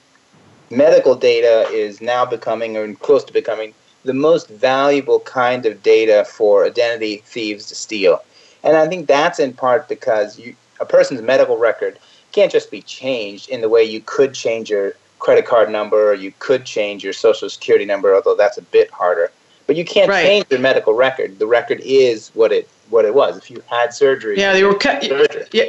medical 0.69 1.15
data 1.15 1.67
is 1.71 2.01
now 2.01 2.25
becoming, 2.25 2.77
or 2.77 2.93
close 2.95 3.23
to 3.25 3.33
becoming, 3.33 3.73
the 4.03 4.13
most 4.13 4.47
valuable 4.47 5.19
kind 5.21 5.65
of 5.65 5.83
data 5.83 6.25
for 6.27 6.65
identity 6.65 7.17
thieves 7.25 7.67
to 7.67 7.75
steal. 7.75 8.23
And 8.63 8.77
I 8.77 8.87
think 8.87 9.07
that's 9.07 9.39
in 9.39 9.53
part 9.53 9.87
because 9.87 10.39
you, 10.39 10.55
a 10.79 10.85
person's 10.85 11.21
medical 11.21 11.57
record 11.57 11.99
can't 12.31 12.51
just 12.51 12.71
be 12.71 12.81
changed 12.81 13.49
in 13.49 13.61
the 13.61 13.69
way 13.69 13.83
you 13.83 14.01
could 14.05 14.33
change 14.33 14.69
your 14.69 14.93
credit 15.21 15.45
card 15.45 15.69
number, 15.69 16.11
or 16.11 16.13
you 16.13 16.33
could 16.39 16.65
change 16.65 17.03
your 17.03 17.13
social 17.13 17.49
security 17.49 17.85
number, 17.85 18.13
although 18.13 18.35
that's 18.35 18.57
a 18.57 18.61
bit 18.61 18.91
harder. 18.91 19.31
But 19.67 19.77
you 19.77 19.85
can't 19.85 20.09
right. 20.09 20.25
change 20.25 20.45
your 20.49 20.59
medical 20.59 20.93
record. 20.93 21.39
The 21.39 21.47
record 21.47 21.79
is 21.85 22.29
what 22.33 22.51
it 22.51 22.67
what 22.89 23.05
it 23.05 23.13
was. 23.13 23.37
If 23.37 23.49
you 23.49 23.63
had 23.69 23.93
surgery, 23.93 24.37
yeah, 24.37 24.51
they 24.51 24.65
were 24.65 24.75
cut. 24.75 25.07
Yeah, 25.53 25.65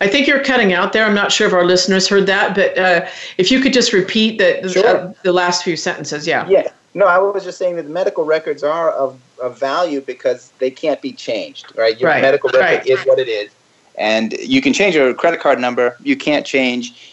I 0.00 0.06
think 0.06 0.28
you're 0.28 0.44
cutting 0.44 0.72
out 0.72 0.92
there. 0.92 1.04
I'm 1.04 1.14
not 1.14 1.32
sure 1.32 1.48
if 1.48 1.52
our 1.52 1.64
listeners 1.64 2.06
heard 2.06 2.26
that, 2.26 2.54
but 2.54 2.78
uh, 2.78 3.08
if 3.38 3.50
you 3.50 3.60
could 3.60 3.72
just 3.72 3.92
repeat 3.92 4.38
the 4.38 4.68
sure. 4.68 4.86
uh, 4.86 5.12
the 5.24 5.32
last 5.32 5.64
few 5.64 5.76
sentences, 5.76 6.26
yeah. 6.26 6.46
Yeah. 6.48 6.68
No, 6.94 7.06
I 7.06 7.18
was 7.18 7.42
just 7.42 7.58
saying 7.58 7.76
that 7.76 7.84
the 7.84 7.90
medical 7.90 8.24
records 8.24 8.62
are 8.62 8.92
of, 8.92 9.18
of 9.42 9.58
value 9.58 10.02
because 10.02 10.52
they 10.58 10.70
can't 10.70 11.00
be 11.00 11.12
changed, 11.12 11.72
right? 11.74 11.98
Your 11.98 12.10
right. 12.10 12.20
medical 12.20 12.50
record 12.50 12.60
right. 12.62 12.86
is 12.86 13.00
what 13.04 13.18
it 13.18 13.28
is. 13.28 13.50
And 13.96 14.34
you 14.34 14.60
can 14.60 14.72
change 14.72 14.94
your 14.94 15.14
credit 15.14 15.40
card 15.40 15.58
number. 15.58 15.96
You 16.02 16.16
can't 16.16 16.44
change 16.44 17.11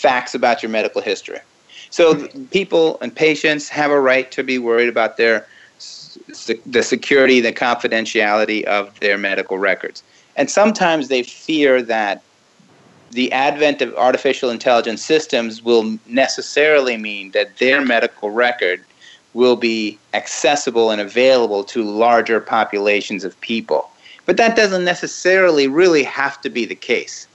facts 0.00 0.34
about 0.34 0.62
your 0.62 0.70
medical 0.70 1.02
history. 1.02 1.40
So 1.90 2.26
people 2.50 2.98
and 3.02 3.14
patients 3.14 3.68
have 3.68 3.90
a 3.90 4.00
right 4.00 4.30
to 4.32 4.42
be 4.42 4.58
worried 4.58 4.88
about 4.88 5.16
their 5.16 5.46
the 6.66 6.82
security, 6.82 7.40
the 7.40 7.52
confidentiality 7.52 8.64
of 8.64 8.98
their 9.00 9.18
medical 9.18 9.58
records. 9.58 10.02
And 10.36 10.50
sometimes 10.50 11.08
they 11.08 11.22
fear 11.22 11.82
that 11.82 12.22
the 13.10 13.32
advent 13.32 13.82
of 13.82 13.94
artificial 13.94 14.50
intelligence 14.50 15.02
systems 15.02 15.62
will 15.62 15.98
necessarily 16.06 16.96
mean 16.96 17.32
that 17.32 17.56
their 17.58 17.84
medical 17.84 18.30
record 18.30 18.84
will 19.34 19.56
be 19.56 19.98
accessible 20.14 20.90
and 20.90 21.00
available 21.00 21.64
to 21.64 21.82
larger 21.82 22.40
populations 22.40 23.24
of 23.24 23.40
people. 23.40 23.90
But 24.26 24.36
that 24.36 24.56
doesn't 24.56 24.84
necessarily 24.84 25.66
really 25.66 26.04
have 26.04 26.40
to 26.42 26.50
be 26.50 26.64
the 26.64 26.74
case. 26.74 27.26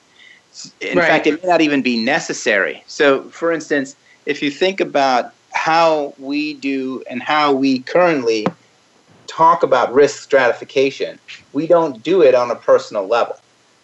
In 0.81 0.97
right. 0.97 1.07
fact, 1.07 1.27
it 1.27 1.43
may 1.43 1.49
not 1.49 1.61
even 1.61 1.81
be 1.81 2.01
necessary. 2.03 2.83
So, 2.87 3.23
for 3.29 3.51
instance, 3.51 3.95
if 4.25 4.41
you 4.41 4.49
think 4.49 4.79
about 4.79 5.33
how 5.53 6.13
we 6.17 6.53
do 6.55 7.03
and 7.09 7.21
how 7.21 7.53
we 7.53 7.79
currently 7.79 8.45
talk 9.27 9.63
about 9.63 9.93
risk 9.93 10.21
stratification, 10.23 11.19
we 11.53 11.67
don't 11.67 12.01
do 12.03 12.21
it 12.21 12.35
on 12.35 12.51
a 12.51 12.55
personal 12.55 13.07
level. 13.07 13.37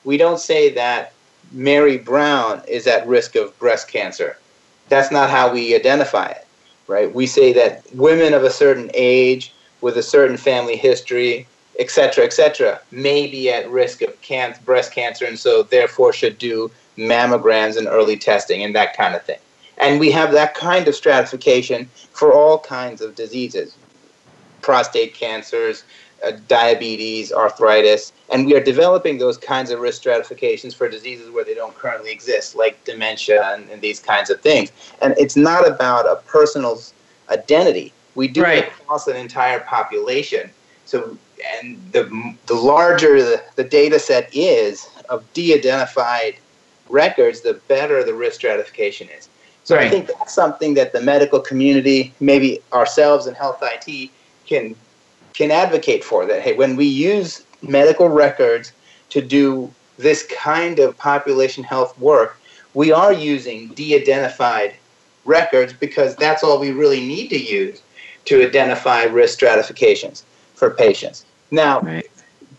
We 0.03 0.17
don't 0.17 0.39
say 0.39 0.69
that 0.73 1.13
Mary 1.51 1.97
Brown 1.97 2.61
is 2.67 2.87
at 2.87 3.07
risk 3.07 3.35
of 3.35 3.57
breast 3.59 3.87
cancer. 3.87 4.37
That's 4.89 5.11
not 5.11 5.29
how 5.29 5.51
we 5.51 5.75
identify 5.75 6.27
it, 6.27 6.47
right? 6.87 7.13
We 7.13 7.27
say 7.27 7.53
that 7.53 7.83
women 7.93 8.33
of 8.33 8.43
a 8.43 8.49
certain 8.49 8.89
age 8.93 9.53
with 9.81 9.97
a 9.97 10.03
certain 10.03 10.37
family 10.37 10.75
history 10.75 11.47
et 11.81 11.89
cetera, 11.89 12.23
et 12.23 12.33
cetera, 12.33 12.79
may 12.91 13.21
be 13.27 13.49
at 13.49 13.69
risk 13.69 14.01
of 14.01 14.11
can- 14.21 14.55
breast 14.63 14.93
cancer 14.93 15.25
and 15.25 15.37
so 15.37 15.63
therefore 15.63 16.13
should 16.13 16.37
do 16.37 16.71
mammograms 16.97 17.75
and 17.77 17.87
early 17.87 18.17
testing 18.29 18.63
and 18.63 18.75
that 18.75 18.95
kind 18.95 19.15
of 19.15 19.23
thing. 19.23 19.39
And 19.77 19.99
we 19.99 20.11
have 20.11 20.31
that 20.33 20.53
kind 20.53 20.87
of 20.87 20.93
stratification 20.93 21.89
for 22.19 22.33
all 22.33 22.59
kinds 22.59 23.01
of 23.01 23.15
diseases 23.15 23.75
prostate 24.61 25.15
cancers, 25.15 25.83
uh, 26.23 26.33
diabetes, 26.47 27.33
arthritis, 27.33 28.13
and 28.31 28.45
we 28.45 28.55
are 28.55 28.63
developing 28.63 29.17
those 29.17 29.37
kinds 29.37 29.71
of 29.71 29.79
risk 29.79 29.97
stratifications 30.01 30.75
for 30.75 30.87
diseases 30.87 31.31
where 31.31 31.43
they 31.43 31.55
don't 31.55 31.75
currently 31.75 32.11
exist, 32.11 32.55
like 32.55 32.75
dementia 32.85 33.41
and, 33.53 33.67
and 33.71 33.81
these 33.81 33.99
kinds 33.99 34.29
of 34.29 34.39
things. 34.41 34.71
And 35.01 35.15
it's 35.17 35.35
not 35.35 35.67
about 35.67 36.05
a 36.05 36.17
person's 36.27 36.93
identity. 37.29 37.91
We 38.13 38.27
do 38.27 38.43
right. 38.43 38.65
it 38.65 38.67
across 38.67 39.07
an 39.07 39.15
entire 39.15 39.61
population. 39.61 40.51
So 40.85 41.17
and 41.41 41.77
the, 41.91 42.35
the 42.47 42.53
larger 42.53 43.21
the, 43.21 43.43
the 43.55 43.63
data 43.63 43.99
set 43.99 44.29
is 44.33 44.87
of 45.09 45.31
de-identified 45.33 46.35
records, 46.89 47.41
the 47.41 47.53
better 47.67 48.03
the 48.03 48.13
risk 48.13 48.35
stratification 48.37 49.07
is. 49.09 49.29
So 49.63 49.75
right. 49.75 49.87
I 49.87 49.89
think 49.89 50.07
that's 50.07 50.33
something 50.33 50.73
that 50.75 50.93
the 50.93 51.01
medical 51.01 51.39
community, 51.39 52.13
maybe 52.19 52.59
ourselves 52.73 53.27
in 53.27 53.35
health 53.35 53.61
IT, 53.61 54.09
can 54.45 54.75
can 55.33 55.51
advocate 55.51 56.03
for. 56.03 56.25
That 56.25 56.41
hey, 56.41 56.53
when 56.53 56.75
we 56.75 56.85
use 56.85 57.45
medical 57.61 58.09
records 58.09 58.73
to 59.09 59.21
do 59.21 59.71
this 59.97 60.25
kind 60.27 60.79
of 60.79 60.97
population 60.97 61.63
health 61.63 61.97
work, 61.99 62.37
we 62.73 62.91
are 62.91 63.13
using 63.13 63.67
de-identified 63.69 64.73
records 65.25 65.73
because 65.73 66.15
that's 66.15 66.43
all 66.43 66.59
we 66.59 66.71
really 66.71 67.05
need 67.05 67.29
to 67.29 67.37
use 67.37 67.81
to 68.25 68.45
identify 68.45 69.03
risk 69.03 69.35
stratifications 69.35 70.23
for 70.55 70.71
patients. 70.71 71.25
Now, 71.51 71.81
right. 71.81 72.09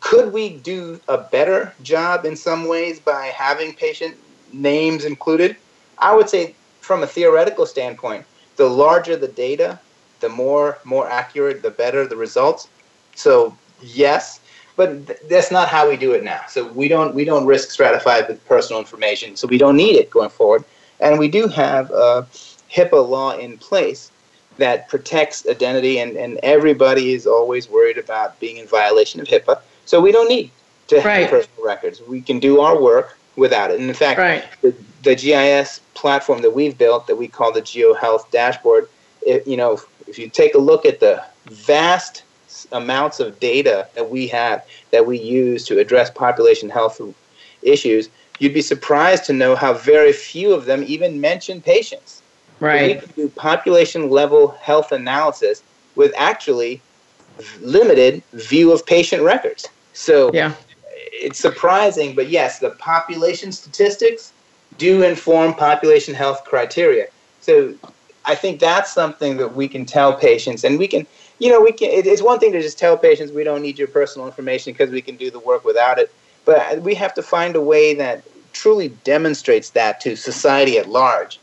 could 0.00 0.32
we 0.32 0.50
do 0.50 1.00
a 1.08 1.18
better 1.18 1.74
job 1.82 2.26
in 2.26 2.36
some 2.36 2.68
ways 2.68 3.00
by 3.00 3.26
having 3.26 3.72
patient 3.74 4.16
names 4.52 5.04
included? 5.04 5.56
I 5.98 6.14
would 6.14 6.28
say, 6.28 6.54
from 6.80 7.02
a 7.02 7.06
theoretical 7.06 7.64
standpoint, 7.64 8.24
the 8.56 8.68
larger 8.68 9.16
the 9.16 9.28
data, 9.28 9.80
the 10.20 10.28
more 10.28 10.78
more 10.84 11.08
accurate, 11.08 11.62
the 11.62 11.70
better 11.70 12.06
the 12.06 12.16
results. 12.16 12.68
So 13.14 13.56
yes, 13.80 14.40
but 14.76 15.06
th- 15.06 15.18
that's 15.28 15.50
not 15.50 15.68
how 15.68 15.88
we 15.88 15.96
do 15.96 16.12
it 16.12 16.22
now. 16.22 16.42
So 16.48 16.70
we 16.72 16.88
don't 16.88 17.14
we 17.14 17.24
don't 17.24 17.46
risk 17.46 17.70
stratified 17.70 18.28
with 18.28 18.44
personal 18.46 18.80
information. 18.80 19.36
So 19.36 19.46
we 19.48 19.58
don't 19.58 19.76
need 19.76 19.96
it 19.96 20.10
going 20.10 20.30
forward. 20.30 20.64
And 21.00 21.18
we 21.18 21.28
do 21.28 21.48
have 21.48 21.90
a 21.90 22.26
HIPAA 22.70 23.08
law 23.08 23.32
in 23.32 23.58
place 23.58 24.11
that 24.58 24.88
protects 24.88 25.46
identity, 25.48 25.98
and, 25.98 26.16
and 26.16 26.38
everybody 26.42 27.14
is 27.14 27.26
always 27.26 27.68
worried 27.68 27.98
about 27.98 28.38
being 28.40 28.56
in 28.58 28.66
violation 28.66 29.20
of 29.20 29.26
HIPAA. 29.26 29.60
So 29.84 30.00
we 30.00 30.12
don't 30.12 30.28
need 30.28 30.50
to 30.88 31.00
have 31.00 31.06
Right. 31.06 31.30
personal 31.30 31.64
records. 31.64 32.02
We 32.06 32.20
can 32.20 32.38
do 32.38 32.60
our 32.60 32.80
work 32.80 33.18
without 33.36 33.70
it. 33.70 33.80
And 33.80 33.88
in 33.88 33.94
fact, 33.94 34.18
Right. 34.18 34.44
the, 34.60 34.74
the 35.02 35.14
GIS 35.14 35.80
platform 35.94 36.42
that 36.42 36.50
we've 36.50 36.76
built 36.76 37.06
that 37.06 37.16
we 37.16 37.28
call 37.28 37.52
the 37.52 37.62
GeoHealth 37.62 38.30
dashboard, 38.30 38.88
it, 39.26 39.46
you 39.46 39.56
know, 39.56 39.80
if 40.06 40.18
you 40.18 40.28
take 40.28 40.54
a 40.54 40.58
look 40.58 40.84
at 40.84 41.00
the 41.00 41.22
vast 41.46 42.24
amounts 42.72 43.20
of 43.20 43.40
data 43.40 43.88
that 43.94 44.10
we 44.10 44.26
have 44.28 44.62
that 44.90 45.06
we 45.06 45.18
use 45.18 45.64
to 45.64 45.78
address 45.78 46.10
population 46.10 46.68
health 46.68 47.00
issues, 47.62 48.08
you'd 48.38 48.54
be 48.54 48.62
surprised 48.62 49.24
to 49.24 49.32
know 49.32 49.56
how 49.56 49.72
very 49.72 50.12
few 50.12 50.52
of 50.52 50.66
them 50.66 50.84
even 50.86 51.20
mention 51.20 51.60
patients. 51.60 52.21
We 52.62 52.94
can 52.94 53.10
do 53.16 53.28
population 53.28 54.08
level 54.08 54.48
health 54.62 54.92
analysis 54.92 55.62
with 55.96 56.12
actually 56.16 56.80
limited 57.60 58.22
view 58.32 58.72
of 58.72 58.86
patient 58.86 59.22
records. 59.22 59.68
So 59.92 60.30
Yeah. 60.32 60.52
it's 61.12 61.38
surprising, 61.38 62.14
but 62.14 62.28
yes, 62.28 62.58
the 62.58 62.70
population 62.70 63.52
statistics 63.52 64.32
do 64.78 65.02
inform 65.02 65.54
population 65.54 66.14
health 66.14 66.44
criteria. 66.44 67.06
So 67.40 67.74
I 68.24 68.34
think 68.34 68.60
that's 68.60 68.92
something 68.92 69.36
that 69.38 69.54
we 69.54 69.66
can 69.68 69.84
tell 69.84 70.14
patients, 70.14 70.64
and 70.64 70.78
we 70.78 70.86
can, 70.86 71.06
you 71.40 71.50
know, 71.50 71.60
we 71.60 71.72
can. 71.72 71.90
It's 71.90 72.22
one 72.22 72.38
thing 72.38 72.52
to 72.52 72.62
just 72.62 72.78
tell 72.78 72.96
patients 72.96 73.32
we 73.32 73.44
don't 73.44 73.62
need 73.62 73.78
your 73.78 73.88
personal 73.88 74.26
information 74.28 74.72
because 74.72 74.90
we 74.90 75.02
can 75.02 75.16
do 75.16 75.30
the 75.30 75.40
work 75.40 75.64
without 75.64 75.98
it, 75.98 76.10
but 76.44 76.80
we 76.82 76.94
have 76.94 77.12
to 77.14 77.22
find 77.22 77.56
a 77.56 77.60
way 77.60 77.94
that 77.94 78.22
truly 78.52 78.88
demonstrates 79.04 79.70
that 79.70 80.00
to 80.02 80.14
society 80.14 80.78
at 80.78 80.88
large, 80.88 81.40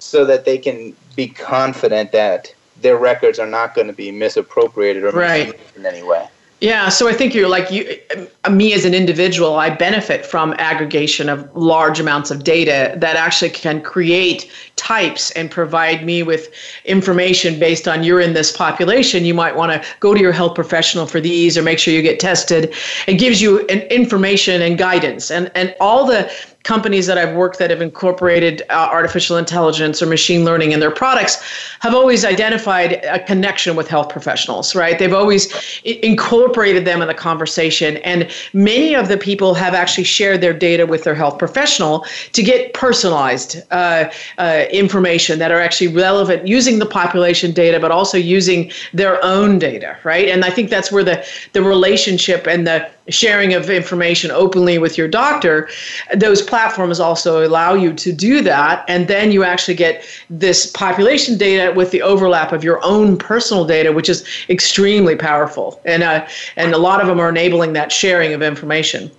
so 0.00 0.24
that 0.24 0.44
they 0.44 0.58
can 0.58 0.94
be 1.16 1.28
confident 1.28 2.12
that 2.12 2.52
their 2.80 2.96
records 2.96 3.38
are 3.38 3.46
not 3.46 3.74
going 3.74 3.86
to 3.86 3.92
be 3.92 4.10
misappropriated 4.10 5.04
or 5.04 5.10
Right. 5.10 5.48
misused 5.48 5.76
in 5.76 5.86
any 5.86 6.02
way. 6.02 6.26
Yeah, 6.60 6.90
so 6.90 7.08
I 7.08 7.14
think 7.14 7.34
you're 7.34 7.48
like 7.48 7.70
you, 7.70 7.96
uh, 8.44 8.50
me 8.50 8.74
as 8.74 8.84
an 8.84 8.92
individual. 8.92 9.56
I 9.56 9.70
benefit 9.70 10.26
from 10.26 10.54
aggregation 10.58 11.30
of 11.30 11.48
large 11.56 11.98
amounts 11.98 12.30
of 12.30 12.44
data 12.44 12.94
that 12.98 13.16
actually 13.16 13.50
can 13.50 13.80
create 13.80 14.50
types 14.80 15.30
and 15.32 15.50
provide 15.50 16.04
me 16.04 16.22
with 16.22 16.48
information 16.84 17.58
based 17.58 17.86
on 17.86 18.02
you're 18.02 18.20
in 18.20 18.32
this 18.32 18.50
population. 18.50 19.24
You 19.24 19.34
might 19.34 19.54
want 19.54 19.70
to 19.72 19.88
go 20.00 20.14
to 20.14 20.20
your 20.20 20.32
health 20.32 20.54
professional 20.54 21.06
for 21.06 21.20
these, 21.20 21.58
or 21.58 21.62
make 21.62 21.78
sure 21.78 21.92
you 21.92 22.02
get 22.02 22.18
tested. 22.18 22.74
It 23.06 23.14
gives 23.14 23.42
you 23.42 23.60
an 23.68 23.80
information 24.00 24.62
and 24.62 24.78
guidance, 24.78 25.30
and 25.30 25.50
and 25.54 25.74
all 25.80 26.06
the 26.06 26.30
companies 26.62 27.06
that 27.06 27.16
I've 27.16 27.34
worked 27.34 27.58
that 27.58 27.70
have 27.70 27.80
incorporated 27.80 28.62
uh, 28.68 28.88
artificial 28.92 29.38
intelligence 29.38 30.02
or 30.02 30.06
machine 30.06 30.44
learning 30.44 30.72
in 30.72 30.80
their 30.80 30.90
products 30.90 31.42
have 31.80 31.94
always 31.94 32.22
identified 32.22 33.02
a 33.04 33.18
connection 33.18 33.76
with 33.76 33.88
health 33.88 34.10
professionals, 34.10 34.74
right? 34.74 34.98
They've 34.98 35.14
always 35.14 35.50
i- 35.86 35.98
incorporated 36.02 36.84
them 36.84 37.00
in 37.00 37.08
the 37.08 37.14
conversation. 37.14 37.96
And 37.98 38.30
many 38.52 38.94
of 38.94 39.08
the 39.08 39.16
people 39.16 39.54
have 39.54 39.72
actually 39.72 40.04
shared 40.04 40.42
their 40.42 40.52
data 40.52 40.84
with 40.86 41.02
their 41.04 41.14
health 41.14 41.38
professional 41.38 42.04
to 42.32 42.42
get 42.42 42.74
personalized 42.74 43.62
uh, 43.70 44.10
uh, 44.36 44.64
information 44.72 45.38
that 45.38 45.50
are 45.50 45.60
actually 45.60 45.88
relevant 45.88 46.46
using 46.46 46.78
the 46.78 46.86
population 46.86 47.52
data, 47.52 47.78
but 47.80 47.90
also 47.90 48.16
using 48.16 48.70
their 48.92 49.22
own 49.24 49.58
data, 49.58 49.96
right? 50.04 50.28
And 50.28 50.44
I 50.44 50.50
think 50.50 50.70
that's 50.70 50.90
where 50.90 51.04
the, 51.04 51.24
the 51.52 51.62
relationship 51.62 52.46
and 52.46 52.66
the 52.66 52.90
sharing 53.08 53.54
of 53.54 53.68
information 53.70 54.30
openly 54.30 54.78
with 54.78 54.96
your 54.96 55.08
doctor, 55.08 55.68
those 56.14 56.42
platforms 56.42 57.00
also 57.00 57.46
allow 57.46 57.74
you 57.74 57.92
to 57.94 58.12
do 58.12 58.40
that. 58.42 58.84
And 58.88 59.08
then 59.08 59.32
you 59.32 59.44
actually 59.44 59.74
get 59.74 60.04
this 60.28 60.70
population 60.70 61.36
data 61.36 61.72
with 61.74 61.90
the 61.90 62.02
overlap 62.02 62.52
of 62.52 62.62
your 62.62 62.82
own 62.84 63.16
personal 63.16 63.64
data, 63.64 63.92
which 63.92 64.08
is 64.08 64.26
extremely 64.48 65.16
powerful. 65.16 65.80
And, 65.84 66.02
uh, 66.02 66.26
and 66.56 66.72
a 66.72 66.78
lot 66.78 67.00
of 67.00 67.06
them 67.06 67.20
are 67.20 67.28
enabling 67.28 67.72
that 67.74 67.90
sharing 67.92 68.32
of 68.32 68.42
information. 68.42 69.10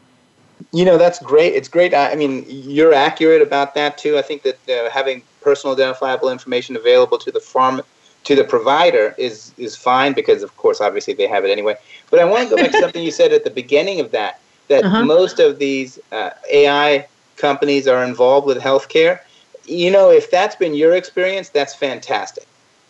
You 0.74 0.86
know, 0.86 0.98
that's 0.98 1.20
great. 1.20 1.54
It's 1.54 1.68
great. 1.68 1.94
I 1.94 2.16
mean, 2.16 2.46
you're 2.48 2.94
accurate 2.94 3.42
about 3.42 3.74
that 3.76 3.98
too. 3.98 4.18
I 4.18 4.22
think 4.22 4.44
that 4.44 4.70
uh, 4.70 4.90
having 4.90 5.24
personal 5.42 5.76
identifiable 5.76 6.30
information 6.30 6.76
available 6.76 7.18
to 7.18 7.32
the 7.32 7.40
farm 7.40 7.82
to 8.24 8.36
the 8.36 8.44
provider 8.44 9.16
is 9.18 9.54
is 9.58 9.76
fine 9.76 10.14
because, 10.14 10.44
of 10.44 10.56
course, 10.58 10.80
obviously 10.80 11.14
they 11.14 11.28
have 11.28 11.44
it 11.44 11.50
anyway. 11.50 11.76
But 12.10 12.20
I 12.20 12.26
want 12.26 12.44
to 12.50 12.56
go 12.56 12.62
back 12.62 12.72
to 12.72 12.78
something 12.86 13.04
you 13.04 13.12
said 13.12 13.34
at 13.34 13.44
the 13.44 13.50
beginning 13.50 14.00
of 14.00 14.12
that 14.12 14.40
that 14.68 14.84
Uh-huh. 14.86 15.04
most 15.06 15.40
of 15.40 15.58
these 15.60 16.00
uh, 16.12 16.30
AI 16.52 17.08
companies 17.38 17.88
are 17.88 18.04
involved 18.04 18.46
with 18.48 18.60
healthcare. 18.60 19.20
You 19.66 19.90
know, 19.92 20.12
if 20.12 20.30
that's 20.32 20.56
been 20.56 20.74
your 20.76 20.94
experience, 20.96 21.50
that's 21.50 21.74
fantastic. 21.76 22.46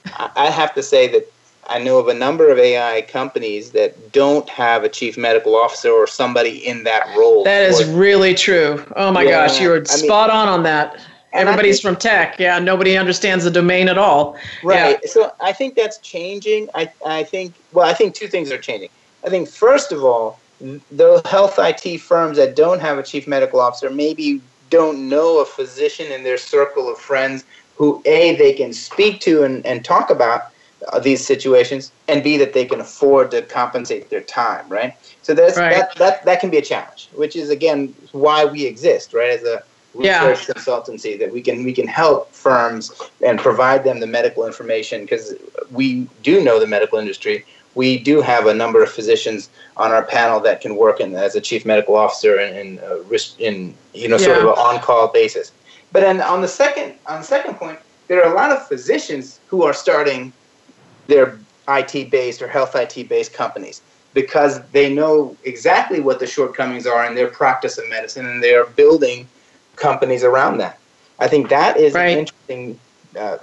I 0.07 0.29
I 0.35 0.47
have 0.49 0.73
to 0.75 0.83
say 0.83 1.07
that 1.07 1.25
I 1.67 1.77
know 1.79 1.97
of 1.99 2.07
a 2.09 2.13
number 2.13 2.49
of 2.51 2.57
AI 2.59 3.01
companies 3.03 3.71
that 3.71 4.11
don't 4.11 4.49
have 4.49 4.83
a 4.83 4.89
chief 4.89 5.17
medical 5.17 5.55
officer 5.55 5.89
or 5.91 6.07
somebody 6.07 6.57
in 6.71 6.83
that 6.83 7.03
role. 7.17 7.43
That 7.45 7.63
is 7.71 7.85
really 7.85 8.33
true. 8.33 8.83
Oh 8.97 9.11
my 9.11 9.23
Yeah, 9.23 9.47
gosh, 9.47 9.61
you 9.61 9.69
were 9.69 9.75
I 9.77 9.95
mean- 9.95 10.05
spot 10.09 10.29
on 10.29 10.47
on 10.49 10.63
that. 10.63 10.99
Everybody's 11.33 11.81
think- 11.81 11.95
from 11.95 12.01
tech. 12.01 12.39
Yeah, 12.39 12.59
nobody 12.59 12.97
understands 12.97 13.43
the 13.43 13.51
domain 13.51 13.87
at 13.89 13.97
all. 13.97 14.37
Right. 14.63 15.03
So 15.07 15.33
I 15.39 15.53
think 15.53 15.75
that's 15.75 15.97
changing. 15.99 16.69
I, 16.73 16.91
I 17.05 17.23
think, 17.23 17.53
well, 17.71 17.87
I 17.87 17.93
think 17.93 18.15
two 18.15 18.27
things 18.27 18.51
are 18.51 18.57
changing. 18.57 18.89
I 19.25 19.29
think, 19.29 19.47
first 19.47 19.91
of 19.91 20.03
all, 20.03 20.39
the 20.59 21.21
health 21.25 21.57
IT 21.57 21.99
firms 21.99 22.37
that 22.37 22.55
don't 22.55 22.79
have 22.79 22.97
a 22.97 23.03
chief 23.03 23.27
medical 23.27 23.59
officer 23.59 23.89
maybe 23.89 24.41
don't 24.69 25.09
know 25.09 25.39
a 25.39 25.45
physician 25.45 26.11
in 26.11 26.23
their 26.23 26.37
circle 26.37 26.89
of 26.91 26.97
friends 26.97 27.43
who, 27.75 28.01
A, 28.05 28.35
they 28.35 28.53
can 28.53 28.73
speak 28.73 29.19
to 29.21 29.43
and, 29.43 29.65
and 29.65 29.83
talk 29.83 30.09
about 30.09 30.43
uh, 30.91 30.99
these 30.99 31.25
situations, 31.25 31.91
and 32.07 32.23
B, 32.23 32.37
that 32.37 32.53
they 32.53 32.65
can 32.65 32.79
afford 32.79 33.31
to 33.31 33.41
compensate 33.43 34.09
their 34.09 34.21
time, 34.21 34.67
right? 34.67 34.95
So 35.21 35.33
that's, 35.33 35.57
Right. 35.57 35.75
that, 35.75 35.95
that, 35.97 36.25
that 36.25 36.39
can 36.39 36.49
be 36.49 36.57
a 36.57 36.61
challenge, 36.61 37.09
which 37.13 37.35
is, 37.35 37.49
again, 37.49 37.93
why 38.13 38.45
we 38.45 38.65
exist, 38.65 39.13
right, 39.13 39.29
as 39.29 39.43
a 39.43 39.61
Yeah. 39.97 40.25
research 40.27 40.55
consultancy 40.55 41.19
that 41.19 41.31
we 41.31 41.41
can 41.41 41.63
we 41.63 41.73
can 41.73 41.87
help 41.87 42.31
firms 42.31 42.91
and 43.25 43.39
provide 43.39 43.83
them 43.83 43.99
the 43.99 44.07
medical 44.07 44.45
information 44.45 45.01
because 45.01 45.33
we 45.69 46.07
do 46.23 46.43
know 46.43 46.59
the 46.59 46.67
medical 46.67 46.97
industry. 46.97 47.45
We 47.75 47.97
do 47.97 48.21
have 48.21 48.47
a 48.47 48.53
number 48.53 48.83
of 48.83 48.91
physicians 48.91 49.49
on 49.77 49.91
our 49.91 50.03
panel 50.03 50.39
that 50.41 50.61
can 50.61 50.75
work 50.75 50.99
in 50.99 51.15
as 51.15 51.35
a 51.35 51.41
chief 51.41 51.65
medical 51.65 51.95
officer 51.95 52.39
in 52.39 52.55
in, 52.55 52.79
uh, 52.79 52.99
risk, 53.03 53.39
in 53.39 53.75
you 53.93 54.07
know 54.07 54.17
sort 54.17 54.37
of 54.37 54.43
an 54.43 54.49
on 54.49 54.79
call 54.79 55.09
basis. 55.09 55.51
But 55.91 56.01
then 56.01 56.21
on 56.21 56.41
the 56.41 56.47
second 56.47 56.95
on 57.07 57.19
the 57.19 57.27
second 57.27 57.55
point, 57.55 57.79
there 58.07 58.23
are 58.23 58.31
a 58.31 58.35
lot 58.35 58.51
of 58.51 58.65
physicians 58.67 59.39
who 59.47 59.63
are 59.63 59.73
starting 59.73 60.31
their 61.07 61.37
IT 61.67 62.09
based 62.09 62.41
or 62.41 62.47
health 62.47 62.75
IT 62.75 63.09
based 63.09 63.33
companies 63.33 63.81
because 64.13 64.61
they 64.71 64.93
know 64.93 65.35
exactly 65.43 65.99
what 65.99 66.19
the 66.19 66.27
shortcomings 66.27 66.85
are 66.85 67.05
in 67.05 67.15
their 67.15 67.27
practice 67.27 67.77
of 67.77 67.87
medicine 67.89 68.25
and 68.25 68.43
they 68.43 68.53
are 68.53 68.65
building 68.65 69.27
companies 69.81 70.23
around 70.23 70.57
that. 70.59 70.77
I 71.19 71.27
think 71.27 71.49
that 71.49 71.77
is 71.77 71.93
Right. 71.93 72.13
an 72.13 72.19
interesting. 72.19 72.79
Uh, 73.19 73.37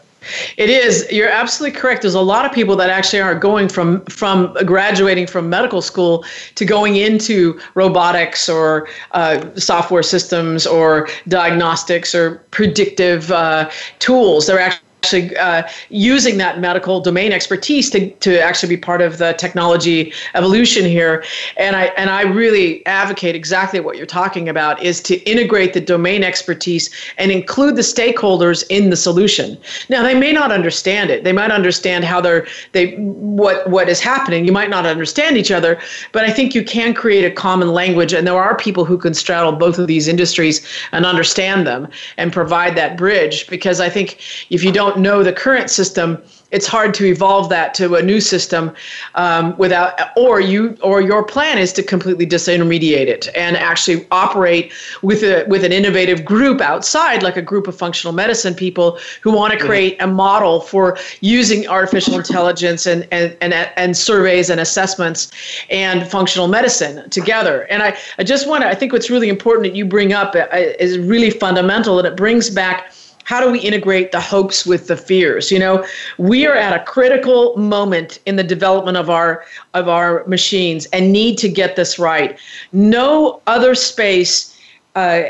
It 0.57 0.69
is. 0.69 1.07
You're 1.13 1.29
absolutely 1.29 1.79
correct. 1.79 2.03
There's 2.03 2.17
a 2.17 2.21
lot 2.21 2.45
of 2.45 2.51
people 2.51 2.75
that 2.77 2.91
actually 2.91 3.23
are 3.23 3.37
going 3.37 3.69
from 3.69 4.05
from 4.07 4.53
graduating 4.65 5.29
from 5.29 5.49
medical 5.49 5.81
school 5.81 6.25
to 6.57 6.65
going 6.65 6.97
into 6.97 7.59
robotics 7.75 8.49
or 8.49 8.89
uh, 9.13 9.41
software 9.55 10.03
systems 10.03 10.67
or 10.67 11.09
diagnostics 11.29 12.15
or 12.17 12.43
predictive 12.51 13.31
uh, 13.31 13.71
tools. 14.01 14.47
They're 14.47 14.59
actually 14.59 14.88
actually 15.03 15.37
uh, 15.37 15.63
using 15.91 16.39
that 16.39 16.61
medical 16.61 17.01
domain 17.01 17.33
expertise 17.33 17.89
to, 17.91 18.11
to 18.17 18.41
actually 18.41 18.69
be 18.69 18.81
part 18.81 19.01
of 19.01 19.19
the 19.19 19.33
technology 19.35 20.13
evolution 20.35 20.85
here. 20.85 21.25
And 21.57 21.77
I 21.77 21.85
and 21.97 22.11
I 22.11 22.23
really 22.23 22.85
advocate 22.87 23.35
exactly 23.35 23.81
what 23.81 23.97
you're 23.97 24.07
talking 24.07 24.49
about 24.49 24.83
is 24.83 25.01
to 25.03 25.17
integrate 25.31 25.73
the 25.73 25.81
domain 25.81 26.25
expertise 26.25 26.91
and 27.17 27.31
include 27.31 27.77
the 27.77 27.83
stakeholders 27.83 28.65
in 28.71 28.91
the 28.91 28.97
solution. 28.97 29.59
Now 29.89 30.03
they 30.03 30.15
may 30.15 30.33
not 30.33 30.51
understand 30.53 31.11
it. 31.11 31.25
They 31.25 31.33
might 31.33 31.51
understand 31.51 32.05
how 32.05 32.21
they're 32.21 32.47
they 32.73 32.97
what 32.97 33.69
what 33.71 33.89
is 33.89 34.01
happening. 34.01 34.45
You 34.45 34.53
might 34.53 34.71
not 34.71 34.85
understand 34.85 35.37
each 35.37 35.51
other, 35.51 35.79
but 36.13 36.25
I 36.25 36.31
think 36.31 36.55
you 36.55 36.65
can 36.65 36.93
create 36.93 37.25
a 37.25 37.31
common 37.31 37.73
language 37.73 38.13
and 38.13 38.27
there 38.27 38.37
are 38.37 38.57
people 38.57 38.85
who 38.85 38.99
can 38.99 39.15
straddle 39.15 39.53
both 39.53 39.79
of 39.79 39.87
these 39.87 40.09
industries 40.09 40.67
and 40.93 41.07
understand 41.07 41.67
them 41.67 41.89
and 42.17 42.33
provide 42.33 42.77
that 42.77 42.97
bridge 42.97 43.49
because 43.49 43.81
I 43.81 43.89
think 43.89 44.19
if 44.51 44.65
you 44.65 44.73
don't 44.73 44.88
don't 44.89 45.01
know 45.01 45.23
the 45.23 45.33
current 45.33 45.71
system, 45.71 46.23
it's 46.51 46.67
hard 46.67 46.95
to 46.95 47.05
evolve 47.05 47.51
that 47.51 47.75
to 47.75 47.97
a 47.97 48.03
new 48.03 48.21
system 48.21 48.75
um, 49.17 49.57
without 49.59 50.17
or 50.17 50.41
you 50.41 50.79
or 50.83 51.03
your 51.03 51.23
plan 51.23 51.59
is 51.59 51.73
to 51.75 51.83
completely 51.83 52.27
disintermediate 52.27 53.07
it 53.07 53.29
and 53.37 53.57
actually 53.57 54.07
operate 54.11 54.73
with 55.03 55.23
a 55.23 55.45
with 55.49 55.63
an 55.63 55.73
innovative 55.73 56.25
group 56.25 56.63
outside 56.63 57.23
like 57.23 57.37
a 57.37 57.43
group 57.43 57.67
of 57.69 57.77
functional 57.77 58.15
medicine 58.15 58.55
people 58.55 58.99
who 59.21 59.31
want 59.31 59.53
to 59.53 59.59
create 59.59 60.01
a 60.01 60.07
model 60.07 60.61
for 60.61 60.97
using 61.21 61.69
artificial 61.69 62.15
intelligence 62.15 62.87
and 62.87 63.07
and 63.11 63.37
and, 63.43 63.53
and 63.53 63.95
surveys 63.97 64.49
and 64.49 64.59
assessments 64.59 65.31
and 65.69 66.09
functional 66.09 66.49
medicine 66.49 67.09
together. 67.11 67.67
And 67.71 67.83
i, 67.83 67.97
I 68.19 68.25
just 68.25 68.49
want 68.49 68.63
to 68.63 68.69
i 68.69 68.75
think 68.75 68.95
what's 68.95 69.11
really 69.11 69.29
important 69.29 69.65
that 69.65 69.77
you 69.77 69.85
bring 69.85 70.15
up 70.15 70.35
uh, 70.35 70.47
is 70.79 70.99
really 70.99 71.31
fundamental 71.31 71.99
and 71.99 72.07
it 72.07 72.17
brings 72.17 72.49
back 72.49 72.91
how 73.29 73.43
do 73.45 73.51
we 73.51 73.59
integrate 73.59 74.11
the 74.11 74.21
hopes 74.21 74.65
with 74.65 74.87
the 74.87 74.97
fears? 74.97 75.53
You 75.53 75.59
know 75.59 75.85
we 76.17 76.47
are 76.47 76.55
at 76.55 76.73
a 76.73 76.83
critical 76.85 77.55
moment 77.59 78.21
in 78.25 78.37
the 78.37 78.43
development 78.43 78.97
of 78.97 79.11
our 79.11 79.45
of 79.75 79.87
our 79.87 80.25
machines 80.27 80.87
and 80.95 81.13
need 81.13 81.37
to 81.39 81.49
get 81.51 81.77
this 81.77 81.99
right. 81.99 82.39
No 82.73 83.43
other 83.47 83.75
space 83.75 84.59
uh, 84.95 85.25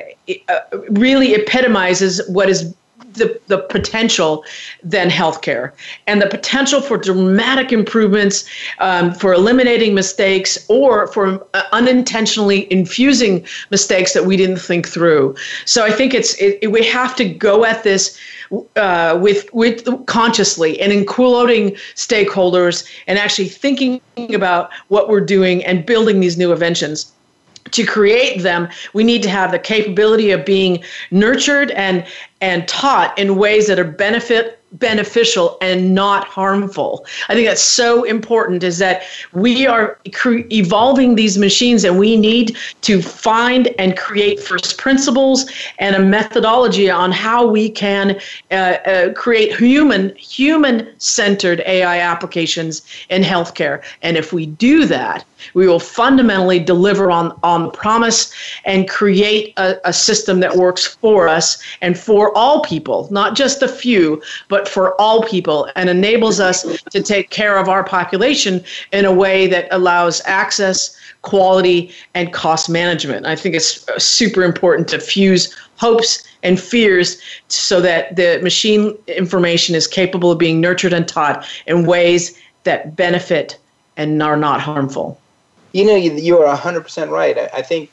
uh 0.48 0.60
really 0.90 1.34
epitomizes 1.34 2.22
what 2.28 2.48
is 2.48 2.72
the, 3.18 3.40
the 3.46 3.58
potential 3.58 4.44
than 4.82 5.10
healthcare 5.10 5.72
and 6.06 6.22
the 6.22 6.26
potential 6.26 6.80
for 6.80 6.96
dramatic 6.96 7.72
improvements 7.72 8.44
um, 8.78 9.12
for 9.12 9.32
eliminating 9.32 9.94
mistakes 9.94 10.64
or 10.68 11.06
for 11.08 11.46
uh, 11.54 11.62
unintentionally 11.72 12.70
infusing 12.72 13.44
mistakes 13.70 14.12
that 14.12 14.24
we 14.24 14.36
didn't 14.36 14.58
think 14.58 14.88
through. 14.88 15.34
So 15.64 15.84
i 15.84 15.90
think 15.90 16.14
it's 16.14 16.34
it, 16.34 16.58
it, 16.62 16.68
we 16.68 16.84
have 16.86 17.14
to 17.16 17.24
go 17.28 17.64
at 17.64 17.82
this 17.84 18.18
uh, 18.76 19.18
with 19.20 19.52
with 19.52 19.84
consciously 20.06 20.80
and 20.80 20.92
including 20.92 21.72
stakeholders 21.94 22.88
and 23.06 23.18
actually 23.18 23.48
thinking 23.48 24.00
about 24.34 24.70
what 24.88 25.08
we're 25.08 25.20
doing 25.20 25.64
and 25.64 25.84
building 25.84 26.20
these 26.20 26.38
new 26.38 26.52
inventions 26.52 27.12
to 27.72 27.84
create 27.84 28.42
them 28.42 28.68
we 28.92 29.04
need 29.04 29.22
to 29.22 29.30
have 29.30 29.50
the 29.50 29.58
capability 29.58 30.30
of 30.30 30.44
being 30.44 30.82
nurtured 31.10 31.70
and 31.72 32.06
and 32.40 32.68
taught 32.68 33.16
in 33.18 33.36
ways 33.36 33.66
that 33.66 33.78
are 33.78 33.84
benefit 33.84 34.57
beneficial 34.72 35.56
and 35.60 35.94
not 35.94 36.24
harmful. 36.24 37.06
I 37.28 37.34
think 37.34 37.48
that's 37.48 37.62
so 37.62 38.04
important 38.04 38.62
is 38.62 38.78
that 38.78 39.02
we 39.32 39.66
are 39.66 39.98
cre- 40.12 40.46
evolving 40.52 41.14
these 41.14 41.38
machines 41.38 41.84
and 41.84 41.98
we 41.98 42.16
need 42.16 42.56
to 42.82 43.00
find 43.00 43.68
and 43.78 43.96
create 43.96 44.40
first 44.40 44.78
principles 44.78 45.50
and 45.78 45.96
a 45.96 46.00
methodology 46.00 46.90
on 46.90 47.12
how 47.12 47.46
we 47.46 47.70
can 47.70 48.20
uh, 48.50 48.54
uh, 48.54 49.12
create 49.14 49.56
human 49.56 50.14
human 50.16 50.88
centered 50.98 51.60
AI 51.66 51.98
applications 52.00 52.82
in 53.08 53.22
healthcare. 53.22 53.82
And 54.02 54.16
if 54.16 54.32
we 54.32 54.46
do 54.46 54.84
that, 54.86 55.24
we 55.54 55.66
will 55.66 55.80
fundamentally 55.80 56.58
deliver 56.58 57.10
on 57.10 57.38
on 57.42 57.64
the 57.64 57.70
promise 57.70 58.32
and 58.64 58.88
create 58.88 59.54
a, 59.56 59.76
a 59.84 59.92
system 59.92 60.40
that 60.40 60.56
works 60.56 60.86
for 60.86 61.28
us 61.28 61.62
and 61.80 61.98
for 61.98 62.36
all 62.36 62.62
people, 62.62 63.08
not 63.10 63.36
just 63.36 63.62
a 63.62 63.68
few, 63.68 64.20
but 64.48 64.57
but 64.58 64.66
for 64.68 65.00
all 65.00 65.22
people 65.22 65.68
and 65.76 65.88
enables 65.88 66.40
us 66.40 66.66
to 66.90 67.00
take 67.00 67.30
care 67.30 67.58
of 67.58 67.68
our 67.68 67.84
population 67.84 68.60
in 68.90 69.04
a 69.04 69.12
way 69.12 69.46
that 69.46 69.68
allows 69.70 70.20
access, 70.24 70.96
quality, 71.22 71.92
and 72.14 72.32
cost 72.32 72.68
management. 72.68 73.24
I 73.24 73.36
think 73.36 73.54
it's 73.54 73.88
uh, 73.88 74.00
super 74.00 74.42
important 74.42 74.88
to 74.88 74.98
fuse 74.98 75.54
hopes 75.76 76.26
and 76.42 76.58
fears 76.58 77.20
so 77.46 77.80
that 77.82 78.16
the 78.16 78.40
machine 78.42 78.98
information 79.06 79.76
is 79.76 79.86
capable 79.86 80.32
of 80.32 80.38
being 80.38 80.60
nurtured 80.60 80.92
and 80.92 81.06
taught 81.06 81.46
in 81.68 81.86
ways 81.86 82.36
that 82.64 82.96
benefit 82.96 83.56
and 83.96 84.20
are 84.20 84.36
not 84.36 84.60
harmful. 84.60 85.20
You 85.72 85.86
know, 85.86 85.94
you, 85.94 86.14
you 86.14 86.36
are 86.40 86.56
100% 86.56 87.10
right. 87.10 87.38
I, 87.38 87.58
I 87.58 87.62
think 87.62 87.90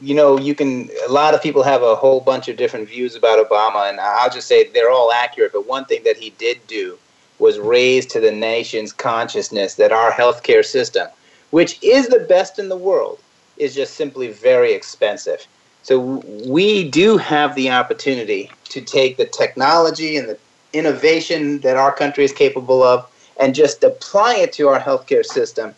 you 0.00 0.14
know, 0.14 0.38
you 0.38 0.54
can. 0.54 0.90
A 1.08 1.12
lot 1.12 1.34
of 1.34 1.42
people 1.42 1.62
have 1.62 1.82
a 1.82 1.94
whole 1.94 2.20
bunch 2.20 2.48
of 2.48 2.56
different 2.56 2.88
views 2.88 3.14
about 3.14 3.44
Obama, 3.44 3.88
and 3.88 3.98
I'll 3.98 4.30
just 4.30 4.46
say 4.46 4.68
they're 4.70 4.90
all 4.90 5.12
accurate. 5.12 5.52
But 5.52 5.66
one 5.66 5.84
thing 5.86 6.02
that 6.04 6.16
he 6.16 6.30
did 6.30 6.58
do 6.66 6.98
was 7.38 7.58
raise 7.58 8.06
to 8.06 8.20
the 8.20 8.32
nation's 8.32 8.92
consciousness 8.92 9.74
that 9.74 9.92
our 9.92 10.10
healthcare 10.10 10.64
system, 10.64 11.08
which 11.50 11.82
is 11.82 12.08
the 12.08 12.20
best 12.20 12.58
in 12.58 12.68
the 12.68 12.76
world, 12.76 13.18
is 13.56 13.74
just 13.74 13.94
simply 13.94 14.32
very 14.32 14.72
expensive. 14.72 15.46
So 15.82 16.22
we 16.46 16.90
do 16.90 17.16
have 17.16 17.54
the 17.54 17.70
opportunity 17.70 18.50
to 18.70 18.80
take 18.80 19.16
the 19.16 19.26
technology 19.26 20.16
and 20.16 20.28
the 20.28 20.38
innovation 20.72 21.60
that 21.60 21.76
our 21.76 21.92
country 21.92 22.24
is 22.24 22.32
capable 22.32 22.82
of 22.82 23.08
and 23.38 23.54
just 23.54 23.84
apply 23.84 24.36
it 24.36 24.52
to 24.54 24.68
our 24.68 24.80
healthcare 24.80 25.24
system. 25.24 25.74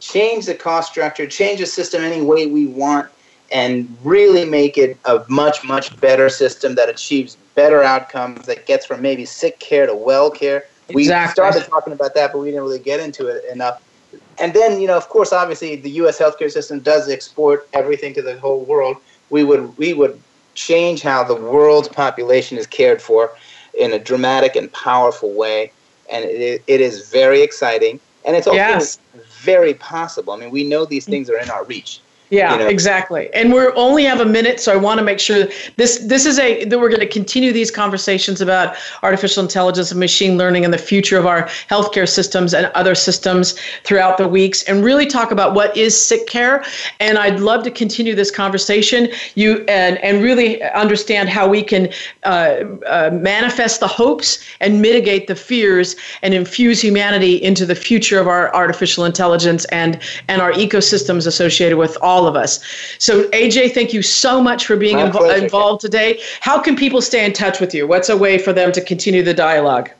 Change 0.00 0.46
the 0.46 0.54
cost 0.54 0.90
structure, 0.92 1.26
change 1.26 1.60
the 1.60 1.66
system 1.66 2.02
any 2.02 2.20
way 2.20 2.46
we 2.46 2.66
want, 2.66 3.08
and 3.52 3.96
really 4.02 4.44
make 4.44 4.78
it 4.78 4.96
a 5.04 5.24
much, 5.28 5.64
much 5.64 5.98
better 6.00 6.28
system 6.28 6.74
that 6.74 6.88
achieves 6.88 7.36
better 7.54 7.82
outcomes, 7.82 8.46
that 8.46 8.66
gets 8.66 8.86
from 8.86 9.02
maybe 9.02 9.24
sick 9.24 9.58
care 9.60 9.86
to 9.86 9.94
well 9.94 10.30
care. 10.30 10.64
Exactly. 10.88 10.94
We 10.94 11.04
started 11.04 11.64
talking 11.64 11.92
about 11.92 12.14
that, 12.14 12.32
but 12.32 12.38
we 12.40 12.50
didn't 12.50 12.62
really 12.62 12.78
get 12.78 13.00
into 13.00 13.26
it 13.26 13.44
enough. 13.52 13.82
And 14.38 14.52
then, 14.52 14.80
you 14.80 14.86
know, 14.86 14.96
of 14.96 15.08
course, 15.08 15.32
obviously, 15.32 15.76
the 15.76 15.90
U.S. 15.90 16.18
healthcare 16.18 16.50
system 16.50 16.80
does 16.80 17.08
export 17.08 17.68
everything 17.72 18.14
to 18.14 18.22
the 18.22 18.38
whole 18.38 18.64
world. 18.64 18.96
We 19.30 19.44
would 19.44 19.76
we 19.78 19.92
would 19.92 20.20
change 20.54 21.02
how 21.02 21.24
the 21.24 21.34
world's 21.34 21.88
population 21.88 22.58
is 22.58 22.66
cared 22.66 23.00
for 23.00 23.32
in 23.78 23.92
a 23.92 23.98
dramatic 23.98 24.56
and 24.56 24.72
powerful 24.72 25.32
way, 25.32 25.72
and 26.10 26.24
it, 26.24 26.62
it 26.66 26.80
is 26.80 27.10
very 27.10 27.42
exciting, 27.42 27.98
and 28.24 28.36
it's 28.36 28.46
also 28.46 28.56
yes. 28.56 28.98
very 29.40 29.74
possible. 29.74 30.32
I 30.32 30.38
mean, 30.38 30.50
we 30.50 30.64
know 30.64 30.84
these 30.84 31.06
things 31.06 31.28
are 31.30 31.38
in 31.38 31.50
our 31.50 31.64
reach. 31.64 32.00
Yeah, 32.34 32.52
you 32.52 32.58
know? 32.60 32.68
exactly. 32.68 33.32
And 33.34 33.52
we 33.52 33.60
only 33.68 34.04
have 34.04 34.20
a 34.20 34.26
minute, 34.26 34.60
so 34.60 34.72
I 34.72 34.76
want 34.76 34.98
to 34.98 35.04
make 35.04 35.20
sure 35.20 35.46
this 35.76 35.98
this 35.98 36.26
is 36.26 36.38
a 36.38 36.64
that 36.64 36.78
we're 36.78 36.88
going 36.88 37.00
to 37.00 37.06
continue 37.06 37.52
these 37.52 37.70
conversations 37.70 38.40
about 38.40 38.76
artificial 39.02 39.42
intelligence 39.42 39.90
and 39.90 40.00
machine 40.00 40.36
learning 40.36 40.64
and 40.64 40.74
the 40.74 40.78
future 40.78 41.18
of 41.18 41.26
our 41.26 41.44
healthcare 41.70 42.08
systems 42.08 42.54
and 42.54 42.66
other 42.74 42.94
systems 42.94 43.58
throughout 43.84 44.18
the 44.18 44.28
weeks, 44.28 44.62
and 44.64 44.84
really 44.84 45.06
talk 45.06 45.30
about 45.30 45.54
what 45.54 45.76
is 45.76 45.94
sick 46.00 46.26
care. 46.26 46.64
And 47.00 47.18
I'd 47.18 47.40
love 47.40 47.62
to 47.64 47.70
continue 47.70 48.14
this 48.14 48.30
conversation. 48.30 49.08
You 49.34 49.64
and 49.68 49.98
and 49.98 50.22
really 50.22 50.62
understand 50.62 51.28
how 51.28 51.48
we 51.48 51.62
can 51.62 51.90
uh, 52.24 52.64
uh, 52.86 53.10
manifest 53.12 53.80
the 53.80 53.88
hopes 53.88 54.44
and 54.60 54.82
mitigate 54.82 55.26
the 55.26 55.36
fears 55.36 55.96
and 56.22 56.34
infuse 56.34 56.80
humanity 56.80 57.42
into 57.42 57.64
the 57.66 57.74
future 57.74 58.20
of 58.20 58.26
our 58.26 58.54
artificial 58.54 59.04
intelligence 59.04 59.64
and 59.66 60.00
and 60.28 60.42
our 60.42 60.52
ecosystems 60.52 61.26
associated 61.26 61.78
with 61.78 61.96
all 62.00 62.23
all 62.24 62.28
of 62.28 62.36
us. 62.36 62.60
So, 62.98 63.28
AJ, 63.30 63.72
thank 63.72 63.92
you 63.92 64.02
so 64.02 64.42
much 64.42 64.66
for 64.66 64.76
being 64.76 64.96
invo- 64.96 65.42
involved 65.42 65.80
today. 65.80 66.20
How 66.40 66.60
can 66.60 66.76
people 66.76 67.02
stay 67.02 67.24
in 67.24 67.32
touch 67.32 67.60
with 67.60 67.74
you? 67.74 67.86
What's 67.86 68.08
a 68.08 68.16
way 68.16 68.38
for 68.38 68.52
them 68.52 68.72
to 68.72 68.80
continue 68.80 69.22
the 69.22 69.34
dialogue? 69.34 69.90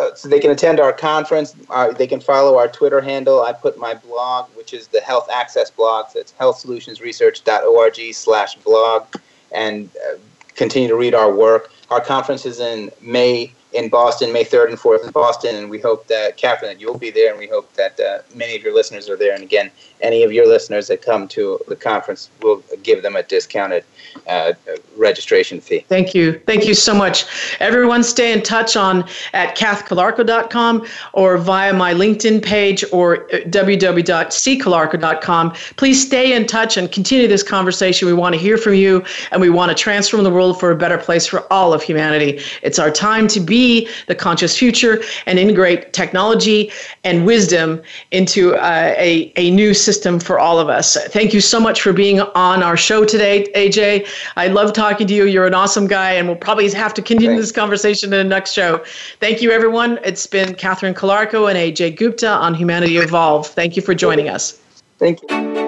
Uh, 0.00 0.12
so 0.14 0.28
they 0.28 0.40
can 0.40 0.50
attend 0.50 0.80
our 0.80 0.92
conference. 0.92 1.54
Uh, 1.70 1.92
they 1.92 2.06
can 2.06 2.20
follow 2.20 2.58
our 2.58 2.68
Twitter 2.68 3.00
handle. 3.00 3.42
I 3.42 3.52
put 3.52 3.78
my 3.78 3.94
blog, 3.94 4.48
which 4.56 4.74
is 4.74 4.88
the 4.88 5.00
Health 5.00 5.28
Access 5.32 5.70
blog. 5.70 6.10
So 6.10 6.18
it's 6.18 6.32
healthsolutionsresearch.org 6.32 8.14
slash 8.14 8.56
blog, 8.56 9.06
and 9.52 9.88
uh, 9.96 10.18
continue 10.56 10.88
to 10.88 10.96
read 10.96 11.14
our 11.14 11.32
work. 11.32 11.70
Our 11.90 12.00
conference 12.00 12.44
is 12.44 12.58
in 12.60 12.90
May 13.00 13.52
in 13.72 13.88
Boston, 13.88 14.32
May 14.32 14.44
3rd 14.44 14.70
and 14.70 14.78
4th 14.78 15.04
in 15.04 15.10
Boston, 15.10 15.54
and 15.56 15.68
we 15.68 15.78
hope 15.78 16.06
that, 16.06 16.36
Catherine, 16.36 16.72
that 16.72 16.80
you'll 16.80 16.98
be 16.98 17.10
there, 17.10 17.30
and 17.30 17.38
we 17.38 17.46
hope 17.46 17.72
that 17.74 18.00
uh, 18.00 18.20
many 18.34 18.56
of 18.56 18.62
your 18.62 18.74
listeners 18.74 19.08
are 19.08 19.16
there. 19.16 19.34
And 19.34 19.42
again, 19.42 19.70
any 20.00 20.22
of 20.22 20.32
your 20.32 20.46
listeners 20.46 20.86
that 20.88 21.02
come 21.02 21.28
to 21.28 21.60
the 21.68 21.76
conference, 21.76 22.30
we'll 22.42 22.62
give 22.82 23.02
them 23.02 23.16
a 23.16 23.22
discounted 23.22 23.84
uh, 24.26 24.52
registration 24.96 25.60
fee. 25.60 25.84
Thank 25.88 26.14
you. 26.14 26.40
Thank 26.46 26.66
you 26.66 26.74
so 26.74 26.94
much. 26.94 27.26
Everyone 27.60 28.02
stay 28.02 28.32
in 28.32 28.42
touch 28.42 28.76
on 28.76 29.04
at 29.32 29.56
kathcalarco.com 29.56 30.86
or 31.12 31.38
via 31.38 31.72
my 31.72 31.94
LinkedIn 31.94 32.44
page 32.44 32.84
or 32.92 33.24
uh, 33.24 33.38
www.ccalarco.com. 33.46 35.52
Please 35.76 36.04
stay 36.04 36.34
in 36.34 36.46
touch 36.46 36.76
and 36.76 36.90
continue 36.90 37.28
this 37.28 37.42
conversation. 37.42 38.06
We 38.06 38.14
want 38.14 38.34
to 38.34 38.40
hear 38.40 38.56
from 38.56 38.74
you 38.74 39.04
and 39.30 39.40
we 39.40 39.50
want 39.50 39.70
to 39.70 39.74
transform 39.74 40.24
the 40.24 40.30
world 40.30 40.60
for 40.60 40.70
a 40.70 40.76
better 40.76 40.98
place 40.98 41.26
for 41.26 41.50
all 41.52 41.72
of 41.72 41.82
humanity. 41.82 42.40
It's 42.62 42.78
our 42.78 42.90
time 42.90 43.28
to 43.28 43.40
be 43.40 43.88
the 44.06 44.14
conscious 44.14 44.58
future 44.58 45.02
and 45.26 45.38
integrate 45.38 45.92
technology 45.92 46.72
and 47.04 47.24
wisdom 47.24 47.82
into 48.10 48.54
uh, 48.54 48.94
a, 48.96 49.32
a 49.36 49.50
new 49.50 49.74
system 49.88 50.20
for 50.20 50.38
all 50.38 50.58
of 50.58 50.68
us. 50.68 50.98
Thank 51.06 51.32
you 51.32 51.40
so 51.40 51.58
much 51.58 51.80
for 51.80 51.94
being 51.94 52.20
on 52.20 52.62
our 52.62 52.76
show 52.76 53.06
today, 53.06 53.46
AJ. 53.54 54.06
I 54.36 54.48
love 54.48 54.74
talking 54.74 55.06
to 55.06 55.14
you. 55.14 55.24
You're 55.24 55.46
an 55.46 55.54
awesome 55.54 55.86
guy, 55.86 56.12
and 56.12 56.28
we'll 56.28 56.36
probably 56.36 56.70
have 56.70 56.92
to 56.92 57.00
continue 57.00 57.30
Thanks. 57.30 57.44
this 57.44 57.52
conversation 57.52 58.12
in 58.12 58.18
the 58.18 58.24
next 58.24 58.52
show. 58.52 58.84
Thank 59.18 59.40
you, 59.40 59.50
everyone. 59.50 59.98
It's 60.04 60.26
been 60.26 60.54
Catherine 60.56 60.92
Calarco 60.92 61.48
and 61.48 61.56
AJ 61.56 61.96
Gupta 61.96 62.28
on 62.28 62.52
Humanity 62.52 62.98
Evolve. 62.98 63.46
Thank 63.46 63.76
you 63.76 63.82
for 63.82 63.94
joining 63.94 64.28
us. 64.28 64.60
Thank 64.98 65.22
you. 65.22 65.67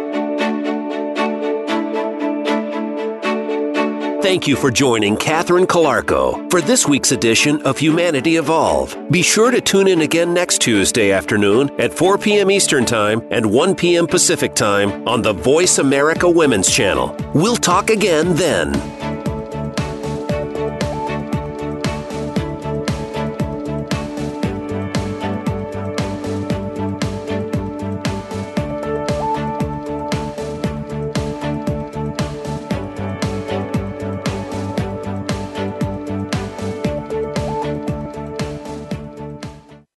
Thank 4.31 4.47
you 4.47 4.55
for 4.55 4.71
joining 4.71 5.17
Catherine 5.17 5.67
Calarco 5.67 6.49
for 6.53 6.61
this 6.61 6.87
week's 6.87 7.11
edition 7.11 7.61
of 7.63 7.79
Humanity 7.79 8.37
Evolve. 8.37 8.97
Be 9.11 9.23
sure 9.23 9.51
to 9.51 9.61
tune 9.61 9.89
in 9.89 10.03
again 10.03 10.33
next 10.33 10.61
Tuesday 10.61 11.11
afternoon 11.11 11.69
at 11.81 11.93
4 11.93 12.17
p.m. 12.17 12.49
Eastern 12.49 12.85
Time 12.85 13.27
and 13.33 13.51
1 13.51 13.75
p.m. 13.75 14.07
Pacific 14.07 14.55
Time 14.55 15.09
on 15.09 15.21
the 15.21 15.33
Voice 15.33 15.79
America 15.79 16.31
Women's 16.31 16.71
Channel. 16.71 17.17
We'll 17.35 17.57
talk 17.57 17.91
again 17.91 18.37
then. 18.37 19.00